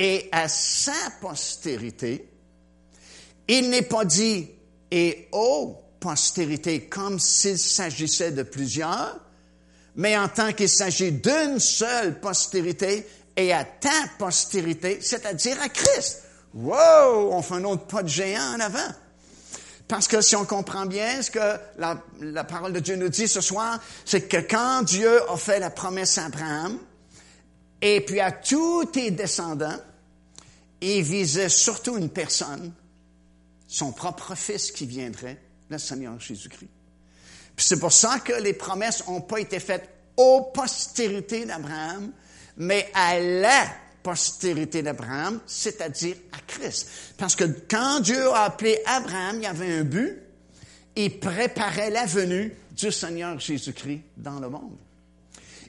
et 0.00 0.30
à 0.32 0.48
sa 0.48 0.94
postérité. 1.20 2.26
Il 3.46 3.68
n'est 3.68 3.82
pas 3.82 4.06
dit 4.06 4.48
et 4.90 5.28
aux 5.30 5.76
postérités 6.00 6.86
comme 6.86 7.20
s'il 7.20 7.58
s'agissait 7.58 8.32
de 8.32 8.42
plusieurs, 8.42 9.20
mais 9.96 10.16
en 10.16 10.28
tant 10.28 10.54
qu'il 10.54 10.70
s'agit 10.70 11.12
d'une 11.12 11.58
seule 11.58 12.18
postérité 12.18 13.06
et 13.36 13.52
à 13.52 13.64
ta 13.64 13.90
postérité, 14.18 15.00
c'est-à-dire 15.02 15.60
à 15.60 15.68
Christ. 15.68 16.22
Wow! 16.54 17.32
On 17.32 17.42
fait 17.42 17.54
un 17.54 17.64
autre 17.64 17.86
pas 17.86 18.02
de 18.02 18.08
géant 18.08 18.54
en 18.56 18.60
avant. 18.60 18.94
Parce 19.86 20.08
que 20.08 20.22
si 20.22 20.34
on 20.34 20.46
comprend 20.46 20.86
bien 20.86 21.20
ce 21.20 21.30
que 21.30 21.58
la, 21.76 22.44
parole 22.44 22.72
de 22.72 22.80
Dieu 22.80 22.96
nous 22.96 23.10
dit 23.10 23.28
ce 23.28 23.42
soir, 23.42 23.78
c'est 24.06 24.22
que 24.22 24.38
quand 24.38 24.82
Dieu 24.82 25.30
a 25.30 25.36
fait 25.36 25.60
la 25.60 25.68
promesse 25.68 26.16
à 26.16 26.24
Abraham, 26.26 26.78
et 27.82 28.00
puis 28.00 28.20
à 28.20 28.32
tous 28.32 28.86
tes 28.86 29.10
descendants, 29.10 29.78
il 30.80 31.02
visait 31.02 31.48
surtout 31.48 31.96
une 31.96 32.10
personne, 32.10 32.72
son 33.68 33.92
propre 33.92 34.34
fils 34.34 34.72
qui 34.72 34.86
viendrait, 34.86 35.40
le 35.68 35.78
Seigneur 35.78 36.18
Jésus-Christ. 36.18 36.70
Puis 37.54 37.66
c'est 37.66 37.78
pour 37.78 37.92
ça 37.92 38.20
que 38.20 38.32
les 38.32 38.54
promesses 38.54 39.06
n'ont 39.06 39.20
pas 39.20 39.38
été 39.40 39.60
faites 39.60 39.88
aux 40.16 40.50
postérités 40.54 41.44
d'Abraham, 41.44 42.12
mais 42.56 42.90
à 42.94 43.18
la 43.20 43.66
postérité 44.02 44.82
d'Abraham, 44.82 45.40
c'est-à-dire 45.46 46.16
à 46.32 46.38
Christ. 46.46 46.88
Parce 47.18 47.36
que 47.36 47.44
quand 47.44 48.00
Dieu 48.00 48.30
a 48.30 48.44
appelé 48.44 48.78
Abraham, 48.86 49.36
il 49.36 49.42
y 49.42 49.46
avait 49.46 49.78
un 49.78 49.84
but. 49.84 50.18
Il 50.96 51.20
préparait 51.20 51.90
la 51.90 52.06
venue 52.06 52.54
du 52.72 52.90
Seigneur 52.90 53.38
Jésus-Christ 53.38 54.02
dans 54.16 54.40
le 54.40 54.48
monde. 54.48 54.76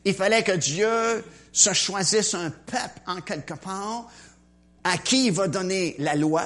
Il 0.04 0.16
fallait 0.16 0.44
que 0.44 0.54
Dieu 0.54 1.24
se 1.52 1.74
choisisse 1.74 2.34
un 2.34 2.50
peuple 2.50 3.02
en 3.06 3.22
quelque 3.22 3.54
part 3.54 4.10
à 4.84 4.98
qui 4.98 5.28
il 5.28 5.32
va 5.32 5.48
donner 5.48 5.96
la 6.00 6.16
loi, 6.16 6.44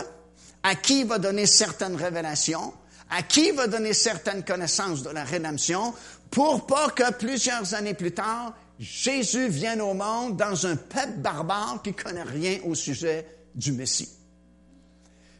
à 0.63 0.75
qui 0.75 1.01
il 1.01 1.07
va 1.07 1.19
donner 1.19 1.45
certaines 1.45 1.95
révélations, 1.95 2.73
à 3.09 3.21
qui 3.21 3.49
il 3.49 3.53
va 3.53 3.67
donner 3.67 3.93
certaines 3.93 4.43
connaissances 4.43 5.03
de 5.03 5.09
la 5.09 5.23
rédemption, 5.23 5.93
pour 6.31 6.65
pas 6.65 6.89
que 6.89 7.11
plusieurs 7.13 7.73
années 7.73 7.93
plus 7.93 8.13
tard, 8.13 8.53
Jésus 8.79 9.47
vienne 9.47 9.81
au 9.81 9.93
monde 9.93 10.35
dans 10.35 10.65
un 10.65 10.75
peuple 10.75 11.19
barbare 11.19 11.81
qui 11.83 11.93
connaît 11.93 12.23
rien 12.23 12.59
au 12.65 12.75
sujet 12.75 13.25
du 13.53 13.71
Messie? 13.71 14.09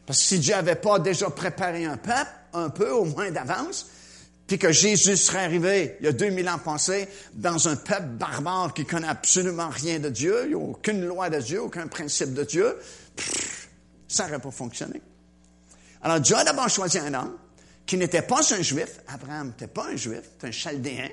Parce 0.06 0.20
que 0.20 0.24
si 0.24 0.38
Dieu 0.38 0.54
n'avait 0.54 0.76
pas 0.76 0.98
déjà 0.98 1.28
préparé 1.28 1.84
un 1.84 1.96
peuple, 1.96 2.30
un 2.52 2.70
peu 2.70 2.90
au 2.90 3.04
moins 3.04 3.30
d'avance, 3.30 3.86
puis 4.46 4.58
que 4.58 4.70
Jésus 4.72 5.16
serait 5.16 5.44
arrivé 5.44 5.96
il 6.00 6.06
y 6.06 6.08
a 6.08 6.12
2000 6.12 6.48
ans 6.48 6.58
passés 6.58 7.08
dans 7.34 7.68
un 7.68 7.76
peuple 7.76 8.08
barbare 8.18 8.72
qui 8.74 8.84
connaît 8.84 9.08
absolument 9.08 9.68
rien 9.68 9.98
de 9.98 10.08
Dieu, 10.08 10.42
il 10.44 10.48
n'y 10.48 10.54
a 10.54 10.58
aucune 10.58 11.04
loi 11.04 11.30
de 11.30 11.40
Dieu, 11.40 11.62
aucun 11.62 11.86
principe 11.88 12.34
de 12.34 12.44
Dieu, 12.44 12.76
ça 14.08 14.26
n'aurait 14.26 14.38
pas 14.38 14.50
fonctionné. 14.50 15.00
Alors 16.02 16.20
Dieu 16.20 16.36
a 16.36 16.44
d'abord 16.44 16.68
choisi 16.68 16.98
un 16.98 17.12
homme 17.14 17.36
qui 17.84 17.96
n'était 17.96 18.22
pas 18.22 18.40
un 18.54 18.62
juif, 18.62 19.00
Abraham 19.08 19.48
n'était 19.48 19.66
pas 19.66 19.86
un 19.86 19.96
juif, 19.96 20.20
c'était 20.22 20.48
un 20.48 20.52
chaldéen, 20.52 21.08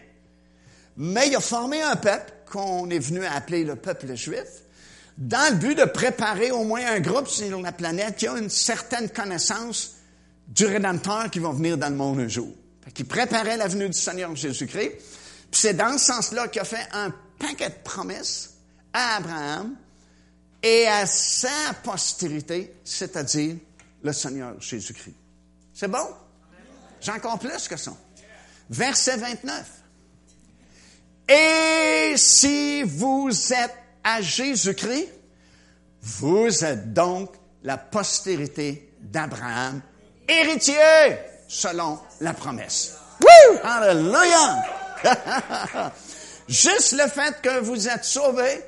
mais 0.98 1.28
il 1.28 1.36
a 1.36 1.40
formé 1.40 1.82
un 1.82 1.96
peuple 1.96 2.32
qu'on 2.52 2.90
est 2.90 3.00
venu 3.00 3.26
appeler 3.26 3.64
le 3.64 3.76
peuple 3.76 4.16
juif, 4.16 4.64
dans 5.18 5.52
le 5.52 5.58
but 5.58 5.78
de 5.78 5.86
préparer 5.86 6.52
au 6.52 6.64
moins 6.64 6.86
un 6.88 7.00
groupe 7.00 7.28
sur 7.28 7.62
la 7.62 7.72
planète. 7.72 8.18
Qui 8.18 8.28
a 8.28 8.38
une 8.38 8.50
certaine 8.50 9.10
connaissance 9.10 9.98
du 10.48 10.66
Rédempteur 10.66 11.30
qui 11.30 11.40
va 11.40 11.52
venir 11.52 11.78
dans 11.78 11.90
le 11.90 11.96
monde 11.96 12.20
un 12.20 12.28
jour. 12.28 12.52
Qui 12.94 13.04
préparait 13.04 13.58
la 13.58 13.68
venue 13.68 13.88
du 13.88 13.98
Seigneur 13.98 14.36
Jésus-Christ. 14.36 14.92
Puis 15.52 15.62
c'est 15.62 15.74
dans 15.74 15.98
ce 15.98 16.06
sens-là 16.06 16.48
qu'il 16.48 16.62
a 16.62 16.66
fait 16.66 16.88
un 16.92 17.14
paquet 17.40 17.70
de 17.70 17.76
promesses 17.84 18.56
à 18.92 19.18
Abraham 19.18 19.76
et 20.62 20.88
à 20.88 21.06
sa 21.06 21.74
postérité, 21.84 22.74
c'est-à-dire 22.84 23.56
le 24.02 24.14
Seigneur 24.14 24.60
Jésus-Christ. 24.60 25.16
C'est 25.74 25.88
bon? 25.88 26.08
J'ai 27.02 27.12
encore 27.12 27.40
plus 27.40 27.68
que 27.68 27.78
ça. 27.78 27.94
Verset 28.70 29.18
29. 29.18 29.66
Et 31.30 32.14
si 32.18 32.84
vous 32.84 33.30
êtes 33.54 33.76
à 34.04 34.22
Jésus-Christ, 34.22 35.10
vous 36.02 36.64
êtes 36.64 36.94
donc 36.94 37.34
la 37.64 37.78
postérité 37.78 38.94
d'Abraham, 39.00 39.82
héritier 40.28 40.76
selon 41.54 42.00
la 42.20 42.34
promesse. 42.34 42.98
Woo! 43.22 43.60
Alléluia! 43.64 44.64
Juste 46.48 46.94
le 46.94 47.08
fait 47.08 47.40
que 47.42 47.60
vous 47.60 47.88
êtes 47.88 48.06
sauvé, 48.06 48.66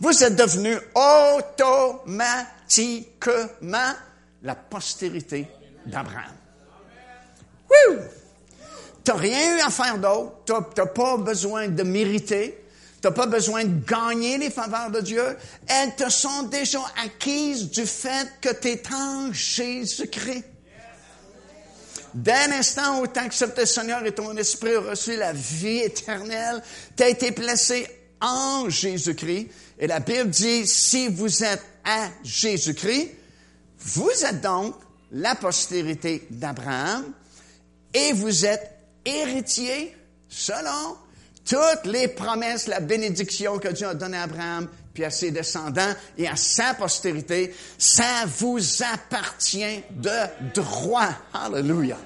vous 0.00 0.22
êtes 0.22 0.36
devenu 0.36 0.78
automatiquement 0.94 3.92
la 4.42 4.54
postérité 4.54 5.48
d'Abraham. 5.84 6.36
Wouh! 7.68 7.98
Tu 9.04 9.10
n'as 9.10 9.16
rien 9.16 9.56
eu 9.56 9.60
à 9.60 9.70
faire 9.70 9.98
d'autre. 9.98 10.36
Tu 10.46 10.52
n'as 10.52 10.86
pas 10.86 11.16
besoin 11.16 11.66
de 11.68 11.82
mériter. 11.82 12.64
Tu 13.02 13.08
n'as 13.08 13.14
pas 13.14 13.26
besoin 13.26 13.64
de 13.64 13.84
gagner 13.84 14.38
les 14.38 14.50
faveurs 14.50 14.90
de 14.90 15.00
Dieu. 15.00 15.36
Elles 15.66 15.96
te 15.96 16.08
sont 16.08 16.44
déjà 16.44 16.78
acquises 17.04 17.68
du 17.70 17.84
fait 17.84 18.28
que 18.40 18.52
tu 18.52 18.68
es 18.68 18.80
en 18.92 19.32
Jésus-Christ. 19.32 20.44
D'un 22.14 22.52
instant 22.52 23.00
où 23.00 23.06
tu 23.06 23.18
as 23.18 23.22
accepté 23.22 23.62
le 23.62 23.66
Seigneur 23.66 24.04
et 24.04 24.12
ton 24.12 24.36
esprit 24.36 24.74
a 24.74 24.80
reçu 24.80 25.16
la 25.16 25.32
vie 25.32 25.78
éternelle, 25.78 26.62
tu 26.96 27.02
as 27.02 27.08
été 27.08 27.32
placé 27.32 27.86
en 28.20 28.68
Jésus-Christ. 28.68 29.48
Et 29.78 29.86
la 29.86 30.00
Bible 30.00 30.30
dit, 30.30 30.66
si 30.66 31.08
vous 31.08 31.44
êtes 31.44 31.62
à 31.84 32.08
Jésus-Christ, 32.24 33.10
vous 33.78 34.10
êtes 34.24 34.40
donc 34.40 34.74
la 35.12 35.34
postérité 35.34 36.26
d'Abraham 36.30 37.12
et 37.94 38.12
vous 38.12 38.44
êtes 38.44 38.74
héritier 39.04 39.96
selon 40.28 40.96
toutes 41.44 41.86
les 41.86 42.08
promesses, 42.08 42.66
la 42.66 42.80
bénédiction 42.80 43.58
que 43.58 43.68
Dieu 43.68 43.86
a 43.86 43.94
donnée 43.94 44.18
à 44.18 44.24
Abraham, 44.24 44.68
puis 44.98 45.04
à 45.04 45.10
ses 45.12 45.30
descendants 45.30 45.94
et 46.16 46.26
à 46.26 46.34
sa 46.34 46.74
postérité, 46.74 47.54
ça 47.78 48.24
vous 48.26 48.58
appartient 48.82 49.80
de 49.90 50.10
droit. 50.52 51.10
Alléluia. 51.32 51.96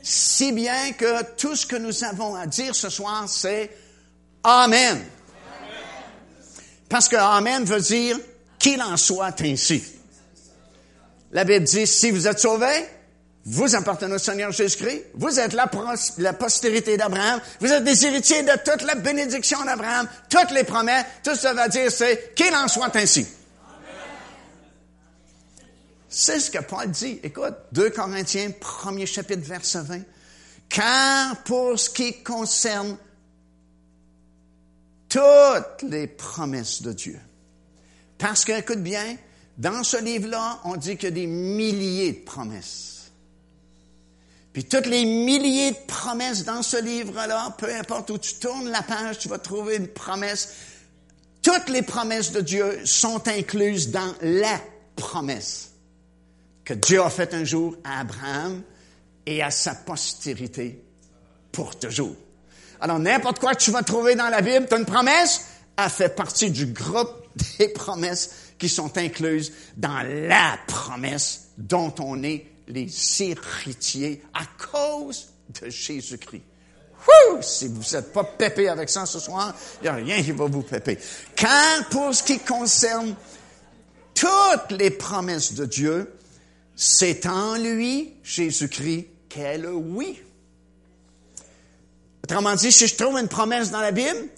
Si 0.00 0.52
bien 0.52 0.92
que 0.92 1.34
tout 1.34 1.56
ce 1.56 1.66
que 1.66 1.74
nous 1.74 2.04
avons 2.04 2.36
à 2.36 2.46
dire 2.46 2.76
ce 2.76 2.88
soir, 2.90 3.28
c'est 3.28 3.76
Amen. 4.44 5.04
Parce 6.88 7.08
que 7.08 7.16
Amen 7.16 7.64
veut 7.64 7.80
dire 7.80 8.20
qu'il 8.56 8.80
en 8.80 8.96
soit 8.96 9.40
ainsi. 9.40 9.82
La 11.32 11.42
Bible 11.42 11.64
dit, 11.64 11.88
si 11.88 12.12
vous 12.12 12.28
êtes 12.28 12.38
sauvés, 12.38 12.86
vous 13.44 13.74
appartenez 13.74 14.14
au 14.14 14.18
Seigneur 14.18 14.52
Jésus-Christ. 14.52 15.06
Vous 15.14 15.40
êtes 15.40 15.54
la, 15.54 15.66
postérité 16.32 16.96
d'Abraham. 16.96 17.40
Vous 17.60 17.72
êtes 17.72 17.84
des 17.84 18.04
héritiers 18.04 18.42
de 18.42 18.52
toute 18.64 18.82
la 18.82 18.94
bénédiction 18.94 19.64
d'Abraham, 19.64 20.08
toutes 20.28 20.50
les 20.50 20.64
promesses. 20.64 21.06
Tout 21.24 21.34
ça 21.34 21.54
va 21.54 21.68
dire, 21.68 21.90
c'est 21.90 22.34
qu'il 22.34 22.54
en 22.54 22.68
soit 22.68 22.94
ainsi. 22.96 23.26
C'est 26.08 26.40
ce 26.40 26.50
que 26.50 26.58
Paul 26.58 26.90
dit. 26.90 27.20
Écoute, 27.22 27.54
2 27.72 27.90
Corinthiens, 27.90 28.50
premier 28.58 29.06
chapitre, 29.06 29.42
verset 29.42 29.82
20. 29.82 30.00
Car 30.68 31.42
pour 31.44 31.78
ce 31.78 31.88
qui 31.88 32.22
concerne 32.22 32.96
toutes 35.08 35.82
les 35.88 36.06
promesses 36.06 36.82
de 36.82 36.92
Dieu. 36.92 37.18
Parce 38.18 38.44
que, 38.44 38.52
écoute 38.52 38.82
bien, 38.82 39.16
dans 39.56 39.82
ce 39.82 39.96
livre-là, 40.02 40.60
on 40.64 40.76
dit 40.76 40.96
qu'il 40.96 41.08
y 41.08 41.12
a 41.12 41.14
des 41.14 41.26
milliers 41.26 42.12
de 42.12 42.24
promesses. 42.24 42.99
Puis 44.52 44.64
toutes 44.64 44.86
les 44.86 45.04
milliers 45.04 45.70
de 45.70 45.86
promesses 45.86 46.44
dans 46.44 46.62
ce 46.62 46.82
livre-là, 46.82 47.54
peu 47.58 47.72
importe 47.72 48.10
où 48.10 48.18
tu 48.18 48.34
tournes 48.34 48.68
la 48.68 48.82
page, 48.82 49.18
tu 49.18 49.28
vas 49.28 49.38
trouver 49.38 49.76
une 49.76 49.88
promesse. 49.88 50.54
Toutes 51.42 51.68
les 51.68 51.82
promesses 51.82 52.32
de 52.32 52.40
Dieu 52.40 52.84
sont 52.84 53.26
incluses 53.28 53.90
dans 53.90 54.12
la 54.22 54.60
promesse 54.96 55.70
que 56.70 56.74
Dieu 56.74 57.02
a 57.02 57.10
faite 57.10 57.34
un 57.34 57.42
jour 57.42 57.76
à 57.82 57.98
Abraham 57.98 58.62
et 59.26 59.42
à 59.42 59.50
sa 59.50 59.74
postérité 59.74 60.80
pour 61.50 61.76
toujours. 61.76 62.14
Alors, 62.80 63.00
n'importe 63.00 63.40
quoi 63.40 63.54
que 63.54 63.62
tu 63.62 63.72
vas 63.72 63.82
trouver 63.82 64.14
dans 64.14 64.28
la 64.28 64.40
Bible, 64.40 64.66
tu 64.68 64.74
as 64.74 64.78
une 64.78 64.86
promesse, 64.86 65.46
elle 65.76 65.90
fait 65.90 66.14
partie 66.14 66.50
du 66.50 66.66
groupe 66.66 67.26
des 67.58 67.68
promesses 67.68 68.30
qui 68.56 68.68
sont 68.68 68.96
incluses 68.98 69.52
dans 69.76 70.02
la 70.02 70.58
promesse 70.66 71.48
dont 71.58 71.92
on 71.98 72.22
est 72.22 72.46
les 72.70 73.22
héritiers 73.22 74.22
à 74.34 74.44
cause 74.70 75.28
de 75.60 75.68
Jésus-Christ. 75.68 76.42
Si 77.40 77.68
vous 77.68 77.82
n'êtes 77.92 78.12
pas 78.12 78.24
pépé 78.24 78.68
avec 78.68 78.90
ça 78.90 79.06
ce 79.06 79.18
soir, 79.18 79.54
il 79.80 79.84
n'y 79.84 79.88
a 79.88 79.94
rien 79.94 80.22
qui 80.22 80.32
va 80.32 80.44
vous 80.46 80.62
péper. 80.62 80.98
Car 81.34 81.88
pour 81.88 82.14
ce 82.14 82.22
qui 82.22 82.38
concerne 82.38 83.14
toutes 84.14 84.78
les 84.78 84.90
promesses 84.90 85.54
de 85.54 85.64
Dieu, 85.64 86.12
c'est 86.76 87.26
en 87.26 87.56
lui, 87.56 88.14
Jésus-Christ, 88.22 89.08
qu'est 89.28 89.58
le 89.58 89.72
oui. 89.72 90.20
Autrement 92.24 92.54
dit, 92.54 92.70
si 92.70 92.86
je 92.86 92.94
trouve 92.94 93.18
une 93.18 93.28
promesse 93.28 93.70
dans 93.70 93.80
la 93.80 93.92
Bible, 93.92 94.28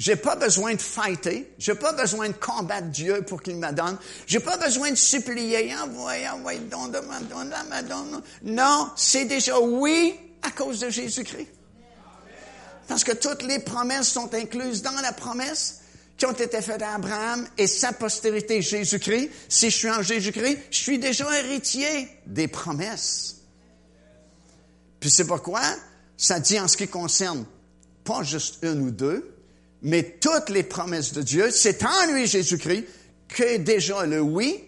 j'ai 0.00 0.16
pas 0.16 0.34
besoin 0.34 0.72
de 0.72 0.80
fighter. 0.80 1.52
J'ai 1.58 1.74
pas 1.74 1.92
besoin 1.92 2.28
de 2.28 2.32
combattre 2.32 2.86
Dieu 2.86 3.20
pour 3.20 3.42
qu'il 3.42 3.56
me 3.56 3.70
donne. 3.70 3.98
J'ai 4.26 4.40
pas 4.40 4.56
besoin 4.56 4.90
de 4.90 4.96
supplier. 4.96 5.74
Envoie, 5.74 6.14
envoie, 6.32 6.54
donne, 6.54 6.90
donne, 6.90 7.86
donne. 7.86 8.22
Non, 8.42 8.90
c'est 8.96 9.26
déjà 9.26 9.60
oui 9.60 10.14
à 10.40 10.52
cause 10.52 10.80
de 10.80 10.88
Jésus-Christ. 10.88 11.50
Parce 12.88 13.04
que 13.04 13.12
toutes 13.12 13.42
les 13.42 13.58
promesses 13.58 14.08
sont 14.08 14.32
incluses 14.32 14.80
dans 14.80 14.98
la 15.02 15.12
promesse 15.12 15.82
qui 16.16 16.24
ont 16.24 16.32
été 16.32 16.62
faites 16.62 16.80
à 16.80 16.94
Abraham 16.94 17.46
et 17.58 17.66
sa 17.66 17.92
postérité 17.92 18.62
Jésus-Christ. 18.62 19.28
Si 19.50 19.68
je 19.68 19.76
suis 19.76 19.90
en 19.90 20.00
Jésus-Christ, 20.00 20.60
je 20.70 20.78
suis 20.78 20.98
déjà 20.98 21.26
héritier 21.40 22.08
des 22.24 22.48
promesses. 22.48 23.42
Puis 24.98 25.10
c'est 25.10 25.26
pourquoi 25.26 25.60
ça 26.16 26.40
dit 26.40 26.58
en 26.58 26.68
ce 26.68 26.78
qui 26.78 26.88
concerne 26.88 27.44
pas 28.02 28.22
juste 28.22 28.60
une 28.62 28.80
ou 28.80 28.90
deux, 28.90 29.29
mais 29.82 30.18
toutes 30.20 30.50
les 30.50 30.62
promesses 30.62 31.12
de 31.12 31.22
Dieu, 31.22 31.50
c'est 31.50 31.84
en 31.84 32.12
lui, 32.12 32.26
Jésus-Christ, 32.26 32.84
que 33.28 33.56
déjà 33.58 34.04
le 34.06 34.20
oui, 34.20 34.62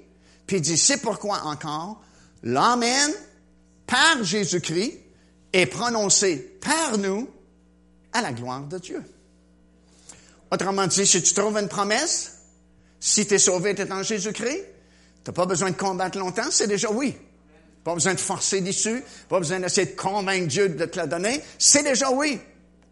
puis 0.47 0.57
il 0.57 0.63
dit, 0.63 0.77
c'est 0.77 0.99
pourquoi 0.99 1.43
encore, 1.45 2.03
l'Amen, 2.43 3.11
par 3.87 4.23
Jésus-Christ, 4.23 4.99
est 5.53 5.67
prononcé 5.67 6.37
par 6.61 6.97
nous 6.99 7.29
à 8.13 8.23
la 8.23 8.33
gloire 8.33 8.63
de 8.63 8.79
Dieu. 8.79 9.03
Autrement 10.51 10.87
dit, 10.87 11.07
si 11.07 11.23
tu 11.23 11.35
trouves 11.35 11.59
une 11.59 11.69
promesse, 11.69 12.39
si 13.01 13.27
tu 13.27 13.35
es 13.35 13.39
sauvé, 13.39 13.75
tu 13.75 13.83
es 13.83 13.93
en 13.93 14.03
Jésus-Christ, 14.03 14.65
tu 15.25 15.31
n'as 15.31 15.35
pas 15.35 15.47
besoin 15.47 15.71
de 15.71 15.77
combattre 15.77 16.19
longtemps, 16.19 16.51
c'est 16.51 16.67
déjà 16.67 16.91
oui. 16.91 17.15
Pas 17.85 17.95
besoin 17.95 18.15
de 18.15 18.21
forcer 18.21 18.61
dessus, 18.61 19.03
pas 19.29 19.39
besoin 19.39 19.61
d'essayer 19.61 19.89
de 19.89 19.97
convaincre 19.97 20.47
Dieu 20.47 20.69
de 20.69 20.85
te 20.85 20.97
la 20.97 21.07
donner, 21.07 21.43
c'est 21.59 21.83
déjà 21.83 22.11
oui 22.11 22.41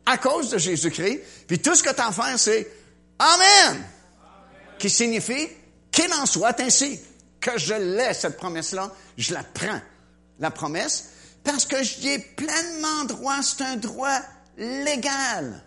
à 0.06 0.18
cause 0.18 0.50
de 0.50 0.58
Jésus-Christ. 0.58 1.20
Puis 1.46 1.58
tout 1.58 1.74
ce 1.74 1.82
que 1.82 1.90
tu 1.90 2.00
as 2.00 2.08
à 2.08 2.12
faire, 2.12 2.38
c'est 2.38 2.70
Amen, 3.20 3.84
qui 4.78 4.88
signifie 4.88 5.48
qu'il 5.92 6.12
en 6.14 6.26
soit 6.26 6.58
ainsi. 6.60 7.00
Que 7.38 7.58
je 7.58 7.74
l'ai, 7.74 8.12
cette 8.12 8.36
promesse-là, 8.36 8.92
je 9.16 9.32
la 9.32 9.42
prends, 9.42 9.80
la 10.40 10.50
promesse, 10.50 11.08
parce 11.42 11.64
que 11.64 11.82
j'y 11.82 12.08
ai 12.08 12.18
pleinement 12.18 13.04
droit, 13.06 13.42
c'est 13.42 13.62
un 13.62 13.76
droit 13.76 14.20
légal. 14.58 15.62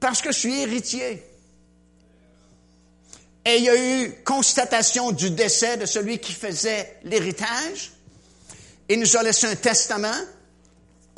Parce 0.00 0.22
que 0.22 0.32
je 0.32 0.38
suis 0.38 0.60
héritier. 0.60 1.22
Et 3.44 3.56
il 3.56 3.64
y 3.64 3.68
a 3.68 4.02
eu 4.04 4.22
constatation 4.24 5.12
du 5.12 5.30
décès 5.30 5.76
de 5.76 5.86
celui 5.86 6.18
qui 6.18 6.32
faisait 6.32 6.98
l'héritage. 7.04 7.92
Il 8.88 9.00
nous 9.00 9.16
a 9.16 9.22
laissé 9.22 9.46
un 9.46 9.56
testament. 9.56 10.16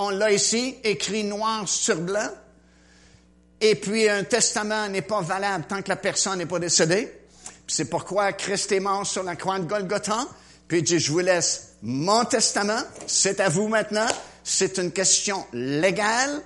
On 0.03 0.09
l'a 0.09 0.33
ici, 0.33 0.77
écrit 0.83 1.25
noir 1.25 1.69
sur 1.69 2.01
blanc. 2.01 2.31
Et 3.61 3.75
puis, 3.75 4.09
un 4.09 4.25
testament 4.25 4.89
n'est 4.89 5.03
pas 5.03 5.21
valable 5.21 5.67
tant 5.69 5.83
que 5.83 5.91
la 5.91 5.97
personne 5.97 6.39
n'est 6.39 6.47
pas 6.47 6.59
décédée. 6.59 7.13
C'est 7.67 7.85
pourquoi 7.85 8.33
Christ 8.33 8.73
est 8.73 8.81
mort 8.81 9.07
sur 9.07 9.23
la 9.23 9.37
croix 9.37 9.59
de 9.59 9.67
Golgotha. 9.67 10.27
Puis 10.67 10.79
il 10.79 10.85
dit, 10.85 10.99
je 10.99 11.13
vous 11.13 11.19
laisse 11.19 11.75
mon 11.83 12.25
testament. 12.25 12.81
C'est 13.07 13.41
à 13.41 13.51
vous 13.51 13.69
maintenant. 13.69 14.07
C'est 14.43 14.79
une 14.79 14.91
question 14.91 15.45
légale. 15.53 16.41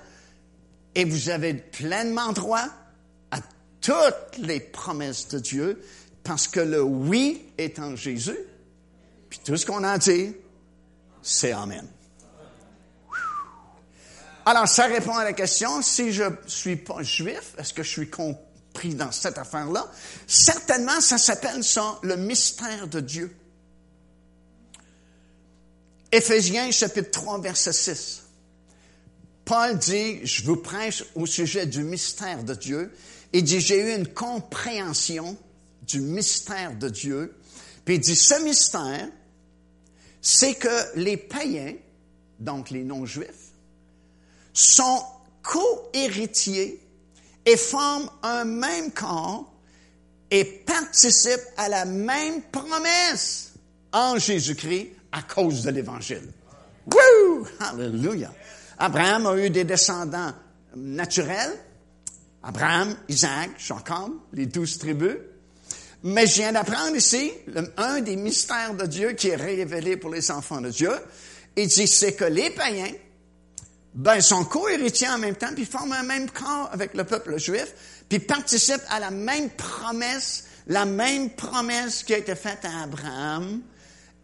Et 0.93 1.05
vous 1.05 1.29
avez 1.29 1.53
pleinement 1.53 2.33
droit 2.33 2.65
à 3.31 3.39
toutes 3.79 4.37
les 4.39 4.59
promesses 4.59 5.29
de 5.29 5.39
Dieu 5.39 5.81
parce 6.25 6.49
que 6.49 6.59
le 6.59 6.83
oui 6.83 7.45
est 7.57 7.79
en 7.79 7.95
Jésus. 7.95 8.37
Puis 9.29 9.39
tout 9.45 9.55
ce 9.55 9.65
qu'on 9.65 9.85
a 9.85 9.97
dit, 9.97 10.33
c'est 11.21 11.53
Amen. 11.53 11.87
Alors, 14.47 14.67
ça 14.67 14.85
répond 14.85 15.15
à 15.15 15.23
la 15.23 15.33
question, 15.33 15.81
si 15.81 16.13
je 16.13 16.23
suis 16.45 16.75
pas 16.75 17.01
juif, 17.01 17.55
est-ce 17.57 17.73
que 17.73 17.81
je 17.81 17.89
suis 17.89 18.09
compris 18.09 18.93
dans 18.93 19.11
cette 19.11 19.39
affaire-là? 19.39 19.91
Certainement, 20.27 21.01
ça 21.01 21.17
s'appelle 21.17 21.63
ça 21.63 21.97
le 22.03 22.15
mystère 22.15 22.87
de 22.87 22.99
Dieu. 22.99 23.35
Éphésiens 26.11 26.69
chapitre 26.69 27.09
3, 27.09 27.41
verset 27.41 27.73
6. 27.73 28.21
Paul 29.45 29.77
dit, 29.79 30.25
je 30.25 30.43
vous 30.43 30.57
prêche 30.57 31.03
au 31.15 31.25
sujet 31.25 31.65
du 31.65 31.83
mystère 31.83 32.43
de 32.43 32.53
Dieu. 32.53 32.93
Il 33.33 33.43
dit, 33.43 33.59
j'ai 33.59 33.79
eu 33.79 33.95
une 33.95 34.07
compréhension 34.07 35.37
du 35.81 36.01
mystère 36.01 36.75
de 36.75 36.89
Dieu. 36.89 37.35
Puis 37.83 37.95
il 37.95 37.99
dit, 37.99 38.15
ce 38.15 38.43
mystère, 38.43 39.07
c'est 40.21 40.53
que 40.53 40.97
les 40.99 41.17
païens, 41.17 41.73
donc 42.39 42.69
les 42.69 42.83
non-juifs, 42.83 43.44
sont 44.55 45.03
co-héritiers 45.43 46.81
et 47.45 47.57
forment 47.57 48.09
un 48.23 48.45
même 48.45 48.91
corps 48.91 49.51
et 50.31 50.43
participent 50.43 51.47
à 51.57 51.69
la 51.69 51.85
même 51.85 52.41
promesse 52.51 53.53
en 53.91 54.17
Jésus-Christ 54.17 54.93
à 55.11 55.21
cause 55.21 55.61
de 55.63 55.69
l'Évangile. 55.69 56.31
Wouh! 56.87 57.47
Hallelujah! 57.59 58.33
Abraham 58.79 59.27
a 59.27 59.37
eu 59.37 59.49
des 59.49 59.63
descendants 59.63 60.33
naturels. 60.75 61.53
Abraham, 62.41 62.95
Isaac, 63.07 63.51
Jacob, 63.57 64.13
les 64.33 64.45
douze 64.45 64.77
tribus. 64.77 65.17
Mais 66.03 66.27
je 66.27 66.35
viens 66.35 66.51
d'apprendre 66.51 66.95
ici 66.95 67.31
un 67.77 68.01
des 68.01 68.15
mystères 68.15 68.75
de 68.75 68.85
Dieu 68.85 69.13
qui 69.13 69.29
est 69.29 69.35
révélé 69.35 69.97
pour 69.97 70.11
les 70.11 70.29
enfants 70.29 70.61
de 70.61 70.69
Dieu. 70.69 70.91
Il 71.55 71.67
dit, 71.67 71.87
c'est 71.87 72.13
que 72.13 72.25
les 72.25 72.51
païens 72.51 72.91
ben, 73.95 74.19
sont 74.19 74.43
co-héritiers 74.43 75.07
en 75.07 75.17
même 75.17 75.35
temps, 75.35 75.53
puis 75.55 75.65
forment 75.65 75.93
un 75.93 76.03
même 76.03 76.29
corps 76.29 76.69
avec 76.73 76.93
le 76.95 77.05
peuple 77.05 77.39
juif, 77.39 77.73
puis 78.09 78.19
participent 78.19 78.83
à 78.89 78.99
la 78.99 79.09
même 79.09 79.49
promesse, 79.51 80.43
la 80.67 80.85
même 80.85 81.29
promesse 81.29 82.03
qui 82.03 82.13
a 82.13 82.17
été 82.17 82.35
faite 82.35 82.65
à 82.65 82.83
Abraham. 82.83 83.61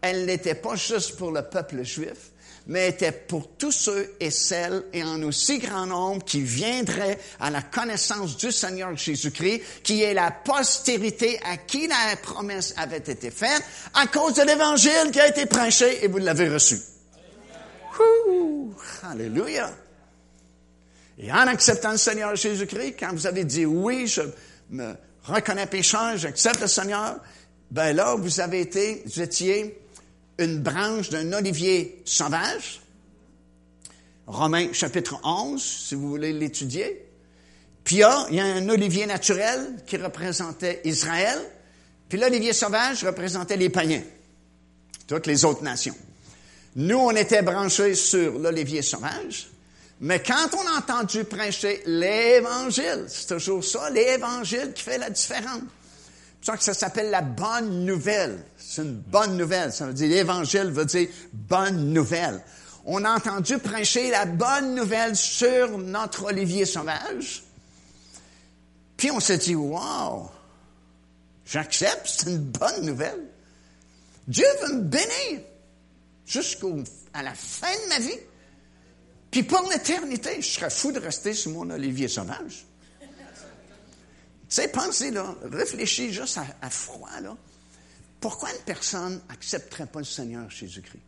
Elle 0.02 0.26
n'était 0.26 0.54
pas 0.54 0.76
juste 0.76 1.16
pour 1.16 1.30
le 1.30 1.42
peuple 1.42 1.82
juif, 1.84 2.32
mais 2.66 2.90
était 2.90 3.12
pour 3.12 3.56
tous 3.56 3.72
ceux 3.72 4.14
et 4.20 4.30
celles, 4.30 4.84
et 4.92 5.02
en 5.02 5.22
aussi 5.22 5.58
grand 5.58 5.86
nombre, 5.86 6.22
qui 6.22 6.42
viendraient 6.42 7.18
à 7.40 7.48
la 7.48 7.62
connaissance 7.62 8.36
du 8.36 8.52
Seigneur 8.52 8.94
Jésus-Christ, 8.94 9.62
qui 9.82 10.02
est 10.02 10.12
la 10.12 10.30
postérité 10.30 11.40
à 11.44 11.56
qui 11.56 11.86
la 11.86 12.16
promesse 12.22 12.74
avait 12.76 12.98
été 12.98 13.30
faite, 13.30 13.62
à 13.94 14.06
cause 14.06 14.34
de 14.34 14.42
l'Évangile 14.42 15.10
qui 15.10 15.20
a 15.20 15.28
été 15.28 15.46
prêché 15.46 16.04
et 16.04 16.08
vous 16.08 16.18
l'avez 16.18 16.50
reçu. 16.50 16.91
Alléluia. 19.02 19.70
Et 21.18 21.30
en 21.30 21.46
acceptant 21.46 21.92
le 21.92 21.98
Seigneur 21.98 22.34
Jésus-Christ, 22.36 22.96
quand 22.98 23.12
vous 23.12 23.26
avez 23.26 23.44
dit 23.44 23.66
oui, 23.66 24.06
je 24.06 24.22
me 24.70 24.94
reconnais 25.24 25.66
pécheur, 25.66 26.16
j'accepte 26.16 26.60
le 26.60 26.66
Seigneur, 26.66 27.16
ben 27.70 27.94
là, 27.94 28.14
vous 28.16 28.40
avez 28.40 28.60
été, 28.60 29.02
vous 29.06 29.20
étiez 29.20 29.78
une 30.38 30.60
branche 30.60 31.10
d'un 31.10 31.32
olivier 31.32 32.02
sauvage. 32.04 32.80
Romains 34.26 34.72
chapitre 34.72 35.20
11, 35.24 35.62
si 35.62 35.94
vous 35.94 36.08
voulez 36.08 36.32
l'étudier. 36.32 37.06
Puis 37.84 37.98
là, 37.98 38.26
il 38.30 38.36
y 38.36 38.40
a 38.40 38.44
un 38.44 38.68
olivier 38.68 39.06
naturel 39.06 39.82
qui 39.86 39.96
représentait 39.96 40.80
Israël. 40.84 41.38
Puis 42.08 42.18
l'olivier 42.18 42.52
sauvage 42.52 43.04
représentait 43.04 43.56
les 43.56 43.70
païens, 43.70 44.02
toutes 45.06 45.26
les 45.26 45.44
autres 45.44 45.62
nations. 45.62 45.96
Nous, 46.76 46.98
on 46.98 47.10
était 47.10 47.42
branchés 47.42 47.94
sur 47.94 48.38
l'olivier 48.38 48.82
sauvage, 48.82 49.48
mais 50.00 50.22
quand 50.22 50.48
on 50.54 50.66
a 50.74 50.78
entendu 50.78 51.24
prêcher 51.24 51.82
l'Évangile, 51.86 53.04
c'est 53.08 53.34
toujours 53.34 53.62
ça, 53.62 53.90
l'Évangile 53.90 54.72
qui 54.74 54.82
fait 54.82 54.98
la 54.98 55.10
différence. 55.10 55.62
C'est 56.40 56.56
que 56.56 56.64
ça 56.64 56.74
s'appelle 56.74 57.10
la 57.10 57.20
bonne 57.20 57.84
nouvelle. 57.84 58.42
C'est 58.58 58.82
une 58.82 58.96
bonne 58.96 59.36
nouvelle. 59.36 59.72
Ça 59.72 59.86
veut 59.86 59.92
dire, 59.92 60.08
l'Évangile 60.08 60.72
veut 60.72 60.86
dire 60.86 61.08
bonne 61.32 61.92
nouvelle. 61.92 62.42
On 62.84 63.04
a 63.04 63.14
entendu 63.14 63.58
prêcher 63.58 64.10
la 64.10 64.24
bonne 64.24 64.74
nouvelle 64.74 65.14
sur 65.14 65.78
notre 65.78 66.24
olivier 66.24 66.66
sauvage. 66.66 67.44
Puis 68.96 69.12
on 69.12 69.20
s'est 69.20 69.38
dit, 69.38 69.54
wow, 69.54 70.28
j'accepte, 71.46 72.06
c'est 72.06 72.28
une 72.28 72.38
bonne 72.38 72.86
nouvelle. 72.86 73.22
Dieu 74.26 74.46
veut 74.62 74.74
me 74.74 74.82
bénir 74.82 75.42
jusqu'à 76.32 77.22
la 77.22 77.34
fin 77.34 77.72
de 77.72 77.88
ma 77.88 77.98
vie. 77.98 78.18
Puis 79.30 79.42
pour 79.42 79.68
l'éternité, 79.70 80.40
je 80.40 80.46
serais 80.46 80.70
fou 80.70 80.92
de 80.92 80.98
rester 80.98 81.34
sur 81.34 81.52
mon 81.52 81.68
olivier 81.70 82.08
sauvage. 82.08 82.66
Tu 83.00 83.06
sais, 84.48 84.68
pensez 84.68 85.10
là, 85.10 85.34
réfléchis 85.50 86.12
juste 86.12 86.38
à, 86.60 86.70
froid 86.70 87.20
là. 87.20 87.36
Pourquoi 88.20 88.50
une 88.50 88.64
personne 88.64 89.20
n'accepterait 89.28 89.86
pas 89.86 89.98
le 89.98 90.04
Seigneur 90.04 90.48
Jésus-Christ? 90.50 91.02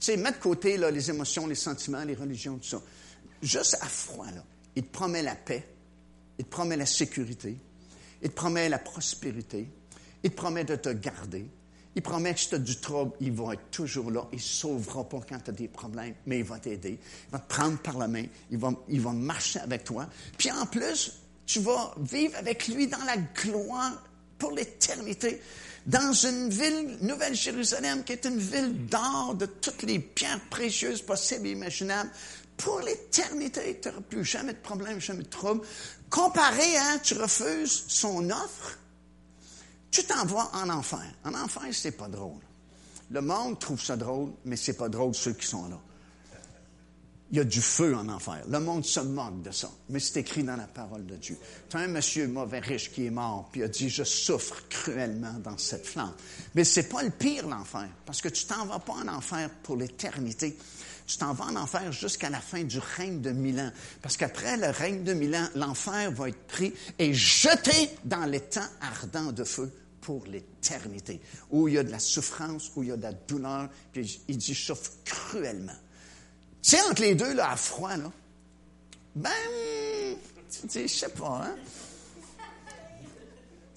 Tu 0.00 0.06
sais, 0.06 0.16
mettre 0.16 0.38
de 0.38 0.42
côté 0.42 0.76
là, 0.76 0.90
les 0.90 1.10
émotions, 1.10 1.46
les 1.46 1.56
sentiments, 1.56 2.04
les 2.04 2.14
religions, 2.14 2.56
tout 2.58 2.68
ça. 2.68 2.80
Juste 3.42 3.76
à 3.80 3.86
froid, 3.86 4.30
là. 4.30 4.44
Il 4.76 4.84
te 4.84 4.92
promet 4.92 5.22
la 5.22 5.34
paix, 5.34 5.68
il 6.38 6.44
te 6.44 6.50
promet 6.50 6.76
la 6.76 6.86
sécurité, 6.86 7.56
il 8.22 8.30
te 8.30 8.34
promet 8.34 8.68
la 8.68 8.78
prospérité, 8.78 9.68
il 10.22 10.30
te 10.30 10.36
promet 10.36 10.64
de 10.64 10.76
te 10.76 10.90
garder, 10.90 11.48
il 11.98 12.02
promet 12.02 12.32
que 12.32 12.38
si 12.38 12.48
tu 12.48 12.54
as 12.54 12.58
du 12.58 12.76
trouble, 12.76 13.10
il 13.18 13.32
va 13.32 13.54
être 13.54 13.72
toujours 13.72 14.12
là. 14.12 14.24
Il 14.30 14.36
ne 14.36 14.40
sauvera 14.40 15.02
pas 15.02 15.18
quand 15.28 15.40
tu 15.40 15.50
as 15.50 15.52
des 15.52 15.66
problèmes, 15.66 16.14
mais 16.26 16.38
il 16.38 16.44
va 16.44 16.60
t'aider. 16.60 16.96
Il 17.26 17.32
va 17.32 17.40
te 17.40 17.52
prendre 17.52 17.76
par 17.78 17.98
la 17.98 18.06
main. 18.06 18.22
Il 18.52 18.58
va, 18.58 18.70
il 18.88 19.00
va 19.00 19.10
marcher 19.10 19.58
avec 19.58 19.82
toi. 19.82 20.06
Puis 20.36 20.48
en 20.52 20.64
plus, 20.66 21.12
tu 21.44 21.58
vas 21.58 21.92
vivre 21.98 22.36
avec 22.36 22.68
lui 22.68 22.86
dans 22.86 23.02
la 23.04 23.16
gloire 23.16 24.00
pour 24.38 24.52
l'éternité. 24.52 25.42
Dans 25.86 26.12
une 26.12 26.50
ville, 26.50 26.98
Nouvelle-Jérusalem, 27.00 28.04
qui 28.04 28.12
est 28.12 28.26
une 28.26 28.38
ville 28.38 28.86
d'or 28.86 29.34
de 29.34 29.46
toutes 29.46 29.82
les 29.82 29.98
pierres 29.98 30.40
précieuses 30.50 31.02
possibles 31.02 31.48
et 31.48 31.50
imaginables. 31.50 32.10
Pour 32.58 32.78
l'éternité, 32.78 33.80
tu 33.82 33.88
n'auras 33.88 34.02
plus 34.02 34.24
jamais 34.24 34.52
de 34.52 34.58
problème, 34.58 35.00
jamais 35.00 35.24
de 35.24 35.28
trouble. 35.28 35.66
Comparé 36.10 36.76
à, 36.76 37.00
tu 37.00 37.14
refuses 37.14 37.86
son 37.88 38.30
offre, 38.30 38.77
tu 39.90 40.04
t'envoies 40.04 40.50
en 40.54 40.68
enfer. 40.70 41.12
En 41.24 41.34
enfer, 41.34 41.62
c'est 41.72 41.92
pas 41.92 42.08
drôle. 42.08 42.40
Le 43.10 43.20
monde 43.20 43.58
trouve 43.58 43.80
ça 43.80 43.96
drôle, 43.96 44.32
mais 44.44 44.56
c'est 44.56 44.76
pas 44.76 44.88
drôle 44.88 45.14
ceux 45.14 45.32
qui 45.32 45.46
sont 45.46 45.68
là. 45.68 45.78
Il 47.30 47.36
y 47.36 47.40
a 47.40 47.44
du 47.44 47.60
feu 47.60 47.94
en 47.94 48.08
enfer. 48.08 48.42
Le 48.48 48.58
monde 48.58 48.86
se 48.86 49.00
moque 49.00 49.42
de 49.42 49.50
ça. 49.50 49.70
Mais 49.90 50.00
c'est 50.00 50.20
écrit 50.20 50.42
dans 50.42 50.56
la 50.56 50.66
parole 50.66 51.04
de 51.04 51.16
Dieu. 51.16 51.36
Tu 51.68 51.76
as 51.76 51.80
un 51.80 51.88
monsieur 51.88 52.26
mauvais 52.26 52.58
riche 52.58 52.90
qui 52.90 53.04
est 53.04 53.10
mort, 53.10 53.50
puis 53.52 53.62
a 53.62 53.68
dit, 53.68 53.90
je 53.90 54.02
souffre 54.02 54.66
cruellement 54.70 55.34
dans 55.44 55.58
cette 55.58 55.86
flamme. 55.86 56.14
Mais 56.54 56.64
c'est 56.64 56.88
pas 56.88 57.02
le 57.02 57.10
pire, 57.10 57.46
l'enfer. 57.46 57.86
Parce 58.06 58.22
que 58.22 58.30
tu 58.30 58.46
t'en 58.46 58.64
vas 58.64 58.78
pas 58.78 58.94
en 58.94 59.08
enfer 59.08 59.50
pour 59.62 59.76
l'éternité. 59.76 60.56
Tu 61.08 61.16
t'en 61.16 61.32
vas 61.32 61.46
en 61.46 61.56
enfer 61.56 61.90
jusqu'à 61.90 62.28
la 62.28 62.38
fin 62.38 62.62
du 62.64 62.78
règne 62.78 63.22
de 63.22 63.30
mille 63.30 63.58
ans. 63.58 63.72
Parce 64.02 64.18
qu'après 64.18 64.58
le 64.58 64.68
règne 64.68 65.04
de 65.04 65.14
mille 65.14 65.34
ans, 65.34 65.48
l'enfer 65.54 66.12
va 66.12 66.28
être 66.28 66.46
pris 66.46 66.74
et 66.98 67.14
jeté 67.14 67.90
dans 68.04 68.26
les 68.26 68.40
temps 68.40 68.60
ardents 68.82 69.32
de 69.32 69.42
feu 69.42 69.72
pour 70.02 70.26
l'éternité, 70.26 71.20
où 71.50 71.66
il 71.66 71.74
y 71.74 71.78
a 71.78 71.82
de 71.82 71.90
la 71.90 71.98
souffrance, 71.98 72.70
où 72.76 72.82
il 72.82 72.90
y 72.90 72.92
a 72.92 72.96
de 72.96 73.02
la 73.02 73.12
douleur, 73.12 73.68
puis 73.92 74.20
il 74.28 74.36
dit, 74.36 74.54
souffre 74.54 74.92
cruellement. 75.04 75.72
Tu 76.62 76.70
sais, 76.70 76.82
entre 76.82 77.02
les 77.02 77.14
deux, 77.14 77.34
là, 77.34 77.52
à 77.52 77.56
froid, 77.56 77.96
là, 77.96 78.12
ben, 79.14 79.30
tu 80.50 80.66
dis, 80.66 80.88
je 80.88 80.94
sais 80.94 81.08
pas, 81.08 81.42
hein. 81.44 81.56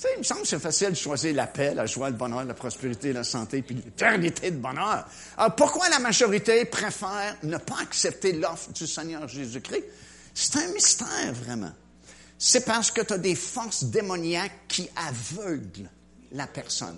Sais, 0.01 0.07
il 0.15 0.17
me 0.17 0.23
semble 0.23 0.41
que 0.41 0.47
c'est 0.47 0.57
facile 0.57 0.89
de 0.89 0.95
choisir 0.95 1.35
la 1.35 1.45
paix, 1.45 1.75
la 1.75 1.85
joie, 1.85 2.09
le 2.09 2.15
bonheur, 2.15 2.43
la 2.43 2.55
prospérité, 2.55 3.13
la 3.13 3.23
santé, 3.23 3.61
puis 3.61 3.75
l'éternité 3.75 4.49
de 4.49 4.57
bonheur. 4.57 5.07
Alors, 5.37 5.55
pourquoi 5.55 5.89
la 5.89 5.99
majorité 5.99 6.65
préfère 6.65 7.37
ne 7.43 7.57
pas 7.57 7.81
accepter 7.83 8.33
l'offre 8.33 8.71
du 8.71 8.87
Seigneur 8.87 9.27
Jésus-Christ? 9.27 9.83
C'est 10.33 10.55
un 10.55 10.73
mystère, 10.73 11.33
vraiment. 11.33 11.71
C'est 12.35 12.65
parce 12.65 12.89
que 12.89 13.01
tu 13.01 13.13
as 13.13 13.19
des 13.19 13.35
forces 13.35 13.83
démoniaques 13.83 14.67
qui 14.67 14.89
aveuglent 14.95 15.91
la 16.31 16.47
personne. 16.47 16.97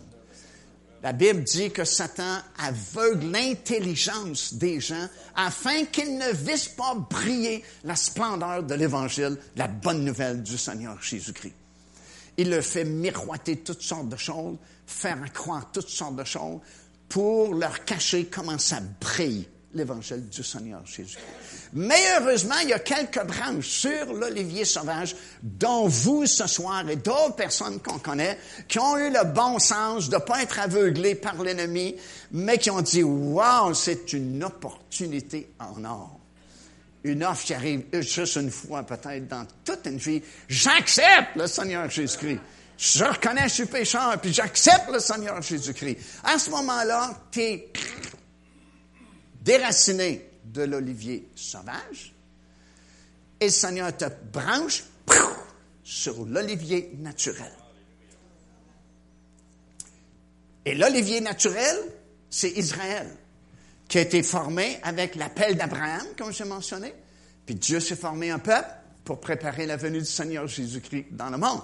la 1.01 1.11
Bible 1.11 1.43
dit 1.43 1.71
que 1.71 1.83
Satan 1.83 2.37
aveugle 2.57 3.31
l'intelligence 3.31 4.53
des 4.53 4.79
gens 4.79 5.09
afin 5.35 5.83
qu'ils 5.91 6.17
ne 6.17 6.31
vissent 6.31 6.69
pas 6.69 6.95
briller 6.95 7.65
la 7.83 7.97
splendeur 7.97 8.63
de 8.63 8.75
l'Évangile, 8.75 9.37
la 9.57 9.67
bonne 9.67 10.05
nouvelle 10.05 10.41
du 10.41 10.57
Seigneur 10.57 11.01
Jésus-Christ. 11.01 11.55
Il 12.37 12.49
leur 12.49 12.63
fait 12.63 12.85
miroiter 12.85 13.57
toutes 13.57 13.81
sortes 13.81 14.09
de 14.09 14.17
choses, 14.17 14.57
faire 14.85 15.31
croire 15.31 15.71
toutes 15.71 15.89
sortes 15.89 16.15
de 16.15 16.23
choses 16.23 16.59
pour 17.09 17.53
leur 17.53 17.85
cacher 17.85 18.25
comment 18.25 18.57
ça 18.57 18.79
brille 18.99 19.47
l'Évangile 19.73 20.29
du 20.29 20.43
Seigneur 20.43 20.85
Jésus-Christ. 20.85 21.25
Mais 21.73 21.99
heureusement, 22.19 22.55
il 22.61 22.69
y 22.69 22.73
a 22.73 22.79
quelques 22.79 23.23
branches 23.25 23.67
sur 23.67 24.13
l'olivier 24.13 24.65
sauvage, 24.65 25.15
dont 25.41 25.87
vous 25.87 26.25
ce 26.27 26.45
soir 26.47 26.87
et 26.87 26.95
d'autres 26.95 27.35
personnes 27.35 27.79
qu'on 27.79 27.97
connaît, 27.97 28.37
qui 28.67 28.77
ont 28.79 28.97
eu 28.97 29.09
le 29.09 29.25
bon 29.25 29.57
sens 29.57 30.09
de 30.09 30.15
ne 30.15 30.21
pas 30.21 30.43
être 30.43 30.59
aveuglés 30.59 31.15
par 31.15 31.41
l'ennemi, 31.41 31.95
mais 32.31 32.59
qui 32.59 32.69
ont 32.69 32.81
dit, 32.81 33.03
wow, 33.03 33.73
c'est 33.73 34.13
une 34.13 34.43
opportunité 34.43 35.49
en 35.59 35.83
or. 35.85 36.19
Une 37.03 37.23
offre 37.23 37.45
qui 37.45 37.53
arrive 37.53 37.83
juste 38.01 38.37
une 38.37 38.51
fois 38.51 38.83
peut-être 38.83 39.27
dans 39.27 39.45
toute 39.65 39.85
une 39.85 39.97
vie. 39.97 40.21
J'accepte 40.47 41.35
le 41.35 41.47
Seigneur 41.47 41.89
Jésus-Christ. 41.89 42.39
Je 42.77 43.03
reconnais 43.03 43.43
que 43.43 43.49
je 43.49 43.53
suis 43.53 43.65
pécheur, 43.65 44.19
puis 44.19 44.33
j'accepte 44.33 44.89
le 44.91 44.99
Seigneur 44.99 45.41
Jésus-Christ. 45.41 45.97
À 46.23 46.39
ce 46.39 46.49
moment-là, 46.49 47.21
tu 47.31 47.41
es 47.41 47.71
déraciné 49.41 50.29
de 50.45 50.63
l'olivier 50.63 51.27
sauvage 51.35 52.13
et 53.39 53.45
le 53.45 53.51
Seigneur 53.51 53.95
te 53.95 54.05
branche 54.31 54.83
sur 55.83 56.25
l'olivier 56.25 56.91
naturel. 56.99 57.51
Et 60.65 60.75
l'olivier 60.75 61.19
naturel, 61.19 61.77
c'est 62.29 62.51
Israël, 62.51 63.09
qui 63.87 63.97
a 63.97 64.01
été 64.01 64.23
formé 64.23 64.79
avec 64.83 65.15
l'appel 65.15 65.55
d'Abraham, 65.55 66.05
comme 66.17 66.33
j'ai 66.33 66.45
mentionné. 66.45 66.93
Puis 67.45 67.55
Dieu 67.55 67.79
s'est 67.79 67.95
formé 67.95 68.31
un 68.31 68.39
peuple 68.39 68.69
pour 69.03 69.19
préparer 69.19 69.65
la 69.65 69.77
venue 69.77 69.99
du 69.99 70.05
Seigneur 70.05 70.47
Jésus-Christ 70.47 71.07
dans 71.11 71.29
le 71.29 71.37
monde. 71.37 71.61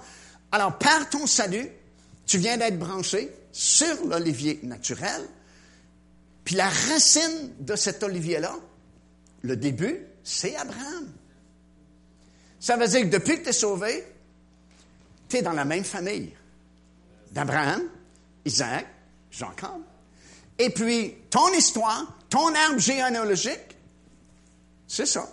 Alors, 0.52 0.78
par 0.78 1.10
ton 1.10 1.26
salut, 1.26 1.70
tu 2.26 2.38
viens 2.38 2.58
d'être 2.58 2.78
branché 2.78 3.32
sur 3.52 4.06
l'olivier 4.06 4.60
naturel, 4.64 5.22
puis 6.44 6.56
la 6.56 6.70
racine 6.70 7.54
de 7.60 7.76
cet 7.76 8.04
olivier-là, 8.04 8.56
le 9.42 9.56
début, 9.56 10.06
c'est 10.24 10.56
Abraham. 10.56 11.08
Ça 12.60 12.76
veut 12.76 12.88
dire 12.88 13.02
que 13.02 13.08
depuis 13.08 13.38
que 13.38 13.44
tu 13.44 13.50
es 13.50 13.54
sauvé, 13.54 14.04
tu 15.30 15.38
es 15.38 15.42
dans 15.42 15.54
la 15.54 15.66
même 15.66 15.84
famille 15.84 16.34
d'Abraham, 17.32 17.84
Isaac, 18.46 18.88
Jacob. 19.32 19.82
Et 20.60 20.70
puis, 20.70 21.16
ton 21.30 21.52
histoire, 21.54 22.06
ton 22.30 22.54
arbre 22.54 22.80
généalogique, 22.80 23.78
c'est 24.88 25.06
ça. 25.06 25.28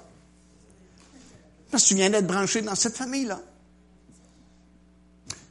Parce 1.71 1.83
que 1.83 1.89
tu 1.89 1.95
viens 1.97 2.11
d'être 2.11 2.27
branché 2.27 2.63
dans 2.63 2.77
cette 2.77 2.97
famille-là. 2.97 3.41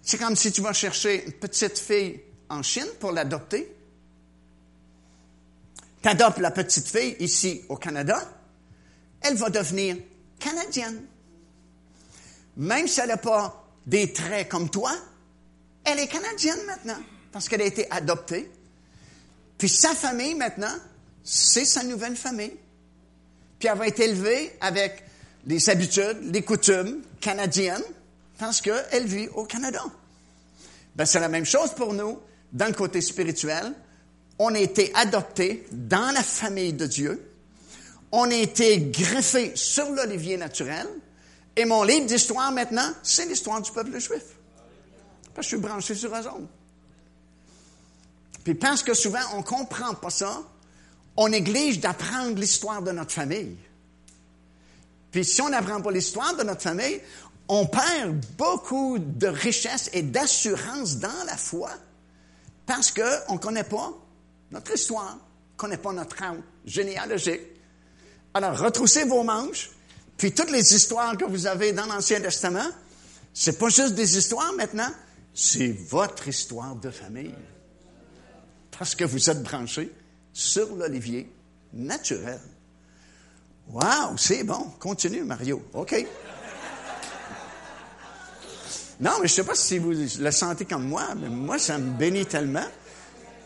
C'est 0.02 0.18
comme 0.18 0.36
si 0.36 0.52
tu 0.52 0.62
vas 0.62 0.72
chercher 0.72 1.26
une 1.26 1.34
petite 1.34 1.78
fille 1.78 2.22
en 2.50 2.64
Chine 2.64 2.88
pour 3.00 3.12
l'adopter. 3.12 3.76
Tu 6.02 6.08
adoptes 6.08 6.40
la 6.40 6.52
petite 6.52 6.88
fille 6.88 7.16
ici 7.20 7.64
au 7.68 7.76
Canada, 7.76 8.22
elle 9.22 9.36
va 9.36 9.50
devenir 9.50 9.98
canadienne. 10.40 11.04
Même 12.58 12.88
si 12.88 13.00
elle 13.00 13.08
n'a 13.08 13.18
pas 13.18 13.68
des 13.86 14.14
traits 14.14 14.48
comme 14.48 14.70
toi, 14.70 14.92
elle 15.84 16.00
est 16.00 16.08
canadienne 16.08 16.64
maintenant, 16.68 17.02
parce 17.32 17.50
qu'elle 17.50 17.62
a 17.62 17.66
été 17.66 17.90
adoptée. 17.92 18.50
Puis 19.58 19.70
sa 19.70 19.93
famille 19.93 20.36
maintenant, 20.36 20.76
c'est 21.24 21.66
sa 21.66 21.84
nouvelle 21.84 22.16
famille. 22.16 22.56
Puis 23.60 23.70
elle 23.70 23.78
va 23.78 23.88
être 23.88 23.99
élevée 23.99 24.56
avec 24.62 25.03
les 25.45 25.70
habitudes, 25.70 26.18
les 26.24 26.41
coutumes 26.41 27.01
canadiennes, 27.22 27.84
parce 28.38 28.62
qu'elle 28.62 29.06
vit 29.06 29.28
au 29.30 29.45
Canada. 29.45 29.84
Ben, 30.95 31.06
c'est 31.06 31.20
la 31.20 31.30
même 31.30 31.45
chose 31.45 31.72
pour 31.72 31.93
nous 31.93 32.20
dans 32.51 32.68
le 32.68 32.74
côté 32.74 33.01
spirituel. 33.01 33.74
On 34.39 34.53
a 34.53 34.60
été 34.60 34.91
adoptés 34.95 35.66
dans 35.72 36.14
la 36.14 36.24
famille 36.24 36.74
de 36.74 36.86
Dieu 36.86 37.36
on 38.18 38.32
a 38.32 38.36
été 38.36 38.80
greffé 38.80 39.51
sur 39.56 39.89
l'olivier 39.91 40.38
naturel. 40.38 40.88
Et 41.56 41.66
mon 41.66 41.84
livre 41.84 42.06
d'histoire 42.06 42.51
maintenant, 42.51 42.89
c'est 43.03 43.26
l'histoire 43.26 43.62
du 43.62 43.72
peuple 43.72 43.99
juif. 43.99 44.24
Parce 45.34 45.47
que 45.47 45.51
je 45.51 45.58
suis 45.58 45.58
branché 45.58 45.95
sur 45.95 46.16
eux 46.16 46.47
Puis 48.46 48.54
parce 48.56 48.84
que 48.84 48.93
souvent 48.93 49.20
on 49.34 49.39
ne 49.39 49.43
comprend 49.43 49.93
pas 49.96 50.12
ça, 50.12 50.41
on 51.18 51.28
néglige 51.28 51.82
d'apprendre 51.82 52.39
l'histoire 52.39 52.82
de 52.82 52.91
notre 52.91 53.12
famille. 53.12 53.58
Puis 55.12 55.26
si 55.26 55.41
on 55.41 55.50
n'apprend 55.50 55.82
pas 55.82 55.91
l'histoire 55.91 56.36
de 56.38 56.43
notre 56.43 56.62
famille, 56.62 57.02
on 57.48 57.66
perd 57.66 58.24
beaucoup 58.38 59.00
de 59.00 59.28
richesse 59.28 59.89
et 59.93 60.04
d'assurance 60.04 60.98
dans 60.98 61.24
la 61.26 61.36
foi 61.36 61.72
parce 62.66 62.91
qu'on 62.91 63.34
ne 63.34 63.39
connaît 63.39 63.64
pas 63.64 63.91
notre 64.52 64.74
histoire, 64.74 65.18
on 65.18 65.54
ne 65.54 65.58
connaît 65.58 65.78
pas 65.78 65.93
notre 65.93 66.22
âme 66.22 66.41
généalogique. 66.66 67.41
Alors, 68.34 68.60
retroussez 68.60 69.06
vos 69.06 69.24
manches, 69.24 69.72
puis 70.18 70.34
toutes 70.34 70.52
les 70.52 70.76
histoires 70.76 71.18
que 71.18 71.26
vous 71.26 71.48
avez 71.48 71.72
dans 71.74 71.86
l'Ancien 71.86 72.20
Testament, 72.20 72.68
c'est 73.34 73.58
pas 73.58 73.70
juste 73.70 73.96
des 73.96 74.18
histoires 74.18 74.54
maintenant, 74.54 74.89
c'est 75.34 75.72
votre 75.72 76.28
histoire 76.28 76.76
de 76.76 76.89
famille. 76.89 77.34
Parce 78.78 78.96
que 78.96 79.06
vous 79.06 79.30
êtes 79.30 79.42
branchés 79.42 79.92
sur 80.34 80.76
l'olivier 80.76 81.32
naturel. 81.74 82.40
Wow, 83.70 84.18
c'est 84.18 84.44
bon. 84.44 84.72
Continue, 84.80 85.24
Mario. 85.24 85.64
OK. 85.74 86.06
Non, 89.00 89.12
mais 89.22 89.28
je 89.28 89.34
ne 89.34 89.36
sais 89.36 89.44
pas 89.44 89.56
si 89.56 89.78
vous 89.78 89.92
le 89.92 90.32
sentez 90.32 90.66
comme 90.66 90.88
moi, 90.88 91.16
mais 91.16 91.28
moi, 91.28 91.60
ça 91.60 91.78
me 91.78 91.92
bénit 91.92 92.26
tellement. 92.26 92.66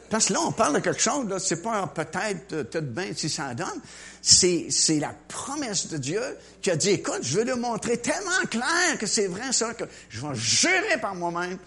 Parce 0.10 0.28
que 0.28 0.34
là, 0.34 0.42
on 0.42 0.52
parle 0.52 0.76
de 0.76 0.80
quelque 0.80 1.02
chose, 1.02 1.28
là, 1.28 1.40
c'est 1.40 1.62
pas 1.62 1.86
peut-être 1.88 2.54
euh, 2.54 2.64
tout 2.64 2.82
bien 2.82 3.12
si 3.16 3.30
ça 3.30 3.54
donne. 3.54 3.80
C'est, 4.22 4.68
c'est 4.72 5.00
la 5.00 5.14
promesse 5.28 5.88
de 5.88 5.98
Dieu 5.98 6.22
qui 6.62 6.72
a 6.72 6.76
dit, 6.76 6.90
écoute, 6.90 7.20
je 7.22 7.38
veux 7.38 7.44
le 7.44 7.56
montrer 7.56 7.98
tellement 7.98 8.44
clair 8.50 8.98
que 9.00 9.06
c'est 9.06 9.28
vrai 9.28 9.52
ça, 9.52 9.74
que 9.76 9.84
je 10.10 10.22
vais 10.22 10.34
jurer 10.34 11.00
par 11.00 11.14
moi-même 11.14 11.58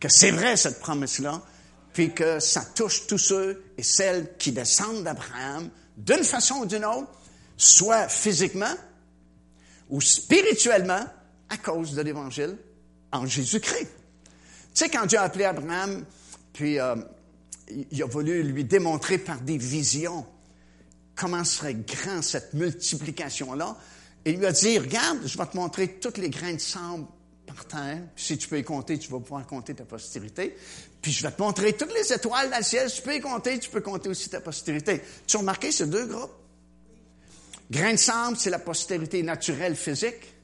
que 0.00 0.08
c'est 0.08 0.30
vrai 0.30 0.56
cette 0.56 0.80
promesse-là, 0.80 1.42
puis 2.00 2.14
que 2.14 2.40
ça 2.40 2.64
touche 2.64 3.06
tous 3.06 3.18
ceux 3.18 3.62
et 3.76 3.82
celles 3.82 4.34
qui 4.38 4.52
descendent 4.52 5.04
d'Abraham 5.04 5.68
d'une 5.98 6.24
façon 6.24 6.60
ou 6.60 6.64
d'une 6.64 6.86
autre, 6.86 7.10
soit 7.58 8.08
physiquement 8.08 8.74
ou 9.90 10.00
spirituellement 10.00 11.04
à 11.50 11.58
cause 11.58 11.92
de 11.92 12.00
l'Évangile 12.00 12.56
en 13.12 13.26
Jésus-Christ. 13.26 13.84
Tu 13.84 13.90
sais, 14.72 14.88
quand 14.88 15.04
Dieu 15.04 15.18
a 15.18 15.24
appelé 15.24 15.44
Abraham, 15.44 16.06
puis 16.54 16.80
euh, 16.80 16.96
il 17.68 18.02
a 18.02 18.06
voulu 18.06 18.44
lui 18.44 18.64
démontrer 18.64 19.18
par 19.18 19.42
des 19.42 19.58
visions 19.58 20.24
comment 21.14 21.44
serait 21.44 21.74
grand 21.74 22.22
cette 22.22 22.54
multiplication-là. 22.54 23.76
Il 24.24 24.38
lui 24.38 24.46
a 24.46 24.52
dit, 24.52 24.78
regarde, 24.78 25.18
je 25.26 25.36
vais 25.36 25.44
te 25.44 25.54
montrer 25.54 25.98
toutes 26.00 26.16
les 26.16 26.30
grains 26.30 26.54
de 26.54 26.60
sable 26.60 27.04
par 27.54 27.64
terre. 27.66 27.98
si 28.16 28.38
tu 28.38 28.48
peux 28.48 28.58
y 28.58 28.64
compter, 28.64 28.98
tu 28.98 29.10
vas 29.10 29.18
pouvoir 29.18 29.46
compter 29.46 29.74
ta 29.74 29.84
postérité. 29.84 30.56
Puis 31.00 31.12
je 31.12 31.22
vais 31.22 31.32
te 31.32 31.40
montrer 31.40 31.72
toutes 31.72 31.94
les 31.94 32.12
étoiles 32.12 32.50
dans 32.50 32.58
le 32.58 32.62
ciel. 32.62 32.88
Si 32.90 32.96
tu 32.96 33.02
peux 33.02 33.14
y 33.14 33.20
compter, 33.20 33.58
tu 33.58 33.70
peux 33.70 33.80
compter 33.80 34.08
aussi 34.08 34.28
ta 34.28 34.40
postérité. 34.40 35.02
Tu 35.26 35.36
as 35.36 35.40
remarqué 35.40 35.72
ces 35.72 35.86
deux 35.86 36.06
groupes? 36.06 36.32
Grains 37.70 37.92
de 37.92 37.98
sable, 37.98 38.36
c'est 38.36 38.50
la 38.50 38.58
postérité 38.58 39.22
naturelle 39.22 39.76
physique. 39.76 40.34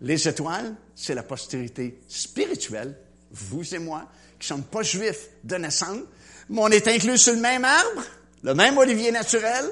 Les 0.00 0.28
étoiles, 0.28 0.74
c'est 0.94 1.14
la 1.14 1.22
postérité 1.22 2.00
spirituelle. 2.08 2.96
Vous 3.32 3.74
et 3.74 3.78
moi, 3.78 4.08
qui 4.38 4.44
ne 4.52 4.56
sommes 4.56 4.64
pas 4.64 4.82
juifs 4.82 5.28
de 5.44 5.56
naissance, 5.56 6.00
mais 6.48 6.60
on 6.60 6.68
est 6.68 6.88
inclus 6.88 7.18
sur 7.18 7.34
le 7.34 7.40
même 7.40 7.64
arbre, 7.64 8.02
le 8.42 8.54
même 8.54 8.78
olivier 8.78 9.12
naturel, 9.12 9.70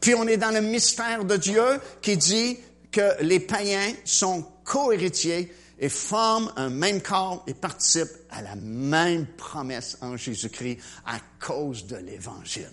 puis 0.00 0.14
on 0.14 0.26
est 0.26 0.36
dans 0.36 0.50
le 0.50 0.60
mystère 0.60 1.24
de 1.24 1.36
Dieu 1.36 1.80
qui 2.00 2.16
dit 2.16 2.58
que 2.92 3.22
les 3.22 3.40
païens 3.40 3.92
sont 4.04 4.46
co-héritiers 4.64 5.52
et 5.84 5.90
forment 5.90 6.50
un 6.56 6.70
même 6.70 7.02
corps 7.02 7.44
et 7.46 7.52
participent 7.52 8.16
à 8.30 8.40
la 8.40 8.56
même 8.56 9.26
promesse 9.26 9.98
en 10.00 10.16
Jésus-Christ 10.16 10.78
à 11.04 11.18
cause 11.38 11.86
de 11.86 11.96
l'Évangile. 11.96 12.70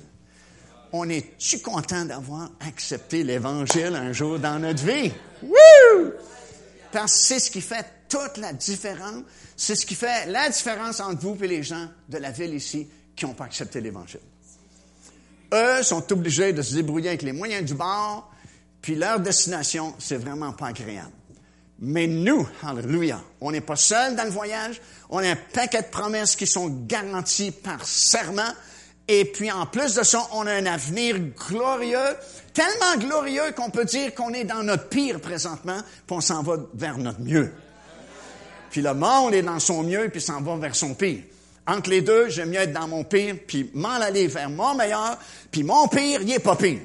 On 0.93 1.09
est-tu 1.09 1.59
content 1.59 2.05
d'avoir 2.05 2.51
accepté 2.61 3.25
l'Évangile 3.25 3.97
un 3.97 4.13
jour 4.13 4.39
dans 4.39 4.59
notre 4.59 4.85
vie? 4.85 5.11
Woo! 5.43 6.13
Parce 6.93 7.11
que 7.11 7.19
c'est 7.19 7.39
ce 7.39 7.51
qui 7.51 7.59
fait 7.59 7.85
toute 8.07 8.37
la 8.37 8.53
différence. 8.53 9.23
C'est 9.57 9.75
ce 9.75 9.85
qui 9.85 9.95
fait 9.95 10.27
la 10.27 10.49
différence 10.49 11.01
entre 11.01 11.19
vous 11.19 11.37
et 11.43 11.47
les 11.49 11.63
gens 11.63 11.89
de 12.07 12.17
la 12.17 12.31
ville 12.31 12.53
ici 12.53 12.87
qui 13.13 13.25
n'ont 13.25 13.33
pas 13.33 13.43
accepté 13.43 13.81
l'Évangile. 13.81 14.21
Eux 15.53 15.83
sont 15.83 16.09
obligés 16.13 16.53
de 16.53 16.61
se 16.61 16.75
débrouiller 16.75 17.09
avec 17.09 17.23
les 17.23 17.33
moyens 17.33 17.65
du 17.65 17.73
bord, 17.73 18.31
puis 18.81 18.95
leur 18.95 19.19
destination, 19.19 19.95
c'est 19.99 20.15
vraiment 20.15 20.53
pas 20.53 20.67
agréable. 20.67 21.11
Mais 21.83 22.05
nous, 22.05 22.47
alléluia, 22.63 23.19
on 23.41 23.51
n'est 23.51 23.59
pas 23.59 23.75
seuls 23.75 24.15
dans 24.15 24.23
le 24.23 24.29
voyage, 24.29 24.79
on 25.09 25.17
a 25.17 25.31
un 25.31 25.35
paquet 25.35 25.81
de 25.81 25.87
promesses 25.87 26.35
qui 26.35 26.45
sont 26.45 26.69
garanties 26.85 27.51
par 27.51 27.83
serment, 27.85 28.53
Et 29.07 29.25
puis 29.25 29.51
en 29.51 29.65
plus 29.65 29.95
de 29.95 30.03
ça, 30.03 30.25
on 30.31 30.45
a 30.45 30.53
un 30.53 30.65
avenir 30.67 31.17
glorieux, 31.49 32.15
tellement 32.53 32.95
glorieux 32.97 33.51
qu'on 33.55 33.69
peut 33.69 33.83
dire 33.83 34.13
qu'on 34.13 34.31
est 34.31 34.43
dans 34.43 34.63
notre 34.63 34.89
pire 34.89 35.19
présentement, 35.19 35.79
puis 36.05 36.15
on 36.15 36.21
s'en 36.21 36.43
va 36.43 36.57
vers 36.75 36.97
notre 36.97 37.19
mieux. 37.19 37.51
Puis 38.69 38.81
le 38.81 38.93
monde 38.93 39.33
est 39.33 39.41
dans 39.41 39.59
son 39.59 39.83
mieux, 39.83 40.07
puis 40.09 40.21
s'en 40.21 40.41
va 40.41 40.55
vers 40.55 40.75
son 40.75 40.93
pire. 40.93 41.23
Entre 41.67 41.89
les 41.89 42.01
deux, 42.01 42.29
j'aime 42.29 42.51
mieux 42.51 42.59
être 42.59 42.73
dans 42.73 42.87
mon 42.87 43.03
pire, 43.03 43.35
puis 43.45 43.69
m'en 43.73 43.89
aller 43.89 44.27
vers 44.27 44.49
mon 44.49 44.75
meilleur, 44.75 45.17
puis 45.51 45.63
mon 45.63 45.87
pire, 45.87 46.21
il 46.21 46.31
est 46.31 46.39
pas 46.39 46.55
pire. 46.55 46.79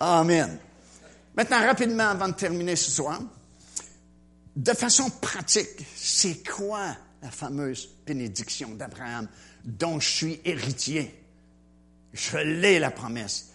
Amen. 0.00 0.58
Maintenant, 1.36 1.60
rapidement, 1.60 2.08
avant 2.08 2.28
de 2.28 2.34
terminer 2.34 2.76
ce 2.76 2.90
soir, 2.90 3.20
de 4.56 4.72
façon 4.72 5.10
pratique, 5.10 5.84
c'est 5.94 6.42
quoi 6.48 6.96
la 7.22 7.30
fameuse 7.30 7.90
bénédiction 8.06 8.70
d'Abraham 8.70 9.28
dont 9.62 10.00
je 10.00 10.08
suis 10.08 10.40
héritier? 10.46 11.14
Je 12.14 12.38
l'ai, 12.38 12.78
la 12.78 12.90
promesse. 12.90 13.50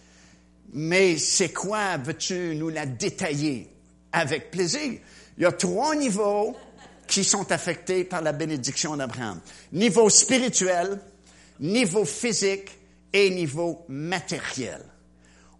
Mais 0.72 1.18
c'est 1.18 1.52
quoi, 1.52 1.96
veux-tu 1.96 2.54
nous 2.54 2.68
la 2.68 2.86
détailler? 2.86 3.68
Avec 4.12 4.50
plaisir? 4.50 5.00
Il 5.36 5.42
y 5.42 5.46
a 5.46 5.52
trois 5.52 5.96
niveaux 5.96 6.56
qui 7.08 7.24
sont 7.24 7.50
affectés 7.50 8.04
par 8.04 8.22
la 8.22 8.32
bénédiction 8.32 8.96
d'Abraham. 8.96 9.40
Niveau 9.72 10.08
spirituel, 10.08 11.00
niveau 11.58 12.04
physique 12.04 12.70
et 13.12 13.30
niveau 13.30 13.84
matériel. 13.88 14.82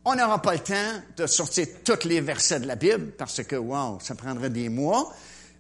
On 0.04 0.16
n'aura 0.16 0.42
pas 0.42 0.54
le 0.54 0.58
temps 0.58 1.00
de 1.16 1.26
sortir 1.28 1.66
tous 1.84 2.08
les 2.08 2.20
versets 2.20 2.58
de 2.58 2.66
la 2.66 2.74
Bible 2.74 3.12
parce 3.16 3.42
que, 3.44 3.54
wow, 3.54 4.00
ça 4.00 4.16
prendrait 4.16 4.50
des 4.50 4.68
mois, 4.68 5.14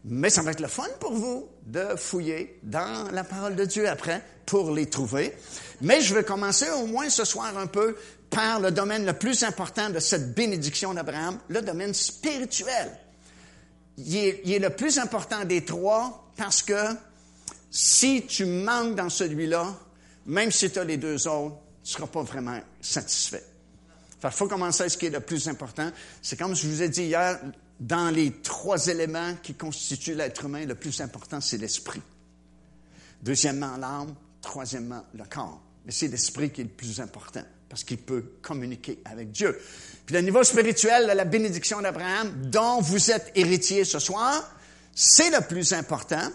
mais 0.04 0.30
ça 0.30 0.42
va 0.42 0.50
être 0.50 0.60
le 0.60 0.66
fun 0.66 0.88
pour 0.98 1.12
vous 1.12 1.48
de 1.64 1.94
fouiller 1.96 2.58
dans 2.64 3.08
la 3.12 3.22
parole 3.22 3.54
de 3.54 3.64
Dieu 3.64 3.88
après 3.88 4.20
pour 4.44 4.72
les 4.72 4.86
trouver. 4.86 5.32
Mais 5.80 6.00
je 6.00 6.12
vais 6.12 6.24
commencer 6.24 6.68
au 6.70 6.86
moins 6.86 7.08
ce 7.08 7.24
soir 7.24 7.56
un 7.56 7.68
peu 7.68 7.96
par 8.30 8.58
le 8.58 8.72
domaine 8.72 9.06
le 9.06 9.12
plus 9.12 9.44
important 9.44 9.90
de 9.90 10.00
cette 10.00 10.34
bénédiction 10.34 10.92
d'Abraham, 10.92 11.38
le 11.48 11.62
domaine 11.62 11.94
spirituel. 11.94 12.90
Il 13.96 14.16
est, 14.16 14.40
il 14.44 14.52
est, 14.54 14.58
le 14.58 14.70
plus 14.70 14.98
important 14.98 15.44
des 15.44 15.64
trois 15.64 16.32
parce 16.36 16.62
que 16.62 16.96
si 17.70 18.26
tu 18.26 18.44
manques 18.44 18.96
dans 18.96 19.10
celui-là, 19.10 19.72
même 20.26 20.50
si 20.50 20.68
tu 20.68 20.80
as 20.80 20.84
les 20.84 20.96
deux 20.96 21.28
autres, 21.28 21.58
tu 21.84 21.90
ne 21.90 21.94
seras 21.94 22.06
pas 22.08 22.22
vraiment 22.22 22.58
satisfait. 22.80 23.51
Il 24.24 24.30
faut 24.30 24.48
commencer 24.48 24.84
à 24.84 24.88
ce 24.88 24.96
qui 24.96 25.06
est 25.06 25.10
le 25.10 25.20
plus 25.20 25.48
important. 25.48 25.90
C'est 26.20 26.38
comme 26.38 26.54
je 26.54 26.66
vous 26.66 26.82
ai 26.82 26.88
dit 26.88 27.04
hier, 27.04 27.40
dans 27.80 28.10
les 28.10 28.30
trois 28.42 28.86
éléments 28.86 29.34
qui 29.42 29.54
constituent 29.54 30.14
l'être 30.14 30.44
humain, 30.44 30.64
le 30.64 30.74
plus 30.74 31.00
important, 31.00 31.40
c'est 31.40 31.58
l'esprit. 31.58 32.02
Deuxièmement, 33.22 33.76
l'âme. 33.76 34.14
Troisièmement, 34.40 35.04
le 35.14 35.24
corps. 35.24 35.62
Mais 35.86 35.92
c'est 35.92 36.08
l'esprit 36.08 36.50
qui 36.50 36.62
est 36.62 36.64
le 36.64 36.70
plus 36.70 37.00
important 37.00 37.42
parce 37.68 37.84
qu'il 37.84 37.98
peut 37.98 38.34
communiquer 38.42 38.98
avec 39.04 39.30
Dieu. 39.30 39.58
Puis 40.04 40.14
le 40.14 40.20
niveau 40.20 40.42
spirituel 40.42 41.06
la 41.06 41.24
bénédiction 41.24 41.80
d'Abraham, 41.80 42.50
dont 42.50 42.80
vous 42.80 43.10
êtes 43.10 43.32
héritier 43.34 43.84
ce 43.84 43.98
soir, 43.98 44.52
c'est 44.94 45.30
le 45.30 45.40
plus 45.46 45.72
important. 45.72 46.28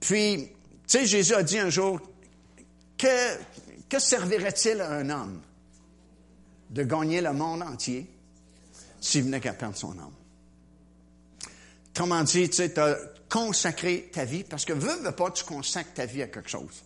Puis, 0.00 0.48
tu 0.86 0.98
sais, 0.98 1.04
Jésus 1.04 1.34
a 1.34 1.42
dit 1.42 1.58
un 1.58 1.68
jour, 1.68 2.00
que, 2.96 3.36
que 3.88 3.98
servirait-il 3.98 4.80
à 4.80 4.92
un 4.92 5.10
homme? 5.10 5.40
De 6.70 6.82
gagner 6.82 7.20
le 7.20 7.32
monde 7.32 7.62
entier 7.62 8.06
s'il 9.00 9.24
venait 9.24 9.40
qu'à 9.40 9.52
perdre 9.52 9.76
son 9.76 9.92
âme. 9.98 10.12
Comment 11.94 12.22
dire, 12.22 12.48
tu 12.48 12.56
sais, 12.56 12.72
tu 12.72 12.80
as 12.80 12.96
consacré 13.28 14.10
ta 14.12 14.24
vie, 14.24 14.44
parce 14.44 14.64
que 14.64 14.72
veux, 14.72 15.02
veux 15.02 15.12
pas, 15.12 15.30
tu 15.30 15.44
consacres 15.44 15.94
ta 15.94 16.06
vie 16.06 16.22
à 16.22 16.28
quelque 16.28 16.48
chose. 16.48 16.82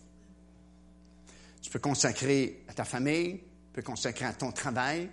Tu 1.61 1.69
peux 1.69 1.79
consacrer 1.79 2.63
à 2.67 2.73
ta 2.73 2.83
famille, 2.83 3.37
tu 3.37 3.73
peux 3.73 3.81
consacrer 3.81 4.25
à 4.25 4.33
ton 4.33 4.51
travail, 4.51 5.09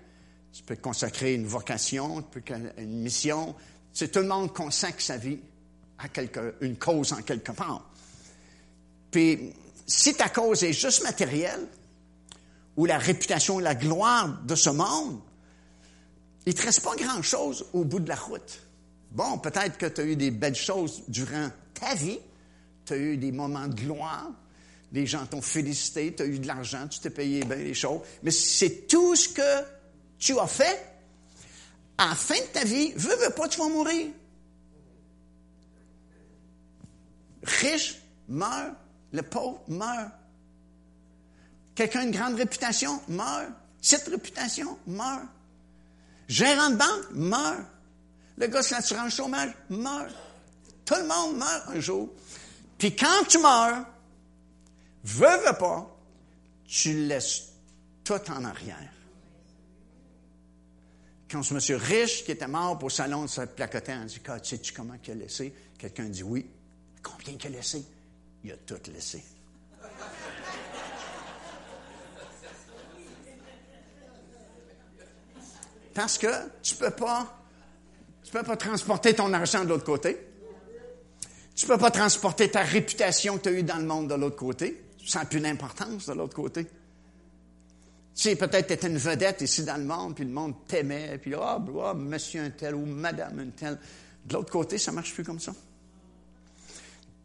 tu 0.53 0.63
peux 0.63 0.77
consacrer 0.77 1.35
une 1.35 1.47
vocation, 1.47 2.23
tu 2.23 2.41
peux 2.41 2.55
une 2.79 3.01
mission. 3.01 3.55
Tu 3.93 4.01
sais, 4.01 4.09
tout 4.09 4.21
le 4.21 4.27
monde 4.27 4.53
consacre 4.53 5.01
sa 5.01 5.17
vie 5.17 5.39
à 5.99 6.09
quelque, 6.09 6.57
une 6.61 6.77
cause 6.77 7.13
en 7.13 7.23
quelque 7.23 7.53
part. 7.53 7.89
Puis, 9.11 9.53
si 9.87 10.15
ta 10.15 10.29
cause 10.29 10.65
est 10.65 10.73
juste 10.73 11.03
matérielle, 11.03 11.67
ou 12.81 12.87
la 12.87 12.97
réputation 12.97 13.61
et 13.61 13.63
la 13.63 13.75
gloire 13.75 14.41
de 14.43 14.55
ce 14.55 14.71
monde, 14.71 15.21
il 16.47 16.55
ne 16.55 16.59
te 16.59 16.63
reste 16.63 16.83
pas 16.83 16.97
grand-chose 16.97 17.67
au 17.75 17.85
bout 17.85 18.01
de 18.01 18.09
la 18.09 18.15
route. 18.15 18.67
Bon, 19.11 19.37
peut-être 19.37 19.77
que 19.77 19.85
tu 19.85 20.01
as 20.01 20.05
eu 20.05 20.17
des 20.17 20.31
belles 20.31 20.55
choses 20.57 21.03
durant 21.07 21.51
ta 21.75 21.95
vie, 21.95 22.19
tu 22.87 22.95
as 22.95 22.97
eu 22.97 23.19
des 23.19 23.33
moments 23.33 23.69
de 23.69 23.75
gloire, 23.75 24.31
les 24.93 25.05
gens 25.07 25.27
t'ont 25.27 25.43
félicité, 25.43 26.15
tu 26.15 26.23
as 26.23 26.27
eu 26.27 26.39
de 26.39 26.47
l'argent, 26.47 26.89
tu 26.89 27.01
t'es 27.01 27.11
payé 27.11 27.45
bien 27.45 27.57
les 27.57 27.75
choses, 27.75 28.01
mais 28.23 28.31
c'est 28.31 28.87
tout 28.89 29.15
ce 29.15 29.29
que 29.29 29.67
tu 30.19 30.39
as 30.39 30.47
fait. 30.47 30.83
À 31.99 32.09
la 32.09 32.15
fin 32.15 32.41
de 32.41 32.47
ta 32.51 32.65
vie, 32.65 32.93
veux, 32.97 33.15
veux 33.15 33.35
pas, 33.35 33.47
tu 33.47 33.59
vas 33.59 33.69
mourir. 33.69 34.07
Riche 37.43 37.97
meurt, 38.27 38.75
le 39.13 39.21
pauvre 39.21 39.61
meurt. 39.69 40.13
Quelqu'un 41.75 42.03
une 42.03 42.11
grande 42.11 42.35
réputation 42.35 43.01
meurt. 43.09 43.51
Petite 43.81 44.09
réputation 44.09 44.79
meurt. 44.87 45.27
Gérant 46.29 46.71
de 46.71 46.77
banque 46.77 47.11
meurt. 47.13 47.61
Le 48.37 48.47
gars 48.47 48.63
sur 48.63 48.77
l'assurance 48.77 49.15
chômage 49.15 49.53
meurt. 49.69 50.15
Tout 50.85 50.97
le 50.97 51.07
monde 51.07 51.37
meurt 51.37 51.69
un 51.69 51.81
jour. 51.81 52.09
Puis 52.79 52.97
quand 52.97 53.25
tu 53.29 53.39
meurs, 53.39 53.87
veux, 55.05 55.47
veux 55.47 55.59
pas, 55.59 55.97
tu 56.67 57.07
laisses 57.07 57.49
tout 58.05 58.31
en 58.31 58.45
arrière. 58.45 58.93
Quand 61.31 61.43
ce 61.43 61.55
monsieur 61.55 61.77
riche 61.77 62.25
qui 62.25 62.33
était 62.33 62.49
mort 62.49 62.79
pour 62.79 62.91
salon 62.91 63.23
de 63.23 63.29
sa 63.29 63.47
placotait, 63.47 63.95
on 63.95 64.05
dit, 64.05 64.21
sais-tu 64.43 64.73
comment 64.73 64.95
il 65.05 65.11
a 65.13 65.15
laissé? 65.15 65.55
Quelqu'un 65.79 66.07
dit 66.07 66.25
oui. 66.25 66.47
Combien 67.03 67.35
il 67.39 67.47
a 67.47 67.51
laissé? 67.51 67.85
Il 68.43 68.53
a 68.53 68.57
tout 68.57 68.81
laissé. 68.93 69.23
Parce 76.01 76.17
que 76.17 76.29
tu 76.63 76.77
peux 76.77 76.93
pas, 76.93 77.31
tu 78.25 78.33
peux 78.33 78.43
pas 78.43 78.57
transporter 78.57 79.13
ton 79.13 79.35
argent 79.35 79.65
de 79.65 79.69
l'autre 79.69 79.85
côté. 79.85 80.17
Tu 81.55 81.67
peux 81.67 81.77
pas 81.77 81.91
transporter 81.91 82.51
ta 82.51 82.63
réputation 82.63 83.37
que 83.37 83.43
tu 83.43 83.49
as 83.51 83.53
eue 83.53 83.63
dans 83.63 83.77
le 83.77 83.85
monde 83.85 84.09
de 84.09 84.15
l'autre 84.15 84.37
côté. 84.37 84.83
Ça 85.05 85.19
n'a 85.19 85.25
plus 85.27 85.41
d'importance 85.41 86.07
de 86.07 86.15
l'autre 86.15 86.35
côté. 86.35 86.65
Tu 86.65 86.71
sais, 88.15 88.35
peut-être 88.35 88.69
tu 88.69 88.73
étais 88.73 88.87
une 88.87 88.97
vedette 88.97 89.43
ici 89.43 89.63
dans 89.63 89.77
le 89.77 89.85
monde, 89.85 90.15
puis 90.15 90.25
le 90.25 90.31
monde 90.31 90.55
t'aimait, 90.67 91.19
puis 91.19 91.35
ah, 91.35 91.63
oh, 91.71 91.95
monsieur 91.95 92.45
un 92.45 92.51
tel 92.51 92.77
ou 92.77 92.87
madame 92.87 93.39
un 93.39 93.51
tel. 93.51 93.79
De 94.25 94.33
l'autre 94.33 94.51
côté, 94.51 94.79
ça 94.79 94.93
marche 94.93 95.13
plus 95.13 95.23
comme 95.23 95.39
ça. 95.39 95.53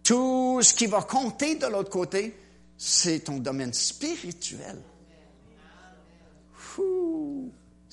Tout 0.04 0.60
ce 0.62 0.74
qui 0.74 0.88
va 0.88 1.02
compter 1.02 1.56
de 1.56 1.68
l'autre 1.68 1.92
côté, 1.92 2.36
c'est 2.78 3.20
ton 3.22 3.38
domaine 3.38 3.72
spirituel. 3.72 4.76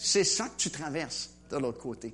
C'est 0.05 0.24
ça 0.24 0.48
que 0.48 0.57
tu 0.57 0.70
traverses 0.70 1.30
de 1.48 1.57
l'autre 1.59 1.78
côté. 1.78 2.12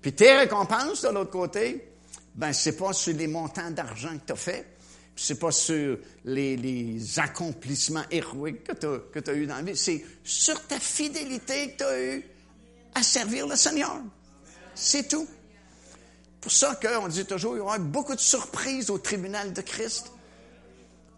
Puis 0.00 0.12
tes 0.12 0.36
récompenses 0.36 1.02
de 1.02 1.08
l'autre 1.08 1.32
côté, 1.32 1.90
ben 2.36 2.52
c'est 2.52 2.76
pas 2.76 2.92
sur 2.92 3.16
les 3.16 3.26
montants 3.26 3.72
d'argent 3.72 4.16
que 4.16 4.26
tu 4.26 4.32
as 4.32 4.36
fait, 4.36 4.66
c'est 5.16 5.40
pas 5.40 5.50
sur 5.50 5.98
les, 6.24 7.18
accomplissements 7.18 8.04
héroïques 8.08 8.62
que 8.62 9.18
tu 9.18 9.30
as, 9.30 9.34
eu 9.34 9.46
dans 9.46 9.56
la 9.56 9.62
vie, 9.62 9.76
c'est 9.76 10.04
sur 10.22 10.64
ta 10.68 10.78
fidélité 10.78 11.72
que 11.72 11.78
tu 11.78 11.84
as 11.84 12.00
eu 12.00 12.24
à 12.94 13.02
servir 13.02 13.48
le 13.48 13.56
Seigneur. 13.56 14.00
C'est 14.76 15.08
tout. 15.08 15.26
Pour 16.40 16.52
ça 16.52 16.78
qu'on 16.80 17.08
dit 17.08 17.24
toujours, 17.24 17.56
il 17.56 17.58
y 17.58 17.62
aura 17.62 17.78
beaucoup 17.78 18.14
de 18.14 18.20
surprises 18.20 18.90
au 18.90 18.98
tribunal 18.98 19.52
de 19.52 19.60
Christ. 19.60 20.12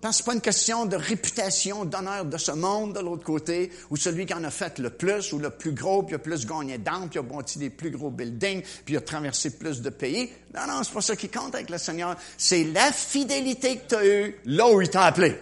Parce 0.01 0.21
que 0.21 0.27
pas 0.27 0.35
une 0.35 0.41
question 0.41 0.87
de 0.87 0.97
réputation, 0.97 1.85
d'honneur 1.85 2.25
de 2.25 2.39
ce 2.39 2.53
monde 2.53 2.95
de 2.95 3.01
l'autre 3.01 3.25
côté, 3.25 3.71
ou 3.91 3.97
celui 3.97 4.25
qui 4.25 4.33
en 4.33 4.43
a 4.45 4.51
fait 4.51 4.79
le 4.79 4.89
plus, 4.89 5.33
ou 5.35 5.39
le 5.39 5.51
plus 5.51 5.73
gros, 5.73 6.03
puis 6.03 6.15
a 6.15 6.19
plus 6.19 6.47
gagné 6.47 6.79
d'âme, 6.79 7.11
puis 7.11 7.19
a 7.19 7.23
bâti 7.23 7.59
des 7.59 7.69
plus 7.69 7.91
gros 7.91 8.11
buildings, 8.11 8.63
puis 8.87 8.97
a 8.97 9.03
traversé 9.03 9.59
plus 9.59 9.83
de 9.83 9.91
pays. 9.91 10.31
Non, 10.55 10.63
non, 10.67 10.83
c'est 10.83 10.95
pas 10.95 11.03
ça 11.03 11.17
qui 11.17 11.29
compte 11.29 11.55
avec 11.55 11.69
le 11.69 11.77
Seigneur. 11.77 12.17
C'est 12.39 12.65
la 12.65 12.93
fidélité 12.93 13.77
que 13.77 13.89
tu 13.89 13.95
as 13.95 14.07
eue 14.07 14.41
là 14.47 14.71
où 14.71 14.81
il 14.81 14.89
t'a 14.89 15.05
appelé. 15.05 15.39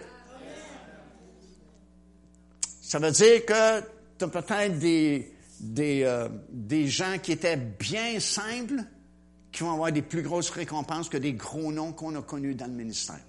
Ça 2.81 2.99
veut 2.99 3.11
dire 3.11 3.45
que 3.45 3.79
tu 4.17 4.25
as 4.25 4.27
peut-être 4.27 4.77
des, 4.77 5.31
des, 5.61 6.03
euh, 6.03 6.27
des 6.49 6.87
gens 6.87 7.17
qui 7.21 7.31
étaient 7.31 7.55
bien 7.55 8.19
simples, 8.19 8.83
qui 9.53 9.63
vont 9.63 9.71
avoir 9.71 9.93
des 9.93 10.01
plus 10.01 10.21
grosses 10.21 10.49
récompenses 10.49 11.07
que 11.07 11.17
des 11.17 11.33
gros 11.33 11.71
noms 11.71 11.93
qu'on 11.93 12.15
a 12.15 12.21
connus 12.21 12.55
dans 12.55 12.67
le 12.67 12.73
ministère. 12.73 13.19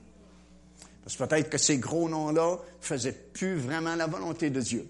Peut-être 1.16 1.50
que 1.50 1.58
ces 1.58 1.78
gros 1.78 2.08
noms-là 2.08 2.58
faisaient 2.80 3.12
plus 3.12 3.56
vraiment 3.56 3.94
la 3.94 4.06
volonté 4.06 4.50
de 4.50 4.61
Dieu. 4.61 4.86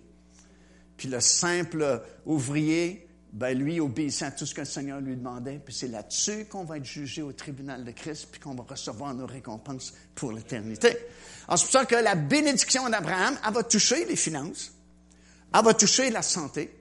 Puis 0.96 1.08
le 1.08 1.20
simple 1.20 2.02
ouvrier 2.26 3.08
ben 3.32 3.56
lui 3.56 3.80
obéissait 3.80 4.24
à 4.24 4.30
tout 4.32 4.44
ce 4.44 4.54
que 4.54 4.60
le 4.60 4.66
Seigneur 4.66 5.00
lui 5.00 5.16
demandait, 5.16 5.60
puis 5.64 5.72
c'est 5.72 5.88
là-dessus 5.88 6.46
qu'on 6.46 6.64
va 6.64 6.78
être 6.78 6.84
jugé 6.84 7.22
au 7.22 7.32
tribunal 7.32 7.84
de 7.84 7.92
Christ, 7.92 8.28
puis 8.30 8.40
qu'on 8.40 8.54
va 8.54 8.64
recevoir 8.64 9.14
nos 9.14 9.26
récompenses 9.26 9.94
pour 10.14 10.32
l'éternité. 10.32 10.96
Alors 11.46 11.58
c'est 11.58 11.64
pour 11.66 11.72
ça 11.72 11.84
que 11.84 11.94
la 11.94 12.16
bénédiction 12.16 12.88
d'Abraham, 12.88 13.38
elle 13.46 13.54
va 13.54 13.62
toucher 13.62 14.04
les 14.04 14.16
finances, 14.16 14.72
elle 15.54 15.64
va 15.64 15.74
toucher 15.74 16.10
la 16.10 16.22
santé, 16.22 16.74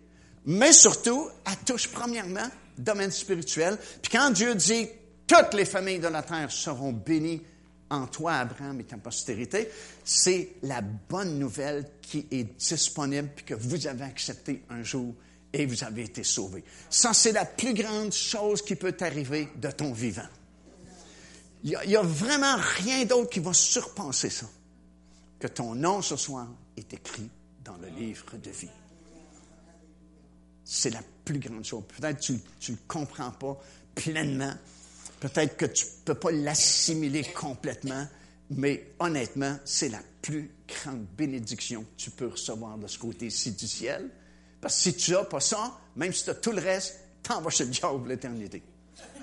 mais 0.45 0.73
surtout, 0.73 1.29
elle 1.45 1.57
touche 1.65 1.87
premièrement 1.89 2.47
le 2.77 2.83
domaine 2.83 3.11
spirituel. 3.11 3.77
Puis 4.01 4.11
quand 4.11 4.31
Dieu 4.31 4.55
dit 4.55 4.87
toutes 5.27 5.53
les 5.53 5.65
familles 5.65 5.99
de 5.99 6.07
la 6.07 6.23
terre 6.23 6.49
seront 6.51 6.93
bénies 6.93 7.43
en 7.89 8.07
toi, 8.07 8.33
Abraham, 8.33 8.79
et 8.79 8.83
ta 8.83 8.97
postérité, 8.97 9.69
c'est 10.03 10.55
la 10.63 10.81
bonne 10.81 11.39
nouvelle 11.39 11.89
qui 12.01 12.27
est 12.31 12.43
disponible 12.43 13.29
puis 13.35 13.45
que 13.45 13.55
vous 13.55 13.87
avez 13.87 14.03
accepté 14.03 14.63
un 14.69 14.83
jour 14.83 15.13
et 15.51 15.65
vous 15.65 15.83
avez 15.83 16.03
été 16.03 16.23
sauvé. 16.23 16.63
Ça, 16.89 17.13
c'est 17.13 17.31
la 17.31 17.45
plus 17.45 17.73
grande 17.73 18.11
chose 18.11 18.61
qui 18.61 18.75
peut 18.75 18.91
t'arriver 18.91 19.49
de 19.55 19.71
ton 19.71 19.91
vivant. 19.91 20.27
Il 21.63 21.77
n'y 21.87 21.95
a, 21.95 22.01
vraiment 22.01 22.55
rien 22.77 23.05
d'autre 23.05 23.29
qui 23.29 23.39
va 23.39 23.53
surpenser 23.53 24.29
ça. 24.29 24.45
Que 25.39 25.47
ton 25.47 25.75
nom 25.75 26.01
ce 26.01 26.15
soir 26.15 26.47
est 26.77 26.93
écrit 26.93 27.29
dans 27.63 27.75
le 27.77 27.89
livre 27.89 28.37
de 28.37 28.49
vie. 28.49 28.69
C'est 30.63 30.91
la 30.91 31.01
plus 31.25 31.39
grande 31.39 31.65
chose. 31.65 31.83
Peut-être 31.97 32.25
que 32.25 32.33
tu 32.59 32.71
ne 32.71 32.77
comprends 32.87 33.31
pas 33.31 33.59
pleinement. 33.95 34.53
Peut-être 35.19 35.57
que 35.57 35.65
tu 35.65 35.85
ne 35.85 36.05
peux 36.05 36.15
pas 36.15 36.31
l'assimiler 36.31 37.23
complètement. 37.23 38.07
Mais 38.51 38.87
honnêtement, 38.99 39.57
c'est 39.63 39.89
la 39.89 40.01
plus 40.21 40.49
grande 40.67 41.05
bénédiction 41.17 41.83
que 41.83 41.97
tu 41.97 42.09
peux 42.09 42.27
recevoir 42.27 42.77
de 42.77 42.87
ce 42.87 42.97
côté-ci 42.97 43.51
du 43.51 43.67
ciel. 43.67 44.09
Parce 44.59 44.75
que 44.75 44.81
si 44.81 44.95
tu 44.95 45.11
n'as 45.11 45.23
pas 45.23 45.39
ça, 45.39 45.77
même 45.95 46.11
si 46.11 46.23
tu 46.23 46.29
as 46.31 46.35
tout 46.35 46.51
le 46.51 46.61
reste, 46.61 46.99
t'en 47.21 47.41
vas 47.41 47.49
chez 47.49 47.65
le 47.65 47.71
diable 47.71 48.09
l'éternité. 48.09 48.63
tu 49.11 49.13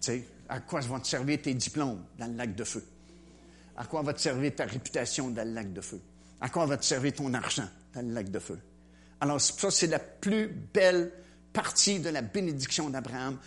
sais, 0.00 0.24
à 0.48 0.60
quoi 0.60 0.80
vont 0.80 0.98
te 0.98 1.06
servir 1.06 1.40
tes 1.40 1.54
diplômes 1.54 2.04
dans 2.18 2.26
le 2.26 2.34
lac 2.34 2.54
de 2.54 2.64
feu? 2.64 2.84
À 3.76 3.84
quoi 3.84 4.02
va 4.02 4.12
te 4.12 4.20
servir 4.20 4.54
ta 4.56 4.64
réputation 4.64 5.30
dans 5.30 5.46
le 5.46 5.54
lac 5.54 5.72
de 5.72 5.80
feu? 5.80 6.00
À 6.40 6.48
quoi 6.48 6.66
va 6.66 6.76
te 6.76 6.84
servir 6.84 7.12
ton 7.12 7.32
argent 7.32 7.68
dans 7.94 8.06
le 8.06 8.12
lac 8.12 8.30
de 8.30 8.38
feu? 8.38 8.58
Alors, 9.20 9.40
ça, 9.40 9.70
c'est 9.70 9.86
la 9.86 9.98
plus 9.98 10.48
belle 10.48 11.12
partie 11.52 11.98
de 12.00 12.08
la 12.08 12.22
bénédiction 12.22 12.90
d'Abraham, 12.90 13.38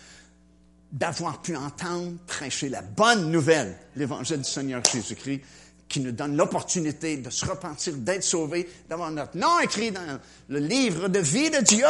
d'avoir 0.92 1.40
pu 1.40 1.56
entendre 1.56 2.12
prêcher 2.26 2.68
la 2.68 2.82
bonne 2.82 3.30
nouvelle, 3.30 3.78
l'évangile 3.96 4.38
du 4.38 4.50
Seigneur 4.50 4.84
Jésus-Christ, 4.84 5.40
qui 5.88 6.00
nous 6.00 6.12
donne 6.12 6.36
l'opportunité 6.36 7.16
de 7.18 7.30
se 7.30 7.44
repentir, 7.44 7.94
d'être 7.96 8.24
sauvé, 8.24 8.68
d'avoir 8.88 9.10
notre 9.10 9.36
nom 9.36 9.60
écrit 9.60 9.90
dans 9.90 10.18
le 10.48 10.58
livre 10.58 11.08
de 11.08 11.18
vie 11.18 11.50
de 11.50 11.60
Dieu. 11.60 11.86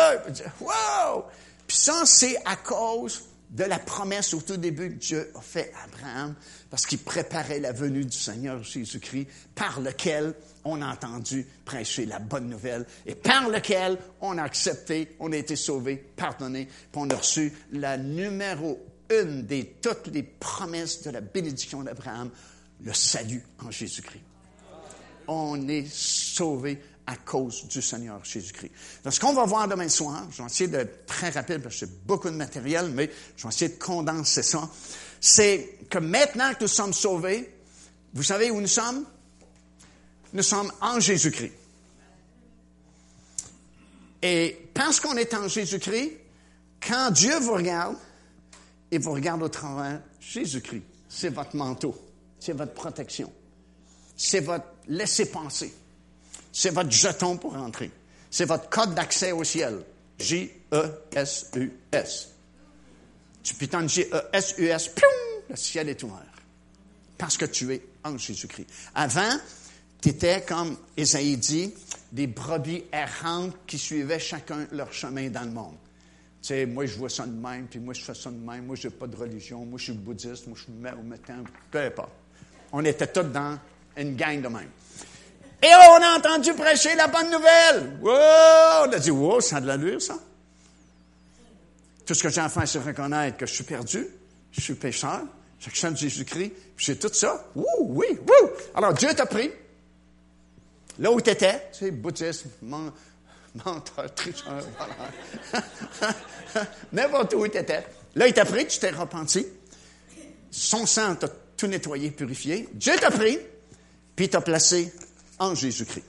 Wow! 0.61 1.25
Puis 1.67 1.77
ça, 1.77 2.03
c'est 2.05 2.37
à 2.45 2.57
cause 2.57 3.23
de 3.51 3.65
la 3.65 3.79
promesse 3.79 4.35
au 4.35 4.41
tout 4.41 4.57
début 4.57 4.91
que 4.91 4.99
Dieu 4.99 5.33
a 5.37 5.41
fait 5.41 5.73
à 5.75 5.85
Abraham, 5.85 6.35
parce 6.71 6.87
qu'il 6.87 6.99
préparait 6.99 7.61
la 7.61 7.73
venue 7.73 8.05
du 8.05 8.17
Seigneur 8.17 8.63
Jésus-Christ, 8.63 9.29
par 9.55 9.81
lequel 9.81 10.35
on 10.65 10.81
a 10.83 10.93
entendu 10.93 11.47
prêcher 11.65 12.07
la 12.07 12.19
bonne 12.19 12.49
nouvelle, 12.49 12.87
et 13.07 13.15
par 13.15 13.49
lequel 13.49 13.99
on 14.21 14.39
a 14.39 14.43
accepté, 14.43 15.17
on 15.21 15.33
a 15.33 15.37
été 15.37 15.57
sauvé, 15.57 15.97
pardonné, 15.97 16.67
puis 16.67 16.89
on 16.95 17.11
a 17.11 17.17
reçu 17.17 17.53
la 17.73 17.97
numéro 17.97 18.79
une 19.11 19.45
des 19.45 19.77
toutes 19.81 20.09
les 20.09 20.23
promesses 20.23 21.03
de 21.03 21.11
la 21.11 21.21
bénédiction 21.21 21.83
d'Abraham 21.83 22.31
le 22.85 22.93
salut 22.93 23.43
en 23.65 23.71
Jésus-Christ. 23.71 24.23
On 25.29 25.69
est 25.69 25.87
sauvé 25.89 26.81
à 27.07 27.17
cause 27.17 27.67
du 27.69 27.83
Seigneur 27.83 28.25
Jésus-Christ. 28.25 28.73
Donc, 29.05 29.13
ce 29.13 29.21
qu'on 29.21 29.35
va 29.35 29.45
voir 29.45 29.69
demain 29.69 29.89
soir, 29.89 30.27
je 30.31 30.39
vais 30.43 30.47
essayer 30.47 30.69
d'être 30.69 31.07
très 31.07 31.31
rapide 31.31 31.59
parce 31.63 31.75
que 31.75 31.87
c'est 31.87 32.07
beaucoup 32.07 32.31
de 32.31 32.37
matériel, 32.37 32.91
mais 32.91 33.11
je 33.37 33.43
vais 33.43 33.49
essayer 33.49 33.73
de 33.73 33.79
condenser 33.79 34.43
ça. 34.43 34.69
C'est 35.21 35.79
que 35.91 35.99
maintenant 35.99 36.53
que 36.55 36.63
nous 36.63 36.69
sommes 36.69 36.93
sauvés, 36.93 37.55
vous 38.15 38.23
savez 38.23 38.51
où 38.51 38.61
nous 38.61 38.67
sommes? 38.67 39.05
Nous 40.33 40.43
sommes 40.43 40.73
en 40.81 40.99
Jésus-Christ. 41.01 41.53
Et 44.23 44.69
parce 44.73 45.01
qu'on 45.01 45.17
est 45.17 45.35
en 45.35 45.49
Jésus-Christ, 45.49 46.13
quand 46.87 47.11
Dieu 47.11 47.39
vous 47.41 47.55
regarde, 47.55 47.97
il 48.91 49.01
vous 49.01 49.13
regarde 49.13 49.43
au 49.43 49.49
travers 49.49 50.01
Jésus-Christ. 50.21 50.85
C'est 51.09 51.31
votre 51.31 51.57
manteau 51.57 51.97
c'est 52.43 52.53
votre 52.55 52.75
protection. 52.75 53.33
C'est 54.17 54.41
votre 54.41 54.65
laisser-penser. 54.89 55.73
C'est 56.51 56.71
votre 56.71 56.91
jeton 56.91 57.37
pour 57.37 57.55
entrer. 57.55 57.93
C'est 58.31 58.47
votre 58.47 58.69
code 58.69 58.95
d'accès 58.95 59.31
au 59.31 59.45
ciel. 59.45 59.85
J-E-S-U-S. 60.19 61.69
Tu 63.45 63.55
pitonnes 63.55 63.89
J-E-S-U-S, 63.89 64.91
le 65.49 65.57
ciel 65.57 65.89
est 65.89 66.03
ouvert. 66.03 66.27
Parce 67.17 67.37
que 67.37 67.45
tu 67.45 67.73
es 67.73 67.81
en 68.03 68.19
Jésus-Christ. 68.19 68.67
Avant, 68.93 69.39
tu 70.03 70.09
étais, 70.09 70.43
comme 70.43 70.77
Esaïe 70.97 71.37
dit, 71.37 71.73
des 72.11 72.27
brebis 72.27 72.85
errantes 72.93 73.55
qui 73.67 73.79
suivaient 73.79 74.19
chacun 74.19 74.67
leur 74.73 74.93
chemin 74.93 75.31
dans 75.31 75.45
le 75.45 75.53
monde. 75.53 75.77
Tu 76.43 76.49
sais, 76.49 76.67
moi, 76.67 76.87
je 76.87 76.99
vois 76.99 77.09
ça 77.09 77.25
de 77.25 77.31
même, 77.31 77.69
puis 77.69 77.79
moi, 77.79 77.95
je 77.95 78.03
fais 78.03 78.15
ça 78.15 78.29
de 78.29 78.37
même. 78.37 78.67
Moi, 78.67 78.75
je 78.75 78.89
n'ai 78.89 78.95
pas 78.95 79.07
de 79.07 79.15
religion. 79.15 79.65
Moi, 79.65 79.79
je 79.79 79.85
suis 79.85 79.93
bouddhiste. 79.93 80.49
Moi, 80.49 80.57
je 80.59 80.65
suis 80.65 80.73
mahométan. 80.73 81.45
Peu 81.71 81.79
importe. 81.79 82.11
On 82.73 82.85
était 82.85 83.07
tous 83.07 83.23
dans 83.23 83.57
une 83.97 84.17
gang 84.17 84.43
de 84.43 84.49
même. 84.49 84.69
Et 85.63 85.69
on 85.69 86.03
a 86.03 86.19
entendu 86.19 86.53
prêcher 86.55 86.97
la 86.97 87.07
bonne 87.07 87.31
nouvelle. 87.31 87.97
Wow! 88.01 88.89
On 88.89 88.93
a 88.93 88.99
dit, 88.99 89.13
wow, 89.13 89.41
ça 89.41 89.59
a 89.59 89.61
de 89.61 89.69
l'allure, 89.69 90.03
ça. 90.03 90.19
Tout 92.05 92.15
ce 92.15 92.23
que 92.25 92.29
j'ai 92.29 92.41
à 92.41 92.49
faire, 92.49 92.67
c'est 92.67 92.81
reconnaître 92.81 93.37
que 93.37 93.47
je 93.47 93.55
suis 93.55 93.65
perdu, 93.65 94.05
je 94.51 94.61
suis 94.61 94.75
pécheur, 94.75 95.21
j'accepte 95.61 95.97
Jésus-Christ, 95.97 96.53
j'ai 96.77 96.99
tout 96.99 97.13
ça. 97.13 97.47
Wouh, 97.55 97.65
oui, 97.81 98.07
wouh! 98.11 98.51
Alors, 98.75 98.93
Dieu 98.95 99.15
t'a 99.15 99.27
pris. 99.27 99.53
Là 100.99 101.11
où 101.11 101.21
tu 101.21 101.31
étais, 101.31 101.69
tu 101.73 101.79
sais, 101.79 101.91
bouddhiste, 101.91 102.47
menteur, 102.63 104.15
tricheur, 104.15 104.63
voilà. 104.77 106.67
N'importe 106.93 107.35
où 107.35 107.47
tu 107.49 107.57
étais. 107.59 107.85
Là, 108.15 108.29
il 108.29 108.35
t'a 108.35 108.45
pris, 108.45 108.67
tu 108.67 108.79
t'es 108.79 108.91
repenti. 108.91 109.47
Son 110.51 110.85
sang 110.85 111.15
t'a 111.15 111.29
tout 111.57 111.67
nettoyé, 111.67 112.11
purifié. 112.11 112.69
Dieu 112.75 112.95
t'a 113.01 113.11
pris, 113.11 113.39
puis 114.15 114.29
t'a 114.29 114.41
placé 114.41 114.93
en 115.39 115.55
Jésus-Christ. 115.55 116.05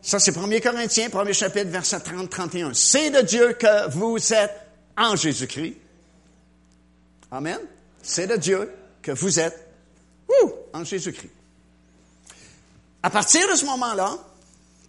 Ça, 0.00 0.18
c'est 0.20 0.36
1 0.38 0.60
Corinthiens, 0.60 1.08
1er 1.08 1.32
chapitre, 1.32 1.68
verset 1.68 1.98
30-31. 1.98 2.74
C'est 2.74 3.10
de 3.10 3.22
Dieu 3.22 3.54
que 3.54 3.90
vous 3.90 4.32
êtes 4.32 4.54
en 4.96 5.16
Jésus-Christ. 5.16 5.76
Amen. 7.30 7.58
C'est 8.02 8.28
de 8.28 8.36
Dieu 8.36 8.72
que 9.02 9.10
vous 9.10 9.40
êtes 9.40 9.68
ouh, 10.28 10.52
en 10.72 10.84
Jésus-Christ. 10.84 11.32
À 13.06 13.10
partir 13.10 13.48
de 13.48 13.54
ce 13.54 13.64
moment-là, 13.66 14.18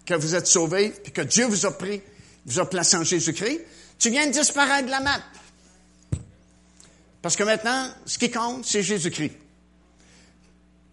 que 0.04 0.16
vous 0.16 0.34
êtes 0.34 0.48
sauvé, 0.48 0.90
puis 0.90 1.12
que 1.12 1.22
Dieu 1.22 1.46
vous 1.46 1.68
a 1.68 1.78
pris, 1.78 2.02
vous 2.48 2.60
a 2.60 2.68
placé 2.68 2.98
en 2.98 3.04
Jésus-Christ, 3.04 3.62
tu 4.00 4.10
viens 4.10 4.26
de 4.26 4.32
disparaître 4.32 4.88
de 4.88 4.90
la 4.92 5.02
map. 5.02 5.22
Parce 7.22 7.36
que 7.36 7.44
maintenant, 7.44 7.94
ce 8.08 8.18
qui 8.18 8.32
compte, 8.32 8.66
c'est 8.66 8.82
Jésus-Christ. 8.82 9.34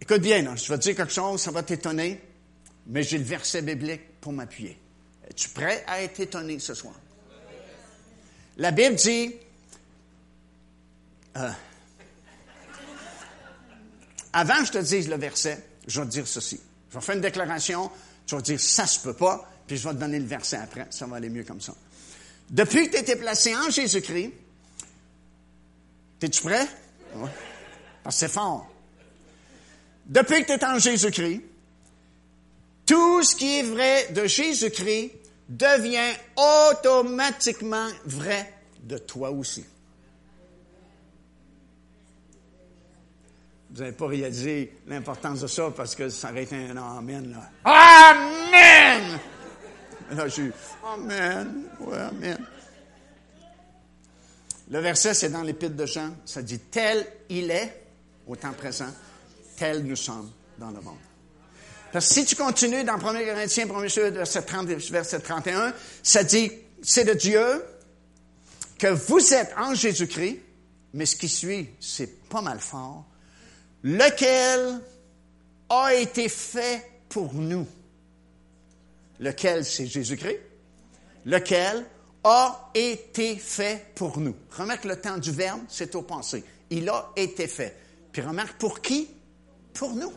Écoute 0.01 0.21
bien, 0.21 0.55
je 0.55 0.71
vais 0.71 0.77
te 0.77 0.83
dire 0.83 0.95
quelque 0.95 1.11
chose, 1.11 1.41
ça 1.41 1.49
va 1.49 1.63
t'étonner, 1.63 2.21
mais 2.85 3.01
j'ai 3.01 3.17
le 3.17 3.23
verset 3.23 3.63
biblique 3.63 4.19
pour 4.21 4.31
m'appuyer. 4.31 4.79
Es-tu 5.27 5.49
prêt 5.49 5.83
à 5.87 6.03
être 6.03 6.19
étonné 6.19 6.59
ce 6.59 6.75
soir? 6.75 6.93
La 8.57 8.69
Bible 8.69 8.93
dit, 8.93 9.33
euh, 11.37 11.49
avant 14.31 14.59
que 14.59 14.65
je 14.65 14.71
te 14.73 14.77
dise 14.77 15.09
le 15.09 15.17
verset, 15.17 15.65
je 15.87 15.99
vais 15.99 16.05
te 16.05 16.11
dire 16.11 16.27
ceci. 16.27 16.59
Je 16.95 16.99
vais 17.01 17.05
faire 17.05 17.15
une 17.15 17.21
déclaration, 17.21 17.91
tu 18.25 18.35
vas 18.35 18.41
dire 18.41 18.57
ça 18.57 18.87
se 18.87 19.01
peut 19.01 19.13
pas, 19.13 19.51
puis 19.67 19.75
je 19.75 19.85
vais 19.85 19.93
te 19.93 19.99
donner 19.99 20.17
le 20.17 20.25
verset 20.25 20.55
après. 20.55 20.87
Ça 20.91 21.05
va 21.05 21.17
aller 21.17 21.29
mieux 21.29 21.43
comme 21.43 21.59
ça. 21.59 21.73
Depuis 22.49 22.87
que 22.87 22.95
tu 22.95 23.01
été 23.01 23.17
placé 23.17 23.53
en 23.53 23.69
Jésus-Christ, 23.69 24.31
es-tu 26.21 26.41
prêt? 26.41 26.65
Parce 28.01 28.15
que 28.15 28.19
c'est 28.19 28.31
fort. 28.31 28.71
Depuis 30.05 30.45
que 30.45 30.45
tu 30.45 30.53
es 30.53 30.65
en 30.65 30.79
Jésus-Christ, 30.79 31.41
tout 32.85 33.23
ce 33.23 33.35
qui 33.35 33.59
est 33.59 33.63
vrai 33.63 34.13
de 34.13 34.25
Jésus-Christ 34.25 35.11
devient 35.49 36.13
automatiquement 36.37 37.89
vrai 38.05 38.53
de 38.83 38.97
toi 38.99 39.31
aussi. 39.31 39.65
Vous 43.75 43.81
n'avez 43.81 43.91
pas 43.91 44.07
réalisé 44.07 44.73
l'importance 44.87 45.41
de 45.41 45.47
ça 45.47 45.69
parce 45.75 45.95
que 45.95 46.07
ça 46.07 46.31
aurait 46.31 46.43
été 46.43 46.55
un 46.55 46.77
Amen. 46.77 47.29
Là. 47.29 47.49
Amen! 47.65 49.19
Là, 50.11 50.27
j'ai 50.29 50.49
Amen. 50.81 51.63
Ouais, 51.81 51.97
Amen. 51.97 52.37
Le 54.71 54.79
verset, 54.79 55.13
c'est 55.13 55.27
dans 55.27 55.41
l'Épître 55.41 55.75
de 55.75 55.85
Jean. 55.85 56.15
Ça 56.23 56.41
dit 56.41 56.59
Tel 56.59 57.05
il 57.27 57.51
est 57.51 57.85
au 58.25 58.37
temps 58.37 58.53
présent, 58.53 58.87
tel 59.57 59.83
nous 59.83 59.97
sommes 59.97 60.31
dans 60.57 60.71
le 60.71 60.79
monde. 60.79 60.95
Parce 61.91 62.07
que 62.07 62.13
si 62.13 62.25
tu 62.25 62.37
continues 62.37 62.85
dans 62.85 62.93
1 62.93 63.25
Corinthiens, 63.25 63.67
1 63.69 64.11
verset, 64.11 64.41
30, 64.43 64.67
verset 64.67 65.19
31, 65.19 65.73
ça 66.01 66.23
dit, 66.23 66.49
c'est 66.81 67.03
de 67.03 67.13
Dieu 67.13 67.61
que 68.79 68.87
vous 68.87 69.33
êtes 69.33 69.53
en 69.57 69.75
Jésus-Christ, 69.75 70.39
mais 70.93 71.05
ce 71.05 71.17
qui 71.17 71.27
suit, 71.27 71.71
c'est 71.81 72.29
pas 72.29 72.41
mal 72.41 72.61
fort, 72.61 73.05
lequel 73.83 74.81
a 75.69 75.93
été 75.93 76.29
fait 76.29 76.85
pour 77.09 77.33
nous? 77.33 77.67
Lequel, 79.19 79.63
c'est 79.63 79.87
Jésus-Christ? 79.87 80.39
Lequel 81.25 81.85
a 82.23 82.69
été 82.73 83.35
fait 83.37 83.85
pour 83.95 84.19
nous? 84.19 84.35
Remarque 84.51 84.85
le 84.85 84.99
temps 84.99 85.17
du 85.17 85.31
verbe, 85.31 85.61
c'est 85.69 85.95
au 85.95 86.01
passé. 86.01 86.43
Il 86.69 86.89
a 86.89 87.11
été 87.15 87.47
fait. 87.47 87.75
Puis 88.11 88.21
remarque 88.21 88.57
pour 88.57 88.81
qui? 88.81 89.09
Pour 89.73 89.93
nous. 89.93 90.13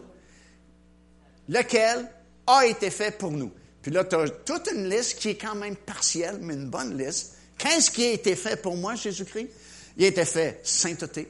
Lequel 1.49 2.11
a 2.47 2.67
été 2.67 2.91
fait 2.91 3.17
pour 3.17 3.31
nous? 3.31 3.53
Puis 3.83 3.93
là, 3.93 4.05
tu 4.05 4.17
as 4.17 4.29
toute 4.29 4.69
une 4.75 4.89
liste 4.89 5.19
qui 5.19 5.31
est 5.31 5.37
quand 5.37 5.55
même 5.55 5.77
partielle, 5.77 6.39
mais 6.41 6.55
une 6.55 6.69
bonne 6.69 6.99
liste. 6.99 7.37
Qu'est-ce 7.57 7.91
qui 7.91 8.05
a 8.05 8.13
été 8.13 8.37
fait 8.37 8.61
pour 8.61 8.77
moi, 8.77 8.95
Jésus-Christ? 8.95 9.49
Il 9.97 10.05
a 10.05 10.09
été 10.09 10.25
fait 10.25 10.61
sainteté. 10.63 11.29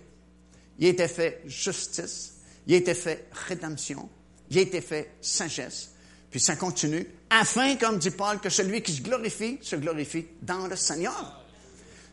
Il 0.78 0.86
a 0.86 0.90
été 0.90 1.08
fait 1.08 1.42
justice. 1.46 2.34
Il 2.66 2.74
a 2.74 2.78
été 2.78 2.94
fait 2.94 3.26
rédemption. 3.48 4.08
Il 4.50 4.58
a 4.58 4.60
été 4.62 4.80
fait 4.80 5.10
sagesse. 5.20 5.90
Puis 6.30 6.40
ça 6.40 6.56
continue. 6.56 7.06
Afin, 7.30 7.76
comme 7.76 7.98
dit 7.98 8.10
Paul, 8.10 8.38
que 8.38 8.50
celui 8.50 8.82
qui 8.82 8.92
se 8.92 9.02
glorifie, 9.02 9.58
se 9.62 9.76
glorifie 9.76 10.26
dans 10.42 10.66
le 10.66 10.76
Seigneur. 10.76 11.44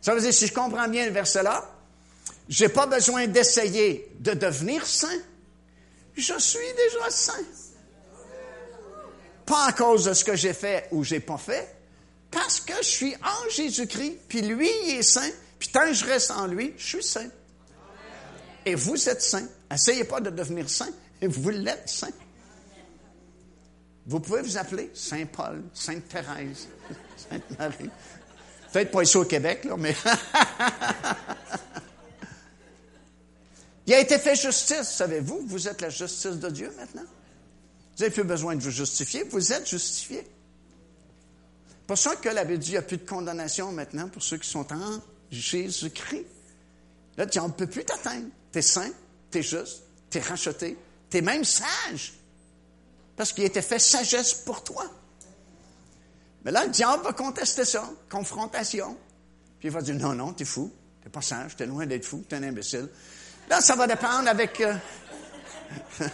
Ça 0.01 0.13
veut 0.13 0.22
dire, 0.22 0.34
si 0.34 0.47
je 0.47 0.53
comprends 0.53 0.88
bien 0.88 1.05
le 1.05 1.11
verset-là, 1.11 1.70
j'ai 2.47 2.70
pas 2.70 2.86
besoin 2.86 3.28
d'essayer 3.28 4.11
de 4.20 4.34
devenir 4.34 4.86
saint. 4.86 5.20
Je 6.16 6.38
suis 6.39 6.74
déjà 6.78 7.09
saint. 7.09 7.43
Pas 9.45 9.68
à 9.68 9.74
cause 9.74 10.05
de 10.05 10.13
ce 10.13 10.24
que 10.24 10.36
j'ai 10.36 10.53
fait 10.53 10.88
ou 10.91 11.03
j'ai 11.03 11.20
pas 11.20 11.38
fait, 11.38 11.76
parce 12.32 12.59
que 12.59 12.74
je 12.78 12.88
suis 12.88 13.16
en 13.16 13.49
Jésus-Christ, 13.49 14.18
puis 14.28 14.41
lui, 14.41 14.70
il 14.86 14.95
est 14.99 15.03
saint, 15.03 15.30
puis 15.59 15.70
tant 15.70 15.86
que 15.86 15.93
je 15.93 16.05
reste 16.05 16.32
en 16.32 16.47
lui, 16.47 16.74
je 16.78 16.86
suis 16.86 17.03
saint. 17.03 17.30
Et 18.66 18.76
vous 18.76 19.09
êtes 19.09 19.22
saint. 19.22 19.47
Essayez 19.72 20.03
pas 20.03 20.20
de 20.20 20.30
devenir 20.30 20.70
saint, 20.70 20.91
vous 21.22 21.49
l'êtes 21.49 21.88
saint. 21.89 22.11
Vous 24.07 24.20
pouvez 24.20 24.41
vous 24.41 24.57
appeler 24.57 24.91
Saint 24.93 25.26
Paul, 25.26 25.63
Sainte 25.74 26.07
Thérèse, 26.07 26.68
Sainte 27.18 27.57
Marie. 27.57 27.89
Peut-être 28.72 28.91
pas 28.91 29.01
ici 29.03 29.18
au 29.18 29.26
Québec, 29.26 29.63
là, 29.63 29.76
mais. 29.78 29.95
Il 33.88 33.93
a 33.93 33.99
été 33.99 34.18
fait 34.18 34.36
justice, 34.36 34.89
savez-vous? 34.89 35.45
Vous 35.47 35.68
êtes 35.68 35.82
la 35.82 35.89
justice 35.89 36.38
de 36.38 36.49
Dieu 36.49 36.72
maintenant. 36.78 37.03
Vous 37.03 38.01
n'avez 38.01 38.11
plus 38.13 38.24
besoin 38.24 38.55
de 38.55 38.61
vous 38.61 38.72
justifier, 38.72 39.24
vous 39.24 39.53
êtes 39.53 39.70
justifié. 39.70 40.28
Pour 41.88 41.97
ça 41.97 42.16
que 42.16 42.30
la 42.30 42.45
Bible 42.45 42.59
dit 42.59 42.66
qu'il 42.66 42.74
n'y 42.74 42.80
a 42.80 42.82
plus 42.82 42.97
de 42.97 43.05
condamnation 43.05 43.72
maintenant 43.72 44.09
pour 44.09 44.24
ceux 44.24 44.38
qui 44.38 44.49
sont 44.49 44.72
en 44.74 44.99
Jésus-Christ. 45.32 46.26
Là, 47.18 47.28
tu 47.28 47.39
on 47.39 47.47
ne 47.47 47.53
peut 47.53 47.68
plus 47.68 47.86
t'atteindre. 47.86 48.28
Tu 48.56 48.60
es 48.60 48.62
saint, 48.62 48.91
tu 49.32 49.39
es 49.39 49.41
juste, 49.41 49.84
tu 50.10 50.18
es 50.18 50.22
racheté, 50.22 50.78
tu 51.10 51.18
es 51.18 51.22
même 51.22 51.43
sage. 51.43 52.14
Parce 53.18 53.34
qu'il 53.34 53.43
était 53.43 53.62
fait 53.62 53.80
sagesse 53.80 54.34
pour 54.34 54.64
toi. 54.64 54.86
Mais 56.45 56.51
là, 56.51 56.64
le 56.64 56.72
diable 56.72 57.03
va 57.03 57.12
contester 57.12 57.66
ça, 57.66 57.84
confrontation. 58.10 58.95
Puis 59.60 59.68
il 59.68 59.72
va 59.72 59.82
dire, 59.82 59.95
non, 59.95 60.14
non, 60.14 60.32
t'es 60.32 60.45
fou, 60.45 60.72
t'es 61.03 61.10
pas 61.10 61.22
sage, 61.22 61.58
t'es 61.58 61.66
loin 61.66 61.86
d'être 61.86 62.06
fou, 62.06 62.24
t'es 62.30 62.38
un 62.38 62.43
imbécile. 62.43 62.88
Là, 63.49 63.60
ça 63.60 63.76
va 63.76 63.88
dépendre 63.88 64.30
avec... 64.30 64.62
Euh, 64.62 64.74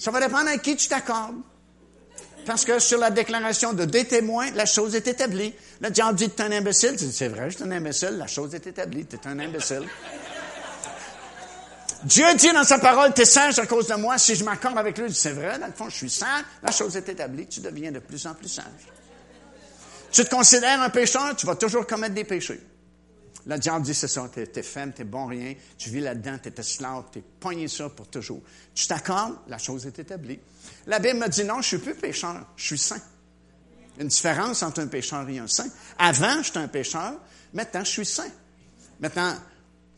ça 0.00 0.10
va 0.10 0.18
dépendre 0.18 0.48
avec 0.48 0.62
qui 0.62 0.74
tu 0.74 0.88
t'accordes. 0.88 1.42
Parce 2.44 2.64
que 2.64 2.80
sur 2.80 2.98
la 2.98 3.10
déclaration 3.10 3.72
de 3.72 3.84
deux 3.84 4.02
témoins, 4.02 4.50
la 4.50 4.66
chose 4.66 4.96
est 4.96 5.06
établie. 5.06 5.54
Le 5.80 5.90
diable 5.90 6.18
dit, 6.18 6.28
t'es 6.28 6.42
un 6.42 6.50
imbécile. 6.50 6.96
Tu 6.96 7.04
dis, 7.04 7.12
c'est 7.12 7.28
vrai, 7.28 7.50
je 7.50 7.56
suis 7.58 7.64
un 7.64 7.70
imbécile, 7.70 8.16
la 8.18 8.26
chose 8.26 8.52
est 8.52 8.66
établie, 8.66 9.04
t'es 9.04 9.24
un 9.28 9.38
imbécile. 9.38 9.86
Dieu 12.04 12.24
dit 12.34 12.52
dans 12.52 12.64
sa 12.64 12.78
parole, 12.78 13.12
tu 13.12 13.22
es 13.22 13.24
sage 13.26 13.58
à 13.58 13.66
cause 13.66 13.88
de 13.88 13.94
moi. 13.94 14.16
Si 14.16 14.34
je 14.34 14.44
m'accorde 14.44 14.78
avec 14.78 14.96
lui, 14.96 15.12
c'est 15.12 15.32
vrai, 15.32 15.58
dans 15.58 15.66
le 15.66 15.72
fond, 15.72 15.88
je 15.88 15.96
suis 15.96 16.10
sage. 16.10 16.44
La 16.62 16.72
chose 16.72 16.96
est 16.96 17.08
établie, 17.08 17.46
tu 17.46 17.60
deviens 17.60 17.92
de 17.92 17.98
plus 17.98 18.26
en 18.26 18.34
plus 18.34 18.48
sage. 18.48 18.64
Tu 20.10 20.24
te 20.24 20.30
considères 20.30 20.80
un 20.80 20.90
pécheur, 20.90 21.36
tu 21.36 21.46
vas 21.46 21.56
toujours 21.56 21.86
commettre 21.86 22.14
des 22.14 22.24
péchés. 22.24 22.60
Le 23.46 23.58
diable 23.58 23.84
dit, 23.84 23.94
c'est 23.94 24.08
ça, 24.08 24.28
t'es, 24.32 24.50
es 24.54 24.62
faible, 24.62 24.92
t'es 24.92 25.04
bon 25.04 25.26
rien, 25.26 25.54
tu 25.78 25.90
vis 25.90 26.00
là-dedans, 26.00 26.38
t'es 26.42 26.52
esclave, 26.58 27.04
t'es 27.12 27.22
pogné 27.40 27.68
ça 27.68 27.88
pour 27.88 28.08
toujours. 28.08 28.42
Tu 28.74 28.86
t'accordes, 28.86 29.36
la 29.48 29.58
chose 29.58 29.86
est 29.86 29.98
établie. 29.98 30.38
La 30.86 30.98
Bible 30.98 31.18
me 31.18 31.28
dit, 31.28 31.44
non, 31.44 31.62
je 31.62 31.68
suis 31.68 31.78
plus 31.78 31.94
pécheur, 31.94 32.46
je 32.56 32.64
suis 32.64 32.78
saint. 32.78 33.00
Une 33.98 34.08
différence 34.08 34.62
entre 34.62 34.80
un 34.80 34.86
pécheur 34.86 35.28
et 35.28 35.38
un 35.38 35.46
saint. 35.46 35.68
Avant, 35.98 36.42
j'étais 36.42 36.58
un 36.58 36.68
pécheur, 36.68 37.14
maintenant, 37.52 37.84
je 37.84 37.90
suis 37.90 38.06
saint. 38.06 38.30
Maintenant, 39.00 39.34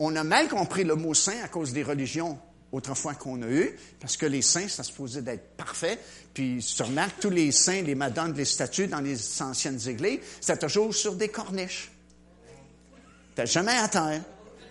on 0.05 0.15
a 0.15 0.23
mal 0.23 0.47
compris 0.49 0.83
le 0.83 0.95
mot 0.95 1.13
saint 1.13 1.41
à 1.43 1.47
cause 1.47 1.73
des 1.73 1.83
religions 1.83 2.37
autrefois 2.71 3.13
qu'on 3.13 3.41
a 3.43 3.47
eues, 3.47 3.77
parce 3.99 4.17
que 4.17 4.25
les 4.25 4.41
saints, 4.41 4.67
ça 4.67 4.81
se 4.81 4.91
posait 4.91 5.21
d'être 5.21 5.55
parfait. 5.55 5.99
Puis, 6.33 6.57
tu 6.75 6.81
remarques, 6.81 7.19
tous 7.19 7.29
les 7.29 7.51
saints, 7.51 7.83
les 7.83 7.93
madones, 7.93 8.33
les 8.33 8.45
statues 8.45 8.87
dans 8.87 8.99
les 8.99 9.41
anciennes 9.41 9.79
églises, 9.87 10.19
c'était 10.41 10.57
toujours 10.57 10.93
sur 10.93 11.13
des 11.13 11.29
corniches. 11.29 11.91
T'es 13.35 13.45
jamais 13.45 13.73
à. 13.73 13.89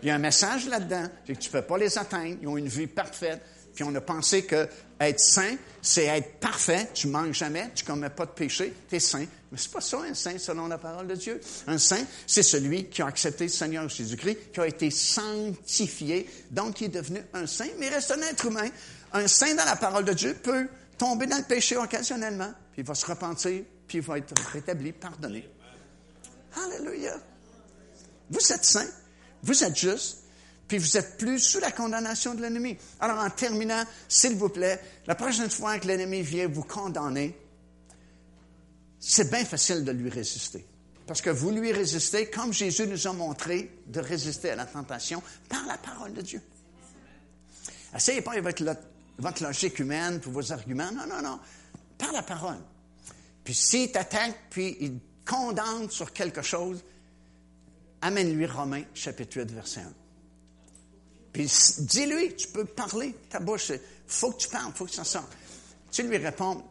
Il 0.02 0.08
y 0.08 0.10
a 0.10 0.16
un 0.16 0.18
message 0.18 0.66
là-dedans, 0.66 1.06
que 1.26 1.32
tu 1.32 1.48
ne 1.48 1.52
peux 1.52 1.62
pas 1.62 1.78
les 1.78 1.96
atteindre. 1.96 2.38
Ils 2.42 2.48
ont 2.48 2.56
une 2.56 2.68
vie 2.68 2.88
parfaite. 2.88 3.40
Puis 3.72 3.84
on 3.84 3.94
a 3.94 4.00
pensé 4.00 4.44
que 4.44 4.68
être 5.00 5.20
saint, 5.20 5.56
c'est 5.80 6.06
être 6.06 6.40
parfait. 6.40 6.88
Tu 6.92 7.06
manques 7.06 7.34
jamais, 7.34 7.70
tu 7.74 7.84
commets 7.84 8.10
pas 8.10 8.26
de 8.26 8.32
péché, 8.32 8.74
tu 8.88 8.96
es 8.96 9.00
saint. 9.00 9.26
Mais 9.52 9.58
c'est 9.58 9.70
pas 9.70 9.82
ça 9.82 9.98
un 10.00 10.14
saint 10.14 10.38
selon 10.38 10.66
la 10.66 10.78
parole 10.78 11.06
de 11.06 11.14
Dieu. 11.14 11.38
Un 11.66 11.76
saint, 11.76 12.02
c'est 12.26 12.42
celui 12.42 12.86
qui 12.86 13.02
a 13.02 13.06
accepté 13.06 13.44
le 13.44 13.50
Seigneur 13.50 13.86
Jésus-Christ, 13.86 14.50
qui 14.50 14.60
a 14.60 14.66
été 14.66 14.90
sanctifié, 14.90 16.26
donc 16.50 16.76
qui 16.76 16.86
est 16.86 16.88
devenu 16.88 17.22
un 17.34 17.46
saint, 17.46 17.68
mais 17.78 17.88
il 17.88 17.92
reste 17.92 18.10
un 18.12 18.22
être 18.22 18.46
humain. 18.46 18.70
Un 19.12 19.28
saint 19.28 19.54
dans 19.54 19.66
la 19.66 19.76
parole 19.76 20.06
de 20.06 20.14
Dieu 20.14 20.34
peut 20.42 20.68
tomber 20.96 21.26
dans 21.26 21.36
le 21.36 21.44
péché 21.44 21.76
occasionnellement, 21.76 22.50
puis 22.72 22.80
il 22.80 22.86
va 22.86 22.94
se 22.94 23.04
repentir, 23.04 23.62
puis 23.86 23.98
il 23.98 24.04
va 24.04 24.16
être 24.16 24.32
rétabli, 24.52 24.92
pardonné. 24.92 25.46
Alléluia. 26.56 27.20
Vous 28.30 28.52
êtes 28.52 28.64
saint, 28.64 28.88
vous 29.42 29.62
êtes 29.62 29.76
juste, 29.76 30.20
puis 30.66 30.78
vous 30.78 30.96
êtes 30.96 31.18
plus 31.18 31.38
sous 31.38 31.60
la 31.60 31.72
condamnation 31.72 32.34
de 32.34 32.40
l'ennemi. 32.40 32.78
Alors, 33.00 33.18
en 33.18 33.28
terminant, 33.28 33.84
s'il 34.08 34.36
vous 34.36 34.48
plaît, 34.48 34.80
la 35.06 35.14
prochaine 35.14 35.50
fois 35.50 35.78
que 35.78 35.86
l'ennemi 35.86 36.22
vient 36.22 36.48
vous 36.48 36.62
condamner, 36.62 37.36
c'est 39.04 39.28
bien 39.30 39.44
facile 39.44 39.84
de 39.84 39.90
lui 39.90 40.08
résister. 40.08 40.64
Parce 41.08 41.20
que 41.20 41.30
vous 41.30 41.50
lui 41.50 41.72
résistez, 41.72 42.30
comme 42.30 42.52
Jésus 42.52 42.86
nous 42.86 43.08
a 43.08 43.12
montré 43.12 43.80
de 43.88 43.98
résister 43.98 44.50
à 44.50 44.56
la 44.56 44.64
tentation 44.64 45.20
par 45.48 45.66
la 45.66 45.76
parole 45.76 46.14
de 46.14 46.22
Dieu. 46.22 46.40
Essayez 47.94 48.22
pas 48.22 48.32
avec 48.32 48.62
votre 49.18 49.42
logique 49.42 49.80
humaine 49.80 50.20
pour 50.20 50.32
vos 50.32 50.52
arguments. 50.52 50.92
Non, 50.92 51.06
non, 51.08 51.20
non. 51.20 51.40
Par 51.98 52.12
la 52.12 52.22
parole. 52.22 52.58
Puis 53.42 53.54
s'il 53.54 53.90
t'attaque, 53.90 54.38
puis 54.50 54.76
il 54.80 55.00
condamne 55.26 55.90
sur 55.90 56.12
quelque 56.12 56.42
chose, 56.42 56.80
amène-lui 58.02 58.46
Romains 58.46 58.84
chapitre 58.94 59.38
8, 59.38 59.50
verset 59.50 59.80
1. 59.80 59.92
Puis 61.32 61.50
dis-lui, 61.80 62.36
tu 62.36 62.48
peux 62.48 62.66
parler, 62.66 63.16
ta 63.28 63.40
bouche, 63.40 63.72
faut 64.06 64.30
que 64.30 64.38
tu 64.38 64.48
parles, 64.48 64.72
faut 64.72 64.86
que 64.86 64.92
ça 64.92 65.02
sorte. 65.02 65.32
Tu 65.90 66.04
lui 66.04 66.18
réponds, 66.18 66.62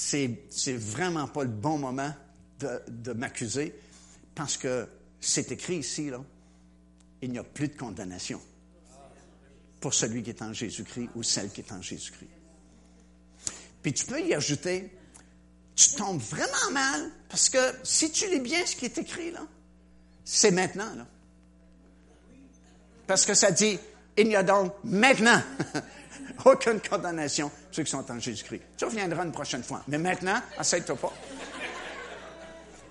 c'est, 0.00 0.72
vraiment 0.76 1.28
pas 1.28 1.44
le 1.44 1.50
bon 1.50 1.78
moment 1.78 2.12
de, 2.58 2.80
de 2.88 3.12
m'accuser 3.12 3.74
parce 4.34 4.56
que 4.56 4.88
c'est 5.20 5.52
écrit 5.52 5.76
ici, 5.76 6.10
là, 6.10 6.24
il 7.20 7.30
n'y 7.30 7.38
a 7.38 7.44
plus 7.44 7.68
de 7.68 7.76
condamnation 7.76 8.40
pour 9.80 9.92
celui 9.92 10.22
qui 10.22 10.30
est 10.30 10.42
en 10.42 10.52
Jésus-Christ 10.52 11.10
ou 11.14 11.22
celle 11.22 11.50
qui 11.50 11.60
est 11.60 11.72
en 11.72 11.82
Jésus-Christ. 11.82 12.30
Puis 13.82 13.92
tu 13.92 14.06
peux 14.06 14.20
y 14.20 14.34
ajouter, 14.34 14.90
tu 15.74 15.90
tombes 15.92 16.20
vraiment 16.20 16.70
mal 16.72 17.10
parce 17.28 17.48
que 17.48 17.58
si 17.82 18.10
tu 18.10 18.28
lis 18.28 18.40
bien 18.40 18.64
ce 18.64 18.76
qui 18.76 18.86
est 18.86 18.98
écrit, 18.98 19.30
là, 19.30 19.46
c'est 20.24 20.50
maintenant, 20.50 20.94
là. 20.94 21.06
Parce 23.06 23.26
que 23.26 23.34
ça 23.34 23.50
dit, 23.50 23.78
il 24.16 24.28
n'y 24.28 24.36
a 24.36 24.42
donc 24.42 24.72
maintenant 24.84 25.42
aucune 26.44 26.80
condamnation 26.80 27.50
ceux 27.70 27.82
qui 27.82 27.90
sont 27.90 28.10
en 28.10 28.18
Jésus-Christ. 28.18 28.62
Tu 28.76 28.84
reviendras 28.84 29.24
une 29.24 29.32
prochaine 29.32 29.62
fois. 29.62 29.82
Mais 29.88 29.98
maintenant, 29.98 30.40
essaye-toi 30.58 30.96
pas. 30.96 31.12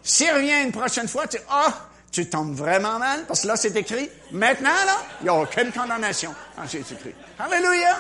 S'il 0.03 0.32
revient 0.32 0.63
une 0.63 0.71
prochaine 0.71 1.07
fois, 1.07 1.27
tu 1.27 1.38
ah, 1.49 1.89
tu 2.11 2.30
tombes 2.30 2.55
vraiment 2.55 2.97
mal, 2.97 3.25
parce 3.27 3.41
que 3.41 3.47
là, 3.47 3.55
c'est 3.55 3.75
écrit, 3.75 4.09
maintenant, 4.32 4.69
là, 4.69 4.97
il 5.21 5.23
n'y 5.25 5.30
a 5.30 5.36
aucune 5.36 5.71
condamnation 5.71 6.34
en 6.57 6.65
Jésus-Christ. 6.65 7.15
Alléluia! 7.38 7.99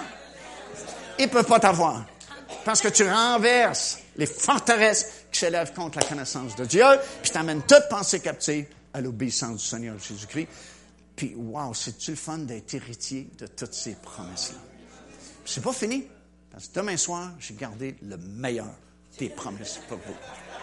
Il 1.19 1.25
ne 1.25 1.29
peut 1.29 1.43
pas 1.43 1.59
t'avoir. 1.59 2.05
Parce 2.65 2.81
que 2.81 2.87
tu 2.87 3.03
renverses 3.07 3.99
les 4.15 4.25
forteresses 4.25 5.25
qui 5.31 5.39
s'élèvent 5.39 5.73
contre 5.73 5.99
la 5.99 6.05
connaissance 6.05 6.55
de 6.55 6.65
Dieu, 6.65 6.85
puis 7.21 7.31
tu 7.31 7.37
amènes 7.37 7.61
toute 7.61 7.87
pensée 7.89 8.19
captive 8.19 8.65
à 8.93 9.01
l'obéissance 9.01 9.61
du 9.61 9.67
Seigneur 9.67 9.99
Jésus-Christ. 9.99 10.47
Puis, 11.15 11.35
wow, 11.35 11.73
c'est-tu 11.73 12.11
le 12.11 12.17
fun 12.17 12.39
d'être 12.39 12.73
héritier 12.73 13.29
de 13.37 13.45
toutes 13.45 13.73
ces 13.73 13.95
promesses-là? 13.95 14.57
C'est 15.45 15.63
pas 15.63 15.73
fini. 15.73 16.07
Parce 16.51 16.67
que 16.67 16.73
demain 16.73 16.97
soir, 16.97 17.31
j'ai 17.39 17.53
gardé 17.53 17.95
le 18.01 18.17
meilleur 18.17 18.67
des 19.17 19.29
promesses 19.29 19.79
pour 19.87 19.97
vous. 19.97 20.15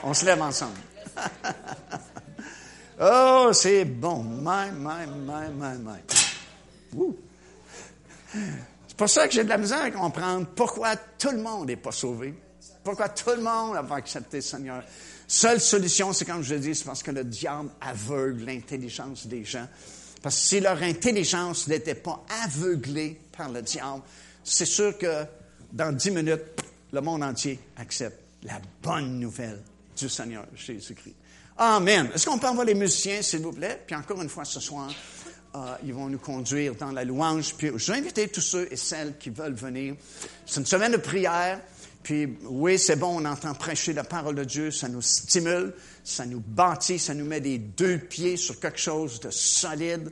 On 0.03 0.15
se 0.15 0.25
lève 0.25 0.43
ensemble. 0.43 0.79
oh, 3.01 3.51
c'est 3.53 3.85
bon. 3.85 4.23
My, 4.23 4.71
my, 4.73 5.07
my, 5.07 5.49
my, 5.53 5.79
my. 5.79 5.99
C'est 8.89 8.97
pour 8.97 9.09
ça 9.09 9.29
que 9.29 9.35
j'ai 9.35 9.45
de 9.45 9.49
la 9.49 9.59
misère 9.59 9.83
à 9.83 9.91
comprendre 9.91 10.47
pourquoi 10.55 10.97
tout 10.97 11.31
le 11.31 11.39
monde 11.39 11.67
n'est 11.69 11.77
pas 11.77 11.93
sauvé. 11.93 12.35
Pourquoi 12.83 13.09
tout 13.09 13.31
le 13.31 13.43
monde 13.43 13.75
n'a 13.75 13.83
pas 13.83 13.97
accepté 13.97 14.39
le 14.39 14.43
Seigneur. 14.43 14.83
Seule 15.29 15.61
solution, 15.61 16.13
c'est 16.13 16.25
comme 16.25 16.43
je 16.43 16.55
dis, 16.55 16.75
c'est 16.75 16.85
parce 16.85 17.03
que 17.03 17.11
le 17.11 17.25
diable 17.25 17.71
aveugle 17.81 18.45
l'intelligence 18.45 19.27
des 19.27 19.45
gens. 19.45 19.67
Parce 20.23 20.37
que 20.37 20.41
si 20.41 20.61
leur 20.61 20.81
intelligence 20.83 21.67
n'était 21.69 21.97
pas 21.97 22.25
aveuglée 22.45 23.21
par 23.37 23.51
le 23.51 23.61
diable, 23.63 24.03
c'est 24.45 24.65
sûr 24.65 24.97
que 24.97 25.25
dans 25.77 25.93
dix 25.93 26.11
minutes, 26.11 26.43
le 26.91 27.01
monde 27.03 27.23
entier 27.23 27.59
accepte 27.77 28.19
la 28.45 28.61
bonne 28.83 29.21
nouvelle 29.21 29.63
du 29.97 30.09
Seigneur 30.09 30.47
Jésus-Christ. 30.55 31.15
Amen. 31.59 32.09
Est-ce 32.15 32.27
qu'on 32.27 32.39
peut 32.39 32.49
envoyer 32.49 32.73
les 32.73 32.81
musiciens, 32.81 33.21
s'il 33.21 33.41
vous 33.41 33.53
plaît? 33.53 33.83
Puis 33.87 33.95
encore 33.95 34.23
une 34.23 34.29
fois 34.31 34.47
ce 34.47 34.59
soir, 34.59 34.91
euh, 35.55 35.75
ils 35.85 35.93
vont 35.93 36.09
nous 36.09 36.19
conduire 36.19 36.75
dans 36.77 36.93
la 36.93 37.05
louange. 37.05 37.55
Puis 37.55 37.71
je 37.77 37.93
vais 37.93 37.99
inviter 37.99 38.29
tous 38.29 38.41
ceux 38.41 38.73
et 38.73 38.77
celles 38.77 39.19
qui 39.19 39.29
veulent 39.29 39.55
venir. 39.55 39.97
C'est 40.47 40.61
une 40.61 40.67
semaine 40.67 40.93
de 40.93 40.97
prière. 40.97 41.61
Puis 42.03 42.39
oui, 42.45 42.79
c'est 42.79 42.97
bon, 42.97 43.21
on 43.21 43.25
entend 43.27 43.53
prêcher 43.53 43.93
la 43.93 44.05
parole 44.05 44.37
de 44.37 44.45
Dieu, 44.45 44.71
ça 44.71 44.89
nous 44.89 45.03
stimule, 45.03 45.75
ça 46.05 46.25
nous 46.25 46.41
bâtit, 46.41 46.99
ça 46.99 47.15
nous 47.15 47.25
met 47.25 47.41
des 47.41 47.59
deux 47.59 47.99
pieds 47.99 48.37
sur 48.37 48.61
quelque 48.61 48.79
chose 48.79 49.21
de 49.21 49.31
solide. 49.31 50.11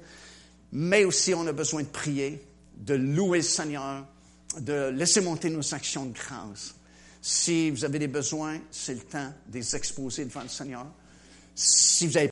Mais 0.72 1.04
aussi, 1.04 1.32
on 1.34 1.46
a 1.46 1.52
besoin 1.52 1.82
de 1.84 1.88
prier, 1.88 2.44
de 2.76 2.94
louer 2.94 3.38
le 3.38 3.44
Seigneur, 3.44 4.04
de 4.60 4.90
laisser 4.90 5.20
monter 5.20 5.50
nos 5.50 5.74
actions 5.74 6.06
de 6.06 6.12
grâce. 6.12 6.74
Si 7.20 7.70
vous 7.70 7.84
avez 7.84 7.98
des 7.98 8.08
besoins, 8.08 8.60
c'est 8.70 8.94
le 8.94 9.00
temps 9.00 9.32
de 9.48 9.54
les 9.58 9.76
exposer 9.76 10.24
devant 10.24 10.42
le 10.42 10.48
Seigneur. 10.48 10.86
Si 11.54 12.06
vous 12.06 12.16
avez 12.16 12.22